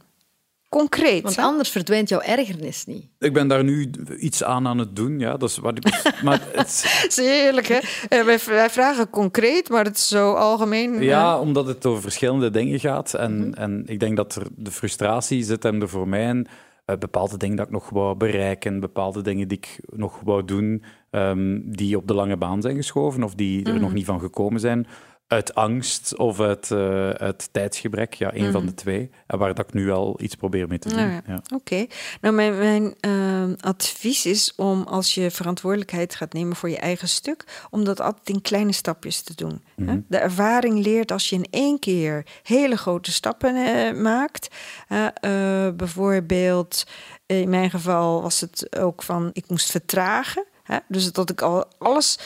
Concreet. 0.68 1.22
Want 1.22 1.36
hè? 1.36 1.42
anders 1.42 1.68
verdwijnt 1.70 2.08
jouw 2.08 2.20
ergernis 2.20 2.84
niet. 2.86 3.04
Ik 3.18 3.32
ben 3.32 3.48
daar 3.48 3.64
nu 3.64 3.90
iets 4.18 4.44
aan 4.44 4.66
aan 4.66 4.78
het 4.78 4.96
doen, 4.96 5.18
ja. 5.18 5.36
Dat 5.36 5.48
is 5.48 5.58
wat 5.58 5.76
ik... 5.76 5.84
Maar 6.24 6.40
het, 6.52 6.54
Dat 7.02 7.06
is 7.08 7.16
heerlijk, 7.16 7.66
hè? 7.66 7.78
Eh, 8.08 8.24
wij, 8.24 8.38
wij 8.46 8.70
vragen 8.70 9.10
concreet, 9.10 9.68
maar 9.68 9.84
het 9.84 9.96
is 9.96 10.08
zo 10.08 10.32
algemeen. 10.32 11.02
Ja, 11.02 11.38
omdat 11.40 11.66
het 11.66 11.86
over 11.86 12.02
verschillende 12.02 12.50
dingen 12.50 12.80
gaat. 12.80 13.14
En, 13.14 13.36
Mhm. 13.38 13.52
en 13.52 13.82
ik 13.86 14.00
denk 14.00 14.16
dat 14.16 14.34
er 14.34 14.46
de 14.56 14.70
frustratie 14.70 15.42
zit 15.44 15.62
hem 15.62 15.82
er 15.82 15.88
voor 15.88 16.08
mij 16.08 16.24
in. 16.28 16.46
eh, 16.84 16.96
bepaalde 16.96 17.36
dingen 17.36 17.56
dat 17.56 17.66
ik 17.66 17.72
nog 17.72 17.90
wou 17.90 18.16
bereiken, 18.16 18.80
bepaalde 18.80 19.22
dingen 19.22 19.48
die 19.48 19.58
ik 19.58 19.80
nog 19.96 20.20
wou 20.24 20.44
doen, 20.44 20.82
ehm, 21.10 21.58
die 21.64 21.96
op 21.96 22.06
de 22.08 22.14
lange 22.14 22.36
baan 22.36 22.62
zijn 22.62 22.76
geschoven 22.76 23.22
of 23.22 23.34
die 23.34 23.60
Mhm. 23.60 23.68
er 23.74 23.80
nog 23.80 23.92
niet 23.92 24.04
van 24.04 24.20
gekomen 24.20 24.60
zijn. 24.60 24.86
Uit 25.28 25.54
angst 25.54 26.16
of 26.16 26.40
uit, 26.40 26.70
eh, 26.70 27.10
uit 27.10 27.48
tijdsgebrek, 27.52 28.14
ja, 28.14 28.34
een 28.34 28.52
van 28.52 28.66
de 28.66 28.74
twee. 28.74 29.10
En 29.26 29.38
waar 29.38 29.54
dat 29.54 29.66
ik 29.68 29.72
nu 29.74 29.90
al 29.90 30.16
iets 30.20 30.34
probeer 30.34 30.68
mee 30.68 30.78
te 30.78 30.88
doen. 30.88 30.96
Nou 30.96 31.10
ja, 31.10 31.22
Ja. 31.26 31.40
Oké. 31.54 31.86
Nou, 32.20 32.34
mijn, 32.34 32.58
mijn 32.58 32.94
ehm, 33.00 33.54
advies 33.60 34.26
is 34.26 34.52
om 34.56 34.82
als 34.82 35.14
je 35.14 35.30
verantwoordelijkheid 35.30 36.14
gaat 36.14 36.32
nemen 36.32 36.56
voor 36.56 36.70
je 36.70 36.78
eigen 36.78 37.08
stuk, 37.08 37.66
om 37.70 37.84
dat 37.84 38.00
altijd 38.00 38.28
in 38.28 38.42
kleine 38.42 38.72
stapjes 38.72 39.22
te 39.22 39.34
doen. 39.34 39.62
hè. 39.84 40.00
De 40.08 40.16
ervaring 40.16 40.78
leert 40.84 41.12
als 41.12 41.28
je 41.28 41.36
in 41.36 41.46
één 41.50 41.78
keer 41.78 42.26
hele 42.42 42.76
grote 42.76 43.12
stappen 43.12 43.56
eh, 43.56 43.92
maakt. 44.00 44.48
eh, 44.88 45.68
bijvoorbeeld, 45.76 46.84
in 47.26 47.48
mijn 47.50 47.70
geval 47.70 48.22
was 48.22 48.40
het 48.40 48.76
ook 48.78 49.02
van 49.02 49.30
ik 49.32 49.48
moest 49.48 49.70
vertragen. 49.70 50.44
Hè, 50.62 50.78
dus 50.88 51.12
dat 51.12 51.30
ik 51.30 51.42
al 51.42 51.64
alles 51.78 52.18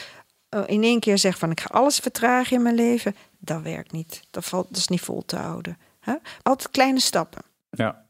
in 0.65 0.83
één 0.83 0.99
keer 0.99 1.17
zeg 1.17 1.37
van 1.37 1.51
ik 1.51 1.59
ga 1.59 1.69
alles 1.71 1.97
vertragen 1.97 2.55
in 2.55 2.63
mijn 2.63 2.75
leven, 2.75 3.15
dat 3.39 3.61
werkt 3.61 3.91
niet. 3.91 4.21
Dat, 4.31 4.45
valt, 4.45 4.67
dat 4.67 4.77
is 4.77 4.87
niet 4.87 5.01
vol 5.01 5.25
te 5.25 5.35
houden. 5.35 5.77
Hè. 5.99 6.13
Altijd 6.41 6.71
kleine 6.71 6.99
stappen. 6.99 7.41
Ja. 7.75 8.05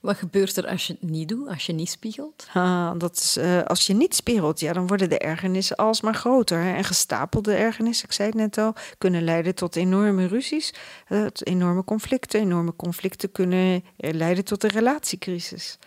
Wat 0.00 0.16
gebeurt 0.16 0.56
er 0.56 0.66
als 0.66 0.86
je 0.86 0.92
het 1.00 1.10
niet 1.10 1.28
doet, 1.28 1.48
als 1.48 1.66
je 1.66 1.72
niet 1.72 1.88
spiegelt? 1.90 2.46
Ah, 2.52 2.92
dat 2.98 3.16
is, 3.16 3.36
eh, 3.36 3.62
als 3.62 3.86
je 3.86 3.94
niet 3.94 4.14
spiegelt, 4.14 4.60
ja, 4.60 4.72
dan 4.72 4.86
worden 4.86 5.08
de 5.08 5.18
ergernissen 5.18 5.76
alsmaar 5.76 6.14
groter. 6.14 6.58
Hè? 6.58 6.74
En 6.74 6.84
gestapelde 6.84 7.54
ergernissen, 7.54 8.08
ik 8.08 8.12
zei 8.12 8.28
het 8.28 8.38
net 8.38 8.58
al, 8.58 8.74
kunnen 8.98 9.22
leiden 9.22 9.54
tot 9.54 9.76
enorme 9.76 10.26
ruzies, 10.26 10.74
eh, 11.08 11.24
tot 11.24 11.46
enorme 11.46 11.84
conflicten. 11.84 12.40
Enorme 12.40 12.76
conflicten 12.76 13.32
kunnen 13.32 13.84
eh, 13.96 14.12
leiden 14.12 14.44
tot 14.44 14.64
een 14.64 14.70
relatiecrisis. 14.70 15.78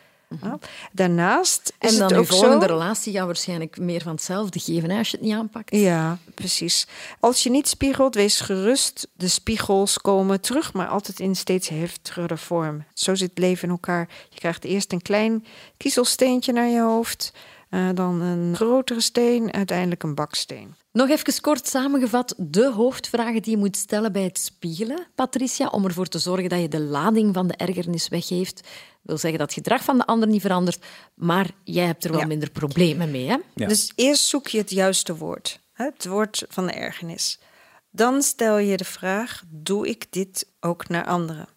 Ja. 0.41 0.59
Daarnaast 0.91 1.73
is 1.79 1.91
En 1.93 1.99
dan 1.99 2.07
het 2.07 2.17
ook 2.17 2.25
volgende 2.25 2.67
zo... 2.67 2.73
relatie 2.73 3.13
gaat 3.13 3.25
waarschijnlijk 3.25 3.77
meer 3.77 4.01
van 4.01 4.11
hetzelfde 4.11 4.59
geven 4.59 4.89
hè, 4.89 4.97
als 4.97 5.09
je 5.11 5.17
het 5.17 5.25
niet 5.25 5.35
aanpakt. 5.35 5.75
Ja, 5.75 6.17
precies. 6.33 6.87
Als 7.19 7.43
je 7.43 7.49
niet 7.49 7.67
spiegelt, 7.67 8.15
wees 8.15 8.39
gerust. 8.39 9.07
De 9.13 9.27
spiegels 9.27 9.97
komen 9.97 10.41
terug, 10.41 10.73
maar 10.73 10.87
altijd 10.87 11.19
in 11.19 11.35
steeds 11.35 11.69
heftigere 11.69 12.37
vorm. 12.37 12.85
Zo 12.93 13.15
zit 13.15 13.29
het 13.29 13.39
leven 13.39 13.63
in 13.63 13.69
elkaar. 13.69 14.09
Je 14.29 14.39
krijgt 14.39 14.63
eerst 14.63 14.91
een 14.91 15.01
klein 15.01 15.45
kiezelsteentje 15.77 16.53
naar 16.53 16.67
je 16.67 16.81
hoofd. 16.81 17.33
eh, 17.69 17.89
dan 17.93 18.21
een 18.21 18.55
grotere 18.55 19.01
steen, 19.01 19.53
uiteindelijk 19.53 20.03
een 20.03 20.15
baksteen. 20.15 20.75
Nog 20.91 21.09
even 21.09 21.41
kort 21.41 21.67
samengevat, 21.67 22.33
de 22.37 22.71
hoofdvragen 22.71 23.41
die 23.41 23.51
je 23.51 23.57
moet 23.57 23.77
stellen 23.77 24.11
bij 24.11 24.23
het 24.23 24.39
spiegelen, 24.39 25.07
Patricia, 25.15 25.67
om 25.67 25.85
ervoor 25.85 26.07
te 26.07 26.19
zorgen 26.19 26.49
dat 26.49 26.61
je 26.61 26.67
de 26.67 26.81
lading 26.81 27.33
van 27.33 27.47
de 27.47 27.53
ergernis 27.53 28.07
weggeeft. 28.07 28.67
Wil 29.07 29.17
zeggen 29.17 29.39
dat 29.39 29.47
het 29.55 29.63
gedrag 29.63 29.83
van 29.83 29.97
de 29.97 30.05
ander 30.05 30.27
niet 30.27 30.41
verandert, 30.41 30.85
maar 31.13 31.49
jij 31.63 31.85
hebt 31.85 32.03
er 32.03 32.11
wel 32.11 32.19
Ja. 32.19 32.25
minder 32.25 32.51
problemen 32.51 33.11
mee. 33.11 33.27
Hè? 33.27 33.37
Ja. 33.55 33.67
Dus 33.67 33.91
eerst 33.95 34.23
zoek 34.25 34.47
je 34.47 34.57
het 34.57 34.69
juiste 34.69 35.15
woord, 35.17 35.59
hè, 35.73 35.85
het 35.85 36.05
woord 36.05 36.43
van 36.49 36.65
de 36.65 36.71
ergernis. 36.71 37.39
Dan 37.91 38.21
stel 38.21 38.57
je 38.57 38.77
de 38.77 38.85
vraag: 38.85 39.43
doe 39.47 39.87
ik 39.87 40.05
dit 40.09 40.47
ook 40.59 40.87
naar 40.89 41.05
anderen? 41.05 41.47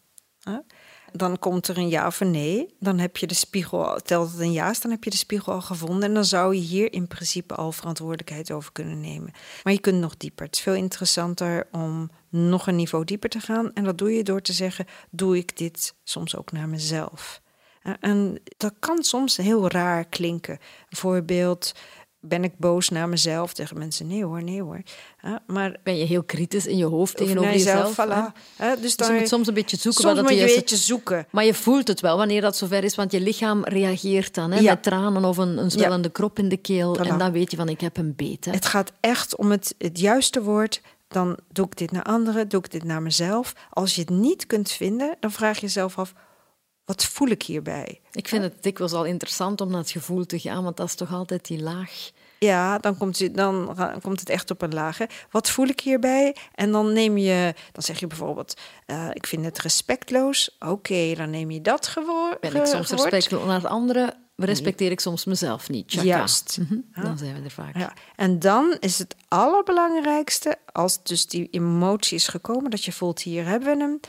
Dan 1.13 1.39
komt 1.39 1.69
er 1.69 1.79
een 1.79 1.89
ja 1.89 2.07
of 2.07 2.21
een 2.21 2.31
nee. 2.31 2.75
Dan 2.81 2.99
heb 2.99 3.17
je 3.17 3.27
de 3.27 3.35
spiegel, 3.35 4.01
telt 4.05 4.31
het 4.31 4.41
een 4.41 4.53
ja 4.53 4.73
dan 4.83 4.91
heb 4.91 5.05
je 5.05 5.11
de 5.11 5.17
spiegel 5.17 5.53
al 5.53 5.61
gevonden. 5.61 6.03
En 6.03 6.15
dan 6.15 6.25
zou 6.25 6.55
je 6.55 6.61
hier 6.61 6.93
in 6.93 7.07
principe 7.07 7.55
al 7.55 7.73
verantwoordelijkheid 7.73 8.51
over 8.51 8.73
kunnen 8.73 9.01
nemen. 9.01 9.33
Maar 9.63 9.73
je 9.73 9.81
kunt 9.81 10.01
nog 10.01 10.17
dieper. 10.17 10.47
Het 10.47 10.55
is 10.55 10.63
veel 10.63 10.75
interessanter 10.75 11.67
om 11.73 12.11
nog 12.29 12.67
een 12.67 12.77
niveau 12.77 13.05
dieper 13.05 13.31
te 13.31 13.41
gaan. 13.41 13.73
En 13.75 13.85
dat 13.85 13.99
doe 13.99 14.13
je 14.15 14.23
door 14.23 14.43
te 14.43 14.53
zeggen: 14.53 14.87
doe 15.11 15.37
ik 15.37 15.57
dit 15.57 15.95
soms 16.05 16.37
ook 16.37 16.53
naar 16.53 16.69
mezelf? 16.69 17.41
En 18.01 18.41
dat 18.57 18.75
kan 18.79 19.03
soms 19.03 19.37
heel 19.37 19.69
raar 19.69 20.05
klinken. 20.05 20.59
Bijvoorbeeld, 20.89 21.75
ben 22.21 22.45
ik 22.45 22.53
boos 22.59 22.89
naar 22.89 23.09
mezelf? 23.09 23.53
Tegen 23.55 23.79
mensen, 23.79 24.07
nee 24.07 24.25
hoor, 24.25 24.43
nee 24.43 24.63
hoor. 24.63 24.81
Ja, 25.23 25.43
maar 25.47 25.77
Ben 25.83 25.97
je 25.99 26.05
heel 26.05 26.23
kritisch 26.23 26.67
in 26.67 26.77
je 26.77 26.85
hoofd 26.85 27.21
of 27.21 27.27
tegenover 27.27 27.53
jezelf, 27.53 27.89
jezelf? 27.89 27.97
hè? 27.97 28.05
voilà. 28.05 28.33
Ja, 28.59 28.73
dus 28.75 28.81
Dus 28.83 28.97
dan, 28.97 29.13
je 29.15 29.19
moet 29.19 29.29
soms 29.29 29.47
een 29.49 29.55
beetje 29.55 29.77
zoeken 29.77 30.03
soms 30.03 30.21
moet 30.21 30.31
je 30.31 30.41
een 30.41 30.55
beetje 30.55 30.77
zoeken. 30.77 31.27
Maar 31.31 31.45
je 31.45 31.55
voelt 31.55 31.89
het 31.89 32.01
wel 32.01 32.17
wanneer 32.17 32.41
dat 32.41 32.57
zover 32.57 32.85
is, 32.85 32.95
want 32.95 33.13
je 33.13 33.21
lichaam 33.21 33.65
reageert 33.65 34.35
dan 34.35 34.51
hè, 34.51 34.59
Ja. 34.59 34.71
met 34.73 34.83
tranen 34.83 35.25
of 35.25 35.37
een, 35.37 35.59
een 35.59 35.71
zwellende 35.71 36.09
krop 36.11 36.39
in 36.39 36.49
de 36.49 36.57
keel. 36.57 36.97
Voilà. 36.97 37.01
En 37.09 37.19
dan 37.19 37.33
weet 37.33 37.51
je 37.51 37.57
van, 37.57 37.69
ik 37.69 37.81
heb 37.81 37.97
een 37.97 38.15
beet. 38.17 38.45
Hè. 38.45 38.51
Het 38.53 38.67
gaat 38.67 38.93
echt 39.01 39.37
om 39.37 39.51
het, 39.51 39.75
het 39.79 39.99
juiste 39.99 40.43
woord. 40.43 40.81
Dan 41.09 41.37
doe 41.53 41.67
ik 41.67 41.77
dit 41.77 41.91
naar 41.91 42.03
anderen, 42.03 42.49
doe 42.49 42.61
ik 42.61 42.71
dit 42.71 42.85
naar 42.85 43.03
mezelf. 43.03 43.53
Als 43.71 43.95
je 43.95 44.01
het 44.01 44.11
niet 44.11 44.47
kunt 44.47 44.71
vinden, 44.71 45.17
dan 45.21 45.33
vraag 45.33 45.55
je 45.57 45.61
jezelf 45.67 45.99
af... 45.99 46.13
wat 46.91 47.05
voel 47.05 47.29
ik 47.29 47.43
hierbij? 47.43 48.01
Ik 48.13 48.29
vind 48.29 48.43
het 48.43 48.63
dikwijls 48.63 48.93
al 48.93 49.05
interessant 49.05 49.61
om 49.61 49.71
naar 49.71 49.81
het 49.81 49.91
gevoel 49.91 50.27
te 50.27 50.39
gaan, 50.39 50.65
want 50.65 50.77
dat 50.77 50.87
is 50.87 50.95
toch 50.95 51.13
altijd 51.13 51.47
die 51.47 51.63
laag. 51.63 52.11
Ja, 52.39 52.79
dan 52.79 52.97
komt, 52.97 53.35
dan 53.35 53.77
komt 54.03 54.21
het 54.21 54.29
echt 54.29 54.51
op 54.51 54.63
een 54.63 54.75
lage. 54.75 55.09
Wat 55.31 55.51
voel 55.51 55.67
ik 55.67 55.81
hierbij? 55.81 56.37
En 56.55 56.73
dan 56.73 56.93
neem 56.93 57.17
je, 57.17 57.55
dan 57.73 57.83
zeg 57.83 58.01
je 58.01 58.07
bijvoorbeeld, 58.07 58.61
eh, 58.87 59.09
ik 59.13 59.27
vind 59.27 59.45
het 59.45 59.59
respectloos. 59.59 60.57
Oké, 60.59 61.15
dan 61.15 61.31
neem 61.31 61.51
je 61.51 61.61
dat 61.61 61.87
gewoon. 61.87 62.37
Ben 62.41 62.55
ik 62.55 62.67
soms 62.67 62.91
respectvol 62.91 63.45
naar 63.45 63.67
anderen, 63.67 64.15
respecteer 64.37 64.91
ik 64.91 65.01
soms 65.01 65.25
mezelf 65.25 65.69
niet. 65.69 65.93
Juist. 65.93 66.59
Mhm, 66.61 67.03
Dan 67.03 67.19
zijn 67.19 67.35
we 67.35 67.41
er 67.45 67.51
vaak. 67.51 67.77
Ja. 67.77 67.93
En 68.17 68.39
dan 68.39 68.77
is 68.81 68.99
het 68.99 69.17
allerbelangrijkste, 69.29 70.57
als 70.73 71.03
dus 71.03 71.27
die 71.27 71.49
emotie 71.51 72.17
is 72.17 72.29
gekomen, 72.29 72.71
dat 72.71 72.85
je 72.85 72.93
voelt, 72.93 73.23
hier 73.23 73.47
hebben 73.47 73.77
we 73.77 73.83
hem. 73.83 74.01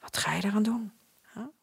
Wat 0.00 0.16
ga 0.16 0.34
je 0.34 0.44
eraan 0.44 0.62
doen? 0.62 0.92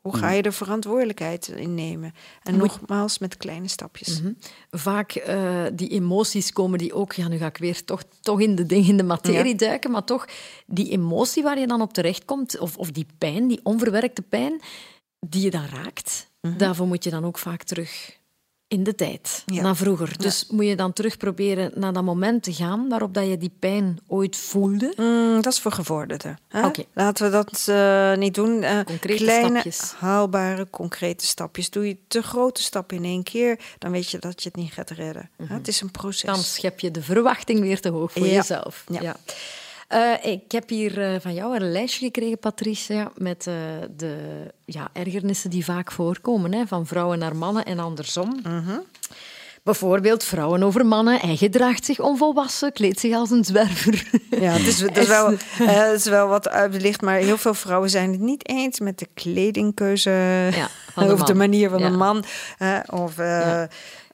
Hoe 0.08 0.18
ga 0.18 0.30
je 0.30 0.42
er 0.42 0.54
verantwoordelijkheid 0.54 1.48
in 1.48 1.74
nemen? 1.74 2.14
En 2.44 2.58
nogmaals, 2.58 3.18
met 3.18 3.38
kleine 3.38 3.68
stapjes. 3.68 4.22
Mhm. 4.22 4.32
Vaak 4.72 5.12
eh, 5.12 5.64
die 5.74 5.90
emoties 5.90 6.54
komen 6.54 6.80
die 6.80 6.94
ook, 6.94 7.14
ja, 7.14 7.28
nu 7.28 7.38
ga 7.38 7.46
ik 7.46 7.58
weer 7.58 7.84
toch, 7.84 8.04
toch 8.22 8.42
in 8.42 8.56
de 8.56 8.66
dingen, 8.66 8.90
in 8.90 8.98
de 8.98 9.04
materie 9.04 9.56
duiken, 9.56 9.92
maar 9.92 10.04
toch 10.04 10.28
die 10.66 10.90
emotie 10.90 11.44
waar 11.44 11.60
je 11.60 11.68
dan 11.68 11.82
op 11.82 11.94
terechtkomt, 11.94 12.60
of, 12.60 12.78
of 12.78 12.92
die 12.92 13.06
pijn, 13.18 13.48
die 13.48 13.60
onverwerkte 13.64 14.22
pijn, 14.22 14.62
die 15.20 15.42
je 15.42 15.52
dan 15.52 15.66
raakt, 15.66 16.32
daarvoor 16.58 16.88
moet 16.88 17.04
je 17.04 17.10
dan 17.10 17.26
ook 17.26 17.38
vaak 17.38 17.64
terug 17.64 18.17
in 18.70 18.84
de 18.84 18.96
tijd, 18.96 19.44
Ja. 19.46 19.62
naar 19.62 19.76
vroeger. 19.76 20.18
Dus 20.18 20.46
moet 20.50 20.66
je 20.66 20.76
dan 20.76 20.94
terug 20.94 21.18
proberen 21.18 21.72
naar 21.76 21.94
dat 21.94 22.04
moment 22.04 22.44
te 22.44 22.54
gaan 22.54 22.90
waarop 22.90 23.14
dat 23.14 23.28
je 23.28 23.38
die 23.38 23.52
pijn 23.60 24.00
ooit 24.08 24.36
voelde. 24.38 24.94
Mm, 24.98 25.42
dat 25.42 25.54
is 25.54 25.60
voor 25.60 25.72
gevorderden. 25.72 26.38
Oké. 26.64 26.84
Laten 26.94 27.26
we 27.26 27.32
dat 27.32 27.66
eh, 27.68 28.16
niet 28.16 28.34
doen. 28.36 28.64
Eh, 28.64 28.80
kleine, 29.00 29.50
stapjes. 29.50 29.94
haalbare, 29.98 30.68
concrete 30.70 31.26
stapjes. 31.26 31.70
Doe 31.70 31.88
je 31.88 31.98
te 32.08 32.22
grote 32.22 32.62
stappen 32.64 32.98
in 32.98 33.04
één 33.04 33.24
keer, 33.24 33.60
dan 33.78 33.92
weet 33.92 34.10
je 34.12 34.20
dat 34.20 34.44
je 34.44 34.50
het 34.50 34.58
niet 34.58 34.72
gaat 34.74 34.90
redden. 34.90 35.30
hè? 35.48 35.54
Het 35.56 35.68
is 35.68 35.82
een 35.82 35.92
proces. 35.92 36.22
Dan 36.30 36.38
schep 36.44 36.80
je 36.80 36.92
de 36.92 37.02
verwachting 37.02 37.60
weer 37.60 37.82
te 37.82 37.90
hoog 37.90 38.12
voor 38.12 38.26
Ja. 38.28 38.34
jezelf. 38.34 38.84
Ja. 39.02 39.16
Eh, 39.88 40.12
ik 40.22 40.52
heb 40.52 40.70
hier 40.70 41.02
eh, 41.02 41.20
van 41.20 41.34
jou 41.34 41.56
een 41.56 41.72
lijstje 41.72 42.06
gekregen, 42.06 42.40
Patricia, 42.40 43.12
met 43.16 43.48
eh, 43.48 43.54
de 43.98 44.16
ja, 44.66 44.90
ergernissen 44.94 45.50
die 45.50 45.66
vaak 45.66 45.92
voorkomen, 45.92 46.54
hè, 46.54 46.68
van 46.68 46.86
vrouwen 46.86 47.20
naar 47.20 47.36
mannen 47.36 47.66
en 47.66 47.80
andersom. 47.80 48.40
Mhm. 48.44 48.78
Bijvoorbeeld 49.64 50.24
vrouwen 50.24 50.64
over 50.64 50.86
mannen. 50.86 51.20
Hij 51.20 51.36
gedraagt 51.36 51.86
zich 51.86 52.00
onvolwassen, 52.00 52.72
kleedt 52.74 53.00
zich 53.00 53.14
als 53.16 53.30
een 53.32 53.44
zwerver. 53.46 54.08
Ja, 54.30 54.52
het 54.52 54.68
is, 54.68 54.82
het, 54.82 54.98
is 54.98 55.08
wel, 55.08 55.30
het 55.64 56.00
is 56.00 56.06
wel 56.06 56.28
wat 56.28 56.50
uitlicht, 56.50 57.02
maar 57.02 57.16
heel 57.18 57.38
veel 57.38 57.54
vrouwen 57.54 57.90
zijn 57.90 58.12
het 58.12 58.20
niet 58.20 58.48
eens 58.50 58.80
met 58.80 59.00
de 59.00 59.08
kledingkeuze 59.14 60.10
Ja, 60.52 60.68
van 60.94 61.08
de 61.08 61.14
of 61.14 61.20
de 61.24 61.34
man. 61.34 61.38
manier 61.50 61.70
van 61.70 61.80
Ja. 61.80 61.90
de 61.90 61.98
man. 61.98 62.24
of, 62.90 63.18
Ja. 63.18 63.68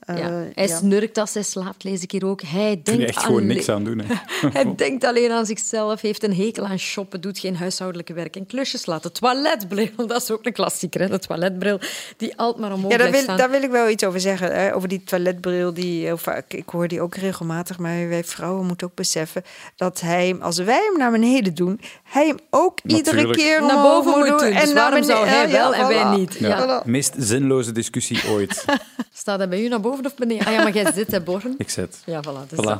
Eh, 0.05 0.17
Ja. 0.17 0.29
Hij 0.53 0.67
ja. 0.67 0.77
snurkt 0.77 1.17
als 1.17 1.33
hij 1.33 1.43
slaapt, 1.43 1.83
lees 1.83 2.01
ik 2.01 2.11
hier 2.11 2.25
ook. 2.25 2.41
Hij 2.41 2.81
denkt, 2.83 3.03
echt 3.03 3.19
gewoon 3.19 3.35
alleen, 3.35 3.47
niks 3.47 3.69
aan 3.69 3.83
doen. 3.83 3.99
Hè. 3.99 4.15
hij 4.59 4.75
denkt 4.75 5.03
alleen 5.03 5.31
aan 5.31 5.45
zichzelf, 5.45 6.01
heeft 6.01 6.23
een 6.23 6.35
hekel 6.35 6.65
aan 6.65 6.79
shoppen, 6.79 7.21
doet 7.21 7.39
geen 7.39 7.55
huishoudelijke 7.55 8.13
werk 8.13 8.35
en 8.35 8.45
klusjes 8.45 8.85
laten. 8.85 9.11
Toiletbril, 9.13 9.89
dat 10.07 10.21
is 10.21 10.31
ook 10.31 10.45
een 10.45 10.53
klassieker, 10.53 11.01
hè? 11.01 11.07
de 11.07 11.19
toiletbril 11.19 11.79
die 12.17 12.37
altijd 12.37 12.61
maar 12.61 12.73
omhoog 12.73 12.91
Ja, 12.91 12.97
daar 12.97 13.07
blijft 13.07 13.25
wil, 13.25 13.35
staan. 13.35 13.37
daar 13.37 13.59
wil 13.59 13.69
ik 13.69 13.75
wel 13.75 13.89
iets 13.89 14.03
over 14.03 14.19
zeggen. 14.19 14.55
Hè? 14.55 14.75
Over 14.75 14.87
die 14.87 15.03
toiletbril. 15.03 15.73
Die 15.73 16.05
heel 16.05 16.17
vaak, 16.17 16.53
ik 16.53 16.69
hoor 16.69 16.87
die 16.87 17.01
ook 17.01 17.15
regelmatig. 17.15 17.77
Maar 17.77 18.09
wij 18.09 18.23
vrouwen 18.23 18.65
moeten 18.65 18.87
ook 18.87 18.95
beseffen 18.95 19.43
dat 19.75 20.01
hij, 20.01 20.35
als 20.39 20.57
wij 20.57 20.83
hem 20.89 20.97
naar 20.97 21.11
beneden 21.11 21.53
doen, 21.53 21.79
hij 22.03 22.27
hem 22.27 22.37
ook 22.49 22.79
iedere 22.85 23.31
keer 23.31 23.61
naar 23.61 23.81
boven 23.81 24.17
moet 24.17 24.27
doen. 24.27 24.37
doen. 24.37 24.59
Dus 24.59 24.73
waarom 24.73 25.03
zou 25.03 25.27
hij 25.27 25.47
ja, 25.47 25.51
wel 25.51 25.73
en 25.73 25.87
wij 25.87 26.17
niet? 26.17 26.33
Ja. 26.33 26.47
Ja. 26.47 26.81
Voilà. 26.81 26.85
Meest 26.85 27.13
zinloze 27.17 27.71
discussie 27.71 28.29
ooit. 28.29 28.65
Staat 29.13 29.37
hij 29.37 29.49
bij 29.49 29.63
u 29.63 29.67
naar 29.67 29.79
boven 29.79 29.92
of 30.05 30.15
beneden? 30.15 30.45
Ah 30.47 30.53
ja, 30.53 30.63
maar 30.63 30.73
jij 30.73 30.91
zit, 30.93 31.11
hè, 31.11 31.21
Borren? 31.21 31.55
Ik 31.57 31.69
zet. 31.69 32.01
Ja, 32.05 32.21
voilà. 32.23 32.47
Dus 32.49 32.59
Voilà. 32.59 32.79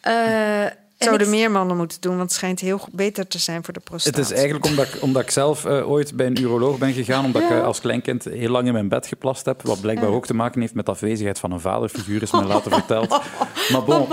Eh, 0.00 0.62
en 0.98 1.04
Zouden 1.06 1.26
ik- 1.26 1.32
meer 1.34 1.50
mannen 1.50 1.76
moeten 1.76 2.00
doen, 2.00 2.16
want 2.16 2.22
het 2.28 2.32
schijnt 2.38 2.60
heel 2.60 2.80
beter 2.92 3.26
te 3.26 3.38
zijn 3.38 3.64
voor 3.64 3.74
de 3.74 3.80
prostaat. 3.80 4.16
Het 4.16 4.24
is 4.24 4.32
eigenlijk 4.32 4.64
omdat 4.66 4.86
ik, 4.86 5.02
omdat 5.02 5.22
ik 5.22 5.30
zelf 5.30 5.64
eh, 5.64 5.90
ooit 5.90 6.16
bij 6.16 6.26
een 6.26 6.40
uroloog 6.40 6.78
ben 6.78 6.92
gegaan, 6.92 7.24
omdat 7.24 7.42
ik 7.42 7.50
eh, 7.50 7.64
als 7.64 7.80
kleinkind 7.80 8.24
heel 8.24 8.48
lang 8.50 8.66
in 8.66 8.72
mijn 8.72 8.88
bed 8.88 9.06
geplast 9.06 9.44
heb, 9.44 9.62
wat 9.62 9.80
blijkbaar 9.80 10.08
ook 10.08 10.26
te 10.26 10.34
maken 10.34 10.60
heeft 10.60 10.74
met 10.74 10.86
de 10.86 10.90
afwezigheid 10.92 11.38
van 11.38 11.52
een 11.52 11.60
vaderfiguur, 11.60 12.22
is 12.22 12.30
mij 12.32 12.44
later 12.44 12.72
verteld. 12.72 13.08
Maar 13.72 13.84
bon, 13.84 14.06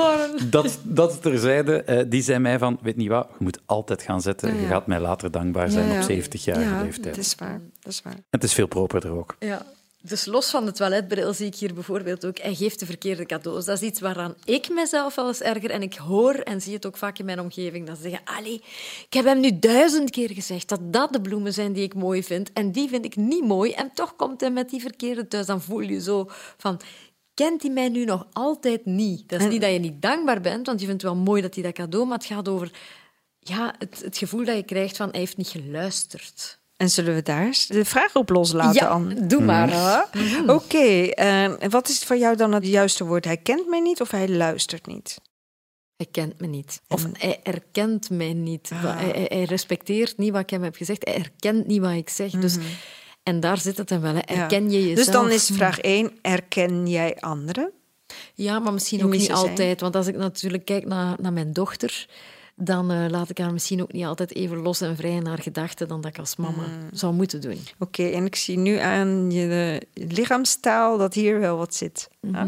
dat, 0.49 0.79
dat 0.83 1.21
terzijde, 1.21 1.83
eh, 1.83 2.03
die 2.07 2.21
zei 2.21 2.39
mij 2.39 2.57
van, 2.59 2.79
weet 2.81 2.95
niet 2.95 3.09
wat, 3.09 3.27
je 3.37 3.43
moet 3.43 3.59
altijd 3.65 4.01
gaan 4.01 4.21
zitten, 4.21 4.59
je 4.61 4.67
gaat 4.67 4.87
mij 4.87 4.99
later 4.99 5.31
dankbaar 5.31 5.69
zijn 5.69 5.87
Ja, 5.87 5.93
ja. 5.93 5.99
op 6.01 6.09
70-jarige 6.09 6.69
ja, 6.69 6.81
leeftijd. 6.81 7.15
dat 7.15 7.23
is 7.25 7.35
waar. 7.39 7.59
Dat 7.79 7.91
is 7.93 8.01
waar. 8.03 8.15
Het 8.29 8.43
is 8.43 8.53
veel 8.53 8.67
properder 8.67 9.11
ook. 9.11 9.35
Ja. 9.39 9.61
Dus 10.03 10.25
los 10.25 10.49
van 10.49 10.65
de 10.65 10.71
toiletbril 10.71 11.33
zie 11.33 11.45
ik 11.45 11.55
hier 11.55 11.73
bijvoorbeeld 11.73 12.25
ook, 12.25 12.37
hij 12.37 12.55
geeft 12.55 12.79
de 12.79 12.85
verkeerde 12.85 13.25
cadeaus. 13.25 13.65
Dat 13.65 13.81
is 13.81 13.87
iets 13.87 13.99
waaraan 13.99 14.35
ik 14.45 14.69
mezelf 14.69 15.15
wel 15.15 15.27
eens 15.27 15.41
erger. 15.41 15.69
En 15.69 15.81
ik 15.81 15.93
hoor 15.93 16.33
en 16.33 16.61
zie 16.61 16.73
het 16.73 16.85
ook 16.85 16.97
vaak 16.97 17.19
in 17.19 17.25
mijn 17.25 17.39
omgeving, 17.39 17.87
dat 17.87 17.95
ze 17.95 18.01
zeggen, 18.01 18.21
allee, 18.23 18.63
ik 19.05 19.13
heb 19.13 19.25
hem 19.25 19.39
nu 19.39 19.59
duizend 19.59 20.09
keer 20.09 20.29
gezegd 20.29 20.69
dat 20.69 20.93
dat 20.93 21.13
de 21.13 21.21
bloemen 21.21 21.53
zijn 21.53 21.73
die 21.73 21.83
ik 21.83 21.93
mooi 21.93 22.23
vind. 22.23 22.53
En 22.53 22.71
die 22.71 22.89
vind 22.89 23.05
ik 23.05 23.15
niet 23.15 23.43
mooi. 23.43 23.71
En 23.71 23.91
toch 23.93 24.15
komt 24.15 24.41
hij 24.41 24.51
met 24.51 24.69
die 24.69 24.81
verkeerde 24.81 25.27
thuis. 25.27 25.45
Dan 25.45 25.61
voel 25.61 25.79
je 25.79 26.01
zo 26.01 26.29
van... 26.57 26.79
Kent 27.33 27.61
hij 27.61 27.71
mij 27.71 27.89
nu 27.89 28.05
nog 28.05 28.27
altijd 28.33 28.85
niet? 28.85 29.29
Dat 29.29 29.41
is 29.41 29.47
niet 29.47 29.61
dat 29.61 29.71
je 29.71 29.79
niet 29.79 30.01
dankbaar 30.01 30.41
bent, 30.41 30.65
want 30.67 30.79
je 30.79 30.85
vindt 30.85 31.01
het 31.01 31.11
wel 31.11 31.21
mooi 31.21 31.41
dat 31.41 31.53
hij 31.53 31.63
dat 31.63 31.73
cadeau... 31.73 32.05
Maar 32.07 32.17
het 32.17 32.27
gaat 32.27 32.47
over 32.47 32.71
ja, 33.39 33.75
het, 33.77 34.01
het 34.03 34.17
gevoel 34.17 34.45
dat 34.45 34.55
je 34.55 34.63
krijgt 34.63 34.97
van 34.97 35.09
hij 35.09 35.19
heeft 35.19 35.37
niet 35.37 35.47
geluisterd. 35.47 36.59
En 36.81 36.89
zullen 36.89 37.15
we 37.15 37.21
daar 37.21 37.45
eens 37.45 37.67
de 37.67 37.85
vraag 37.85 38.15
op 38.15 38.29
loslaten, 38.29 38.85
ja, 38.85 38.87
Anne? 38.87 39.27
doe 39.27 39.41
maar. 39.41 39.69
Ja. 39.69 40.09
Oké, 40.47 40.77
eh, 40.77 41.43
en 41.43 41.69
wat 41.69 41.89
is 41.89 42.03
voor 42.03 42.17
jou 42.17 42.35
dan 42.35 42.53
het 42.53 42.67
juiste 42.67 43.05
woord? 43.05 43.25
Hij 43.25 43.37
kent 43.37 43.67
mij 43.67 43.79
niet 43.79 44.01
of 44.01 44.11
hij 44.11 44.29
luistert 44.29 44.87
niet? 44.87 45.17
Hij 45.95 46.07
kent 46.11 46.39
me 46.39 46.47
niet. 46.47 46.81
Of 46.87 47.05
hij 47.13 47.39
erkent 47.43 48.09
mij 48.09 48.33
niet. 48.33 48.69
Ah. 48.73 48.99
Hij, 48.99 49.43
respecteert 49.43 50.17
niet 50.17 50.31
wat 50.31 50.41
ik 50.41 50.49
hem 50.49 50.63
heb 50.63 50.75
gezegd. 50.75 51.05
Hij 51.05 51.15
erkent 51.15 51.67
niet 51.67 51.81
wat 51.81 51.91
ik 51.91 52.09
zeg. 52.09 52.31
Dus, 52.31 52.57
en 53.23 53.39
daar 53.39 53.57
zit 53.57 53.77
het 53.77 53.89
hem 53.89 54.01
wel. 54.01 54.13
Hè. 54.13 54.21
Mhm. 54.25 54.33
Ja. 54.33 54.41
Erken 54.41 54.71
je 54.71 54.79
jezelf? 54.79 54.95
Dus 54.95 55.13
dan 55.13 55.31
is 55.31 55.49
vraag 55.53 55.79
1, 55.79 56.11
erken 56.21 56.87
jij 56.87 57.17
anderen? 57.19 57.71
Ja, 58.33 58.59
maar 58.59 58.73
misschien 58.73 59.03
ook 59.03 59.11
niet 59.11 59.31
altijd. 59.31 59.81
Want 59.81 59.95
als 59.95 60.07
ik 60.07 60.15
natuurlijk 60.15 60.65
kijk 60.65 60.85
naar, 60.85 61.15
naar 61.19 61.33
mijn 61.33 61.53
dochter... 61.53 62.07
dan 62.55 62.91
eh, 62.91 63.05
laat 63.09 63.29
ik 63.29 63.37
haar 63.37 63.53
misschien 63.53 63.81
ook 63.81 63.93
niet 63.93 64.05
altijd 64.05 64.35
even 64.35 64.57
los 64.57 64.81
en 64.81 64.95
vrij 64.95 65.11
in 65.11 65.25
haar 65.25 65.41
gedachten... 65.41 65.87
dan 65.87 66.01
dat 66.01 66.11
ik 66.11 66.19
als 66.19 66.35
mama 66.35 66.61
Mm. 66.61 66.89
zou 66.91 67.13
moeten 67.13 67.41
doen. 67.41 67.57
Oké, 67.79 68.03
en 68.09 68.25
ik 68.25 68.35
zie 68.35 68.57
nu 68.57 68.77
aan 68.77 69.31
je 69.31 69.81
lichaamstaal 69.93 70.97
dat 70.97 71.13
hier 71.13 71.39
wel 71.39 71.57
wat 71.57 71.75
zit. 71.75 72.09
Ja. 72.19 72.47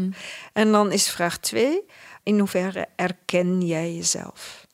En 0.52 0.72
dan 0.72 0.92
is 0.92 1.08
vraag 1.08 1.38
2, 1.38 1.82
in 2.22 2.38
hoeverre 2.38 2.86
erken 2.96 3.66
jij 3.66 3.94
jezelf? 3.94 4.66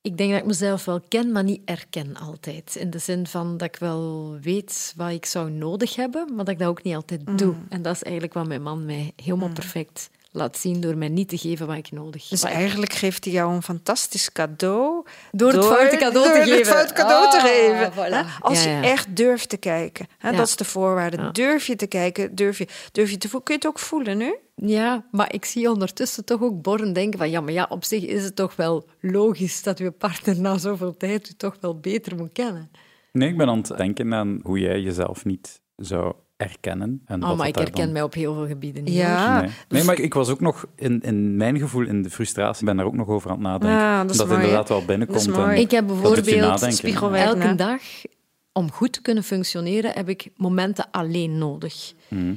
Ik 0.00 0.16
denk 0.16 0.30
dat 0.30 0.40
ik 0.40 0.46
mezelf 0.46 0.84
wel 0.84 1.00
ken, 1.08 1.32
maar 1.32 1.44
niet 1.44 1.60
erken 1.64 2.16
altijd. 2.16 2.76
In 2.76 2.90
de 2.90 2.98
zin 2.98 3.26
van 3.26 3.56
dat 3.56 3.68
ik 3.68 3.76
wel 3.76 4.36
weet 4.40 4.92
wat 4.96 5.10
ik 5.10 5.26
zou 5.26 5.50
nodig 5.50 5.96
hebben, 5.96 6.26
maar 6.34 6.44
dat 6.44 6.48
ik 6.54 6.58
dat 6.58 6.68
ook 6.68 6.82
niet 6.82 6.94
altijd 6.94 7.38
doe. 7.38 7.54
En 7.68 7.82
dat 7.82 7.94
is 7.94 8.02
eigenlijk 8.02 8.34
wat 8.34 8.46
mijn 8.46 8.62
man 8.62 8.84
mij 8.84 9.12
helemaal 9.22 9.48
perfect 9.48 10.10
laat 10.36 10.58
zien 10.58 10.80
door 10.80 10.96
mij 10.96 11.08
niet 11.08 11.28
te 11.28 11.38
geven 11.38 11.66
wat 11.66 11.76
ik 11.76 11.90
nodig 11.90 12.20
heb. 12.20 12.30
Dus 12.30 12.42
eigenlijk 12.42 12.92
geeft 12.92 13.24
hij 13.24 13.32
jou 13.34 13.54
een 13.54 13.62
fantastisch 13.62 14.32
cadeau. 14.32 15.04
Door 15.32 15.52
het 15.52 15.64
foute 15.64 15.96
cadeau 15.96 16.26
te 16.26 16.32
door 16.34 16.42
geven. 16.42 16.56
het 16.58 16.66
foute 16.68 16.92
cadeau 16.92 17.30
te 17.30 17.36
Ah, 17.36 17.42
geven. 17.44 17.92
voilà. 17.92 18.40
Als 18.40 18.64
Ja, 18.64 18.70
je 18.80 18.86
echt 18.86 19.16
durft 19.16 19.48
te 19.48 19.56
kijken. 19.56 20.06
Hè? 20.18 20.30
Ja. 20.30 20.36
Dat 20.36 20.46
is 20.46 20.56
de 20.56 20.64
voorwaarde. 20.64 21.16
Ja. 21.16 21.30
Durf 21.30 21.66
je 21.66 21.76
te 21.76 21.86
kijken, 21.86 22.34
durf 22.34 22.58
je, 22.58 22.66
durf 22.92 23.10
je 23.10 23.18
te 23.18 23.28
voelen. 23.28 23.42
Kun 23.46 23.54
je 23.54 23.60
het 23.60 23.68
ook 23.70 23.78
voelen 23.78 24.16
nu? 24.18 24.34
Ja, 24.54 25.04
maar 25.10 25.32
ik 25.34 25.44
zie 25.44 25.70
ondertussen 25.70 26.24
toch 26.24 26.42
ook 26.42 26.62
Borren 26.62 26.92
denken 26.92 27.18
van 27.18 27.30
ja, 27.30 27.40
maar 27.40 27.52
ja, 27.52 27.66
op 27.68 27.84
zich 27.84 28.04
is 28.04 28.24
het 28.24 28.36
toch 28.36 28.56
wel 28.56 28.88
logisch 29.00 29.62
dat 29.62 29.78
uw 29.78 29.92
partner 29.92 30.40
na 30.40 30.58
zoveel 30.58 30.96
tijd 30.96 31.28
u 31.30 31.32
toch 31.36 31.56
wel 31.60 31.78
beter 31.80 32.16
moet 32.16 32.32
kennen. 32.32 32.70
Nee, 33.12 33.28
ik 33.28 33.36
ben 33.36 33.48
aan 33.48 33.58
het 33.58 33.76
denken 33.76 34.14
aan 34.14 34.40
hoe 34.42 34.58
jij 34.58 34.80
jezelf 34.80 35.24
niet 35.24 35.60
zou 35.76 36.14
erkennen. 36.36 37.02
En 37.06 37.22
Oh, 37.22 37.28
wat 37.28 37.36
maar 37.36 37.46
dat 37.46 37.56
ik 37.56 37.62
herken 37.62 37.84
dan- 37.84 37.92
mij 37.92 38.02
op 38.02 38.14
heel 38.14 38.34
veel 38.34 38.46
gebieden 38.46 38.84
niet. 38.84 38.94
Ja. 38.94 39.40
Nee. 39.40 39.50
nee, 39.68 39.84
maar 39.84 39.98
ik 40.00 40.14
was 40.14 40.28
ook 40.28 40.40
nog 40.40 40.66
in, 40.76 41.00
in 41.00 41.36
mijn 41.36 41.58
gevoel, 41.58 41.86
in 41.86 42.02
de 42.02 42.10
frustratie, 42.10 42.64
ben 42.66 42.76
daar 42.76 42.86
ook 42.86 42.94
nog 42.94 43.08
over 43.08 43.30
aan 43.30 43.36
het 43.36 43.44
nadenken. 43.46 43.78
Ja, 43.78 44.02
dat 44.02 44.10
is 44.10 44.18
het 44.18 44.28
mooi, 44.28 44.40
inderdaad 44.40 44.68
wel 44.68 44.84
binnenkomt. 44.84 45.18
Dat 45.24 45.28
is 45.28 45.36
mooi. 45.40 45.54
en 45.56 45.60
Ik 45.60 45.70
heb 45.70 45.88
dat 45.88 46.00
bijvoorbeeld 46.00 46.74
spiegelwerk. 46.74 47.26
elke 47.26 47.54
dag, 47.54 47.80
om 48.52 48.72
goed 48.72 48.92
te 48.92 49.02
kunnen 49.02 49.24
functioneren, 49.24 49.90
heb 49.92 50.08
ik 50.08 50.28
momenten 50.36 50.90
alleen 50.90 51.38
nodig. 51.38 51.92
Mhm. 52.08 52.34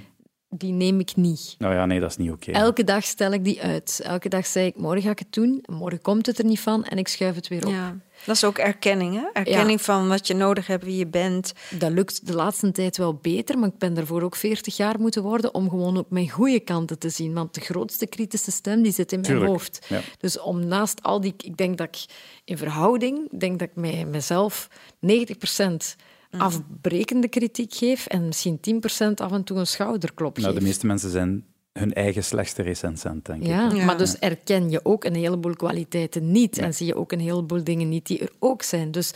Die 0.49 0.71
neem 0.73 0.99
ik 0.99 1.15
niet. 1.15 1.55
Nou 1.57 1.73
ja, 1.73 1.85
nee, 1.85 1.99
dat 1.99 2.09
is 2.09 2.17
niet 2.17 2.31
oké. 2.31 2.51
Elke 2.51 2.83
dag 2.83 3.03
stel 3.03 3.31
ik 3.31 3.43
die 3.43 3.61
uit. 3.61 4.01
Elke 4.03 4.29
dag 4.29 4.45
zeg 4.45 4.65
ik, 4.65 4.77
morgen 4.77 5.01
ga 5.01 5.09
ik 5.09 5.19
het 5.19 5.33
doen, 5.33 5.63
morgen 5.65 6.01
komt 6.01 6.25
het 6.25 6.37
er 6.39 6.45
niet 6.45 6.59
van 6.59 6.83
en 6.83 6.97
ik 6.97 7.07
schuif 7.07 7.35
het 7.35 7.47
weer 7.47 7.65
op. 7.65 7.71
Ja. 7.71 7.95
Dat 8.25 8.35
is 8.35 8.43
ook 8.43 8.57
erkenning. 8.57 9.13
Hè? 9.15 9.27
Erkenning 9.33 9.81
van 9.81 10.07
wat 10.07 10.27
je 10.27 10.33
nodig 10.33 10.67
hebt, 10.67 10.83
wie 10.83 10.97
je 10.97 11.07
bent. 11.07 11.53
Dat 11.79 11.91
lukt 11.91 12.27
de 12.27 12.33
laatste 12.33 12.71
tijd 12.71 12.97
wel 12.97 13.13
beter, 13.13 13.57
maar 13.59 13.69
ik 13.69 13.77
ben 13.77 13.93
daarvoor 13.93 14.21
ook 14.21 14.35
40 14.35 14.77
jaar 14.77 14.99
moeten 14.99 15.23
worden 15.23 15.53
om 15.53 15.69
gewoon 15.69 15.97
ook 15.97 16.09
mijn 16.09 16.29
goede 16.29 16.59
kanten 16.59 16.99
te 16.99 17.09
zien. 17.09 17.33
Want 17.33 17.53
de 17.53 17.61
grootste 17.61 18.07
kritische 18.07 18.51
stem 18.51 18.81
die 18.81 18.91
zit 18.91 19.11
in 19.11 19.19
mijn 19.19 19.31
Tuurlijk, 19.31 19.51
hoofd. 19.51 19.85
ja. 19.89 20.01
Dus 20.19 20.39
om 20.39 20.65
naast 20.67 21.03
al 21.03 21.21
die... 21.21 21.33
Ik 21.37 21.57
denk 21.57 21.77
dat 21.77 21.87
ik 21.87 22.05
in 22.45 22.57
verhouding, 22.57 23.39
denk 23.39 23.59
dat 23.59 23.67
ik 23.69 23.75
mij, 23.75 24.05
mezelf 24.05 24.67
90% 24.99 25.95
Mhm. 26.31 26.41
afbrekende 26.41 27.27
kritiek 27.27 27.73
geef 27.73 28.05
en 28.05 28.25
misschien 28.27 28.59
10% 28.59 29.21
af 29.21 29.31
en 29.31 29.43
toe 29.43 29.57
een 29.57 29.67
schouderklop 29.67 30.37
Nou, 30.37 30.53
de 30.53 30.61
meeste 30.61 30.85
mensen 30.85 31.09
zijn 31.09 31.45
hun 31.79 31.93
eigen 31.93 32.23
slechtste 32.23 32.61
recensent, 32.61 33.25
denk 33.25 33.41
ik. 33.41 33.47
Ja, 33.47 33.69
Ja. 33.73 33.85
maar 33.85 33.97
dus 33.97 34.19
erken 34.19 34.69
je 34.69 34.85
ook 34.85 35.03
een 35.03 35.15
heleboel 35.15 35.55
kwaliteiten 35.55 36.31
niet 36.31 36.57
en 36.57 36.73
zie 36.73 36.85
je 36.85 36.95
ook 36.95 37.11
een 37.11 37.19
heleboel 37.19 37.63
dingen 37.63 37.89
niet 37.89 38.05
die 38.07 38.19
er 38.19 38.31
ook 38.39 38.63
zijn. 38.63 38.91
Dus 38.91 39.11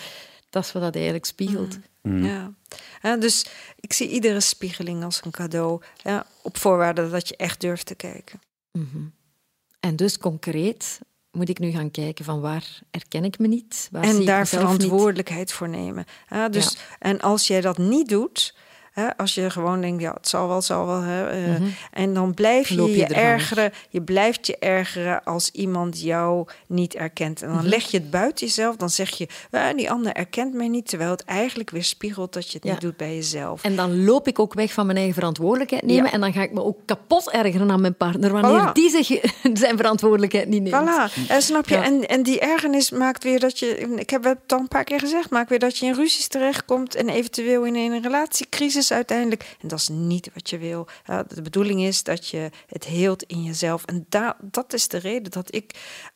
dat 0.49 0.64
is 0.66 0.72
wat 0.72 0.82
dat 0.82 0.95
eigenlijk 0.95 1.26
spiegelt. 1.26 1.78
Mhm. 2.01 2.26
Ja. 2.26 2.53
Ja, 3.01 3.18
dus 3.18 3.45
ik 3.80 3.93
zie 3.93 4.09
iedere 4.09 4.39
spiegeling 4.39 5.03
als 5.03 5.22
een 5.24 5.32
cadeau. 5.32 5.82
Ja, 6.03 6.26
op 6.41 6.57
voorwaarde 6.57 7.09
dat 7.09 7.28
je 7.28 7.36
echt 7.36 7.61
durft 7.61 7.86
te 7.86 7.95
kijken. 7.95 8.39
En 9.80 9.95
dus 9.95 10.18
concreet 10.18 10.99
moet 11.32 11.49
ik 11.49 11.59
nu 11.59 11.72
gaan 11.72 11.91
kijken 11.91 12.26
van 12.26 12.41
waar 12.41 12.80
herken 12.91 13.24
ik 13.24 13.39
me 13.39 13.47
niet? 13.47 13.88
Waar 13.91 14.03
zie 14.05 14.14
En 14.14 14.20
ik 14.22 14.28
daar 14.28 14.39
mezelf 14.39 14.64
niet? 14.64 14.72
verantwoordelijkheid 14.74 15.51
voor 15.51 15.70
nemen. 15.70 16.05
Ja, 16.30 16.49
dus, 16.49 16.72
Ja. 16.74 16.80
En 16.99 17.22
als 17.22 17.47
jij 17.47 17.61
dat 17.61 17.78
niet 17.78 18.09
doet, 18.09 18.55
hè, 18.94 19.18
als 19.18 19.34
je 19.36 19.50
gewoon 19.50 19.82
denkt, 19.82 20.02
ja, 20.02 20.14
het 20.14 20.28
zal 20.28 20.48
wel, 20.48 20.56
het 20.56 20.66
zal 20.66 20.86
wel. 20.86 21.02
Hè, 21.02 21.30
eh, 21.30 21.62
En 21.91 22.14
dan 22.14 22.34
blijf 22.34 22.70
je 22.70 22.82
Mhm. 22.82 22.91
Je, 22.91 23.06
ergeren. 23.06 23.72
Je 23.89 24.02
blijft 24.02 24.48
je 24.48 24.58
ergeren 24.58 25.24
als 25.24 25.50
iemand 25.52 26.02
jou 26.02 26.48
niet 26.68 26.96
erkent. 26.96 27.41
En 27.41 27.48
dan 27.48 27.58
Mhm. 27.58 27.68
leg 27.68 27.91
je 27.91 27.98
het 27.98 28.10
buiten 28.12 28.46
jezelf. 28.48 28.76
Dan 28.76 28.89
zeg 28.89 29.10
je, 29.10 29.28
"Ah, 29.52 29.78
die 29.78 29.91
ander 29.91 30.14
erkent 30.14 30.54
mij 30.54 30.68
niet. 30.68 30.88
Terwijl 30.88 31.12
het 31.12 31.26
eigenlijk 31.26 31.70
weer 31.70 31.84
spiegelt 31.84 32.34
dat 32.34 32.48
je 32.52 32.54
het 32.58 32.64
Ja. 32.64 32.72
niet 32.72 32.82
doet 32.82 32.98
bij 32.98 33.16
jezelf. 33.16 33.64
En 33.64 33.76
dan 33.76 34.04
loop 34.04 34.28
ik 34.28 34.39
ook 34.39 34.54
weg 34.54 34.74
van 34.74 34.86
mijn 34.86 34.98
eigen 34.98 35.16
verantwoordelijkheid 35.16 35.84
nemen 35.86 36.06
Ja. 36.06 36.12
en 36.12 36.20
dan 36.22 36.34
ga 36.34 36.41
ik 36.41 36.52
me 36.54 36.64
ook 36.64 36.78
kapot 36.86 37.32
ergeren 37.32 37.72
aan 37.72 37.82
mijn 37.82 37.96
partner 37.96 38.32
wanneer 38.32 38.70
Voilà. 38.70 38.72
die 38.74 38.89
zich 38.89 39.08
zijn 39.64 39.78
verantwoordelijkheid 39.78 40.48
niet 40.48 40.62
neemt. 40.62 40.76
Voilà, 40.89 41.28
en 41.28 41.41
snap 41.41 41.68
je? 41.70 41.76
Ja. 41.76 41.84
En, 41.84 42.08
en 42.08 42.24
die 42.24 42.39
ergernis 42.39 42.91
maakt 42.91 43.24
weer 43.24 43.39
dat 43.39 43.60
je, 43.60 43.68
ik 43.96 44.10
heb 44.10 44.24
het 44.24 44.38
al 44.54 44.60
een 44.60 44.68
paar 44.68 44.84
keer 44.84 45.00
gezegd, 45.00 45.30
maakt 45.30 45.50
weer 45.50 45.60
dat 45.60 45.78
je 45.78 45.86
in 45.86 45.94
ruzies 45.94 46.28
terechtkomt 46.28 46.96
en 46.96 47.10
eventueel 47.10 47.64
in 47.66 47.76
een 47.76 48.02
relatiecrisis 48.02 48.83
uiteindelijk. 48.92 49.56
En 49.62 49.68
dat 49.68 49.80
is 49.80 49.88
niet 49.90 50.30
wat 50.34 50.50
je 50.50 50.58
wil. 50.58 50.88
Ja, 51.06 51.24
de 51.24 51.42
bedoeling 51.42 51.82
is 51.84 52.04
dat 52.04 52.28
je 52.28 52.50
het 52.68 52.84
heelt 52.86 53.24
in 53.24 53.44
jezelf. 53.44 53.86
En 53.86 54.06
da, 54.10 54.38
dat 54.42 54.74
is 54.74 54.88
de 54.88 54.98
reden 54.98 55.32
dat 55.32 55.56
ik 55.56 55.72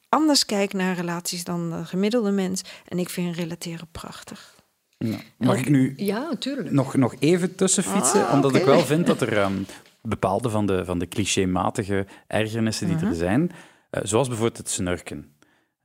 anders 0.10 0.46
kijk 0.46 0.74
naar 0.74 0.96
relaties 0.96 1.44
dan 1.44 1.70
de 1.70 1.86
gemiddelde 1.86 2.32
mens. 2.32 2.62
En 2.88 3.00
ik 3.00 3.10
vind 3.10 3.36
relateren 3.36 3.88
prachtig. 3.92 4.56
Nou, 4.98 5.22
mag 5.38 5.58
ik 5.58 5.70
nu 5.70 5.94
Ja, 5.98 6.20
natuurlijk. 6.20 6.72
nog, 6.72 6.96
nog 6.96 7.16
even 7.20 7.56
tussenfietsen? 7.56 8.28
Ah, 8.28 8.34
omdat 8.34 8.52
oké. 8.52 8.60
ik 8.60 8.66
wel 8.66 8.80
vind 8.86 9.08
dat 9.08 9.22
er 9.22 9.38
ehm, 9.38 9.62
bepaalde 10.02 10.50
van 10.50 10.66
de, 10.66 10.86
van 10.86 11.00
de 11.00 11.08
clichématige 11.08 12.06
ergernissen 12.28 12.88
die 12.88 12.96
Mhm. 12.96 13.06
er 13.06 13.16
zijn, 13.16 13.52
eh, 13.90 14.02
zoals 14.06 14.28
bijvoorbeeld 14.28 14.58
het 14.58 14.70
snurken. 14.70 15.32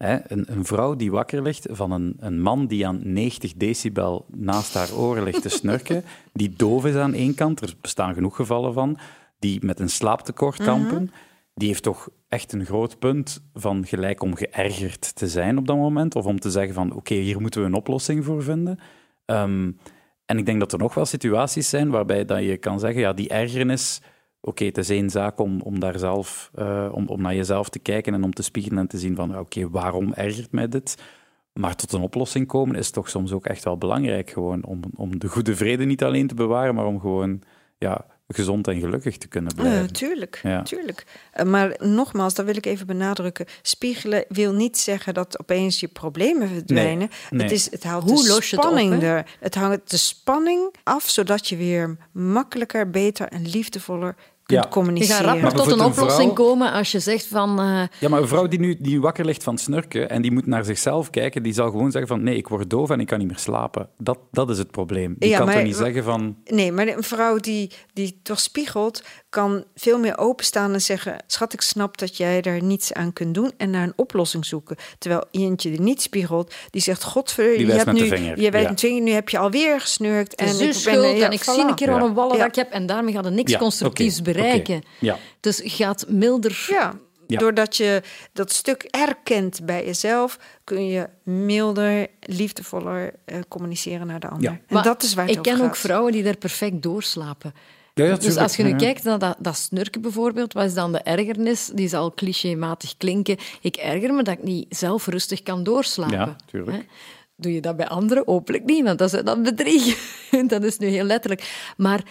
Hè, 0.03 0.19
een, 0.27 0.45
een 0.53 0.65
vrouw 0.65 0.97
die 0.97 1.11
wakker 1.11 1.43
ligt 1.43 1.67
van 1.71 1.91
een, 1.91 2.17
een 2.19 2.41
man 2.41 2.67
die 2.67 2.87
aan 2.87 3.01
90 3.05 3.53
decibel 3.55 4.27
naast 4.35 4.75
haar 4.75 4.95
oren 4.95 5.23
ligt 5.23 5.43
te 5.43 5.49
snurken, 5.49 6.05
die 6.33 6.53
doof 6.57 6.85
is 6.85 6.95
aan 6.95 7.15
één 7.15 7.35
kant, 7.35 7.61
er 7.61 7.75
bestaan 7.81 8.15
genoeg 8.15 8.37
gevallen 8.37 8.73
van, 8.73 8.99
die 9.39 9.65
met 9.65 9.81
een 9.81 9.89
slaaptekort 9.89 10.59
Mhm. 10.59 10.69
kampen, 10.69 11.11
die 11.55 11.69
heeft 11.69 11.83
toch 11.83 12.09
echt 12.29 12.53
een 12.53 12.65
groot 12.65 12.99
punt 12.99 13.43
van 13.55 13.87
gelijk 13.87 14.23
om 14.23 14.35
geërgerd 14.35 15.15
te 15.15 15.29
zijn 15.29 15.59
op 15.59 15.67
dat 15.67 15.77
moment, 15.77 16.15
of 16.15 16.25
om 16.25 16.41
te 16.41 16.51
zeggen 16.51 16.75
van 16.75 16.93
oké, 16.93 17.15
hier 17.15 17.41
moeten 17.41 17.61
we 17.61 17.67
een 17.67 17.75
oplossing 17.75 18.25
voor 18.25 18.43
vinden. 18.43 18.79
Ehm, 19.25 19.71
en 20.27 20.39
ik 20.39 20.47
denk 20.47 20.61
dat 20.61 20.73
er 20.73 20.79
nog 20.79 20.95
wel 20.95 21.07
situaties 21.07 21.69
zijn 21.69 21.91
waarbij 21.91 22.25
dat 22.25 22.43
je 22.43 22.57
kan 22.57 22.81
zeggen, 22.81 23.01
ja, 23.01 23.13
die 23.13 23.29
ergernis, 23.29 24.01
oké, 24.45 24.65
het 24.65 24.79
is 24.79 24.89
één 24.91 25.11
zaak 25.11 25.39
om, 25.39 25.61
om 25.61 25.81
daar 25.81 25.99
zelf, 25.99 26.51
eh, 26.55 26.89
om, 26.93 27.09
om 27.09 27.23
naar 27.23 27.35
jezelf 27.35 27.69
te 27.69 27.79
kijken 27.79 28.15
en 28.15 28.25
om 28.25 28.33
te 28.33 28.43
spiegelen 28.43 28.79
en 28.79 28.87
te 28.87 28.99
zien 28.99 29.15
van, 29.17 29.39
oké, 29.39 29.71
waarom 29.71 30.13
ergert 30.13 30.53
mij 30.53 30.69
dit? 30.69 30.97
Maar 31.53 31.77
tot 31.77 31.93
een 31.93 32.01
oplossing 32.03 32.47
komen 32.47 32.77
is 32.77 32.91
toch 32.91 33.09
soms 33.09 33.33
ook 33.33 33.47
echt 33.47 33.65
wel 33.65 33.79
belangrijk, 33.79 34.31
gewoon 34.31 34.65
om, 34.65 34.81
om 34.97 35.19
de 35.19 35.29
goede 35.29 35.57
vrede 35.57 35.85
niet 35.85 36.03
alleen 36.05 36.27
te 36.27 36.35
bewaren, 36.35 36.75
maar 36.75 36.87
om 36.87 37.01
gewoon 37.01 37.43
ja, 37.79 38.05
gezond 38.29 38.69
en 38.69 38.81
gelukkig 38.81 39.17
te 39.19 39.29
kunnen 39.29 39.53
Ja, 39.57 39.63
blijven. 39.63 39.93
tuurlijk, 39.93 40.41
Ja. 40.43 40.63
tuurlijk. 40.63 41.05
Eh, 41.33 41.47
maar 41.47 41.77
nogmaals, 41.79 42.35
dat 42.35 42.45
wil 42.47 42.57
ik 42.57 42.67
even 42.67 42.87
benadrukken. 42.87 43.47
Spiegelen 43.63 44.25
wil 44.29 44.53
niet 44.53 44.79
zeggen 44.79 45.15
dat 45.15 45.41
opeens 45.41 45.81
je 45.81 45.89
problemen 45.89 46.49
verdwijnen. 46.49 47.09
nee. 47.31 47.43
Het, 47.43 47.51
is, 47.53 47.71
het 47.71 47.83
haalt 47.85 48.03
Hoe 48.03 48.23
de 48.23 48.29
los 48.29 48.51
je 48.51 48.57
het 48.57 48.65
op, 48.65 48.71
spanning 48.71 49.03
er. 49.03 49.27
Het 49.41 49.55
hangt 49.55 49.91
de 49.91 49.97
spanning 49.97 50.75
af, 50.83 51.09
zodat 51.09 51.49
je 51.49 51.57
weer 51.57 51.97
makkelijker, 52.13 52.91
beter 52.91 53.29
en 53.29 53.49
liefdevoller 53.49 54.15
kunt 54.47 54.87
Ja. 54.87 54.93
Je 54.95 55.05
gaat 55.05 55.21
rapper 55.25 55.43
Maar 55.43 55.53
tot 55.53 55.67
een 55.73 55.81
oplossing 55.81 56.33
vrouw- 56.33 56.47
komen 56.47 56.73
als 56.73 56.93
je 56.93 56.99
zegt 57.01 57.27
van... 57.27 57.59
eh, 57.61 57.83
Ja, 58.01 58.09
maar 58.09 58.21
een 58.21 58.29
vrouw 58.29 58.47
die 58.49 58.59
nu 58.61 58.77
die 58.81 59.01
wakker 59.01 59.25
ligt 59.25 59.43
van 59.43 59.59
snurken 59.59 60.11
en 60.11 60.23
die 60.23 60.33
moet 60.33 60.47
naar 60.47 60.65
zichzelf 60.65 61.11
kijken, 61.11 61.43
die 61.43 61.53
zal 61.53 61.71
gewoon 61.71 61.91
zeggen 61.91 62.09
van 62.09 62.23
nee, 62.23 62.37
ik 62.37 62.49
word 62.49 62.71
doof 62.71 62.91
en 62.91 63.01
ik 63.01 63.07
kan 63.07 63.19
niet 63.19 63.29
meer 63.29 63.39
slapen. 63.39 63.89
Dat, 63.99 64.19
dat 64.31 64.51
is 64.51 64.59
het 64.59 64.71
probleem. 64.71 65.15
Die 65.19 65.29
Ja, 65.31 65.37
kan 65.37 65.47
toch 65.47 65.55
maar- 65.55 65.65
niet 65.65 65.77
zeggen 65.77 66.05
van... 66.05 66.37
Nee, 66.45 66.73
maar 66.73 66.87
een 66.87 67.03
vrouw 67.03 67.37
die, 67.37 67.71
die 67.93 68.21
toch 68.23 68.41
spiegelt, 68.41 69.05
kan 69.33 69.65
veel 69.75 69.99
meer 69.99 70.19
openstaan 70.19 70.73
en 70.73 70.81
zeggen: 70.81 71.17
Schat, 71.27 71.53
ik 71.53 71.61
snap 71.61 71.99
dat 71.99 72.17
jij 72.17 72.41
daar 72.41 72.63
niets 72.63 72.93
aan 72.93 73.13
kunt 73.13 73.35
doen 73.35 73.53
en 73.57 73.71
naar 73.71 73.83
een 73.83 73.93
oplossing 73.97 74.45
zoeken. 74.47 74.77
Terwijl 74.99 75.25
eentje 75.31 75.71
die 75.71 75.81
niet 75.81 76.03
spiegelt, 76.03 76.55
die 76.71 76.83
zegt: 76.83 77.03
Godver, 77.05 77.57
Die 77.57 77.67
je 77.67 77.73
hebt 77.73 77.93
nu, 77.93 77.99
je 77.99 78.05
ja. 78.05 78.75
vinger, 78.77 79.01
nu 79.01 79.11
heb 79.11 79.29
je 79.29 79.39
alweer 79.39 79.81
gesnurkt. 79.81 80.35
en 80.35 80.61
ik 80.61 80.73
schuld 80.73 81.03
ben, 81.03 81.17
ja, 81.17 81.27
en 81.27 81.33
ik 81.33 81.41
voilà. 81.41 81.55
zie 81.55 81.65
een 81.65 81.75
keer 81.75 81.91
Ja. 81.91 82.01
een 82.01 82.15
wallen 82.15 82.37
Ja. 82.37 82.39
dat 82.43 82.49
ik 82.49 82.55
heb 82.65 82.71
en 82.73 82.87
daarmee 82.87 83.15
gaat 83.15 83.25
er 83.25 83.33
niks 83.33 83.53
Ja, 83.53 83.59
constructiefs 83.59 84.23
bereiken. 84.23 84.83
ja. 84.99 85.19
Dus 85.41 85.61
gaat 85.65 86.05
milder... 86.09 86.67
Ja. 86.71 86.95
Ja. 87.27 87.39
Doordat 87.39 87.77
je 87.77 88.03
dat 88.33 88.53
stuk 88.53 88.83
erkent 88.91 89.61
bij 89.67 89.85
jezelf, 89.85 90.39
kun 90.65 90.87
je 90.87 91.09
milder, 91.23 92.07
liefdevoller 92.21 93.13
eh, 93.25 93.37
communiceren 93.49 94.07
naar 94.07 94.21
de 94.21 94.29
ander. 94.29 94.51
Ja. 94.51 94.59
En 94.67 94.75
Maar 94.75 94.83
dat 94.83 95.03
is 95.03 95.15
waar 95.15 95.27
het 95.27 95.37
Ik 95.37 95.43
ken 95.43 95.61
ook 95.61 95.77
vrouwen 95.77 96.13
die 96.13 96.23
daar 96.23 96.37
perfect 96.37 96.83
doorslapen. 96.83 97.55
Ja, 97.95 98.05
ja, 98.05 98.17
dus 98.17 98.37
als 98.37 98.57
je 98.57 98.63
nu 98.63 98.69
ja, 98.69 98.75
ja. 98.75 98.81
kijkt 98.81 99.05
naar 99.05 99.19
dat, 99.19 99.37
dat 99.39 99.57
snurken 99.57 100.01
bijvoorbeeld, 100.01 100.53
wat 100.53 100.65
is 100.65 100.75
dan 100.75 100.93
de 100.93 100.99
ergernis? 100.99 101.71
Die 101.75 101.89
zal 101.89 102.13
clichématig 102.15 102.97
klinken. 102.97 103.37
Ik 103.61 103.77
erger 103.77 104.15
me 104.15 104.23
dat 104.23 104.35
ik 104.35 104.43
niet 104.43 104.67
zelf 104.77 105.07
rustig 105.07 105.43
kan 105.43 105.63
doorslapen. 105.63 106.17
Ja, 106.17 106.37
tuurlijk. 106.47 106.77
Hè? 106.77 106.83
Doe 107.37 107.55
je 107.55 107.61
dat 107.61 107.77
bij 107.77 107.89
anderen? 107.89 108.23
Hopelijk 108.27 108.65
niet, 108.65 108.85
want 108.85 108.99
dat 108.99 109.13
is 109.13 109.23
dan 109.23 109.43
bedriegen. 109.43 109.97
dat 110.49 110.63
is 110.65 110.79
nu 110.79 110.87
heel 110.87 111.05
letterlijk. 111.05 111.73
Maar 111.77 112.03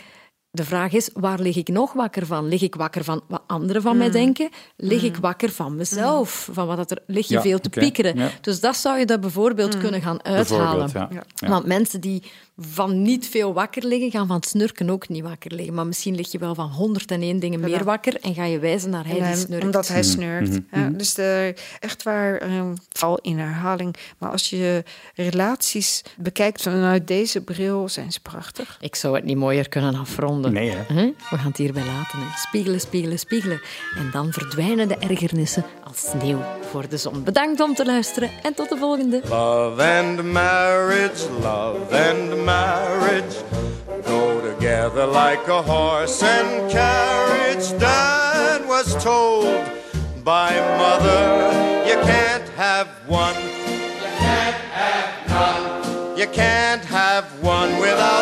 de 0.51 0.63
vraag 0.63 0.91
is, 0.91 1.09
waar 1.13 1.39
lig 1.39 1.55
ik 1.55 1.67
nog 1.67 1.93
wakker 1.93 2.25
van? 2.25 2.47
Lig 2.47 2.61
ik 2.61 2.75
wakker 2.75 3.03
van 3.03 3.21
wat 3.27 3.41
anderen 3.47 3.81
van 3.81 3.97
mij 3.97 4.07
Mm. 4.07 4.13
denken? 4.13 4.49
Lig 4.77 5.03
ik 5.03 5.15
wakker 5.15 5.49
van 5.51 5.75
mezelf? 5.75 6.49
Van 6.51 6.67
wat 6.67 6.77
dat 6.77 6.91
er, 6.91 6.99
lig 7.07 7.27
je 7.27 7.33
Ja, 7.33 7.41
veel 7.41 7.59
te 7.59 7.69
piekeren? 7.69 8.15
ja. 8.15 8.29
Dus 8.41 8.59
dat 8.59 8.75
zou 8.77 8.99
je 8.99 9.05
dat 9.05 9.21
bijvoorbeeld 9.21 9.77
kunnen 9.77 10.01
gaan 10.01 10.23
uithalen. 10.23 10.89
Ja. 10.93 11.23
Want 11.47 11.65
mensen 11.65 12.01
die 12.01 12.23
van 12.61 13.01
niet 13.01 13.27
veel 13.27 13.53
wakker 13.53 13.85
liggen, 13.85 14.11
gaan 14.11 14.27
van 14.27 14.43
snurken 14.43 14.89
ook 14.89 15.09
niet 15.09 15.23
wakker 15.23 15.53
liggen. 15.55 15.73
Maar 15.73 15.87
misschien 15.87 16.15
lig 16.15 16.31
je 16.31 16.37
wel 16.37 16.55
van 16.55 16.69
101 16.69 17.39
dingen 17.39 17.59
meer 17.59 17.83
wakker 17.83 18.15
en 18.21 18.33
ga 18.33 18.45
je 18.45 18.59
wijzen 18.59 18.89
naar 18.89 19.05
hij 19.07 19.19
die 19.19 19.35
snurkt. 19.35 19.65
Omdat 19.65 19.87
hij 19.87 20.03
snurkt. 20.03 20.59
Ja, 20.71 20.89
dus 20.89 21.13
de, 21.13 21.55
echt 21.79 22.03
waar, 22.03 22.43
um, 22.43 22.73
val 22.89 23.17
in 23.17 23.37
herhaling. 23.37 23.95
Maar 24.17 24.31
als 24.31 24.49
je 24.49 24.83
relaties 25.15 26.01
bekijkt 26.17 26.61
vanuit 26.61 27.07
deze 27.07 27.41
bril, 27.41 27.89
zijn 27.89 28.11
ze 28.11 28.19
prachtig. 28.19 28.77
Ik 28.81 28.95
zou 28.95 29.15
het 29.15 29.23
niet 29.23 29.37
mooier 29.37 29.69
kunnen 29.69 29.95
afronden. 29.95 30.53
Nee, 30.53 30.69
hè? 30.69 31.13
We 31.29 31.37
gaan 31.37 31.47
het 31.47 31.57
hierbij 31.57 31.85
laten. 31.85 32.19
Hè. 32.19 32.37
Spiegelen, 32.37 32.79
spiegelen, 32.79 33.19
spiegelen. 33.19 33.61
En 33.95 34.09
dan 34.11 34.31
verdwijnen 34.31 34.87
de 34.87 34.97
ergernissen 34.97 35.65
als 35.83 36.09
sneeuw 36.09 36.41
voor 36.71 36.89
de 36.89 36.97
zon. 36.97 37.23
Bedankt 37.23 37.61
om 37.61 37.75
te 37.75 37.85
luisteren 37.85 38.29
en 38.43 38.53
tot 38.53 38.69
de 38.69 38.77
volgende. 38.77 39.21
Love 39.29 39.83
and 39.83 40.23
marriage, 40.23 41.29
love 41.41 42.09
and 42.09 42.45
marriage 42.45 42.50
go 44.03 44.41
together 44.41 45.05
like 45.05 45.47
a 45.47 45.61
horse 45.61 46.21
and 46.23 46.71
carriage. 46.71 47.67
Dad 47.79 48.67
was 48.67 49.01
told 49.03 49.63
by 50.23 50.49
mother, 50.77 51.21
you 51.89 51.95
can't 52.11 52.47
have 52.49 52.87
one. 53.07 53.35
You 53.35 54.09
can't 54.23 54.61
have 54.79 55.29
none. 55.29 56.17
You 56.17 56.27
can't 56.27 56.85
have 56.85 57.25
one 57.41 57.71
without. 57.79 58.21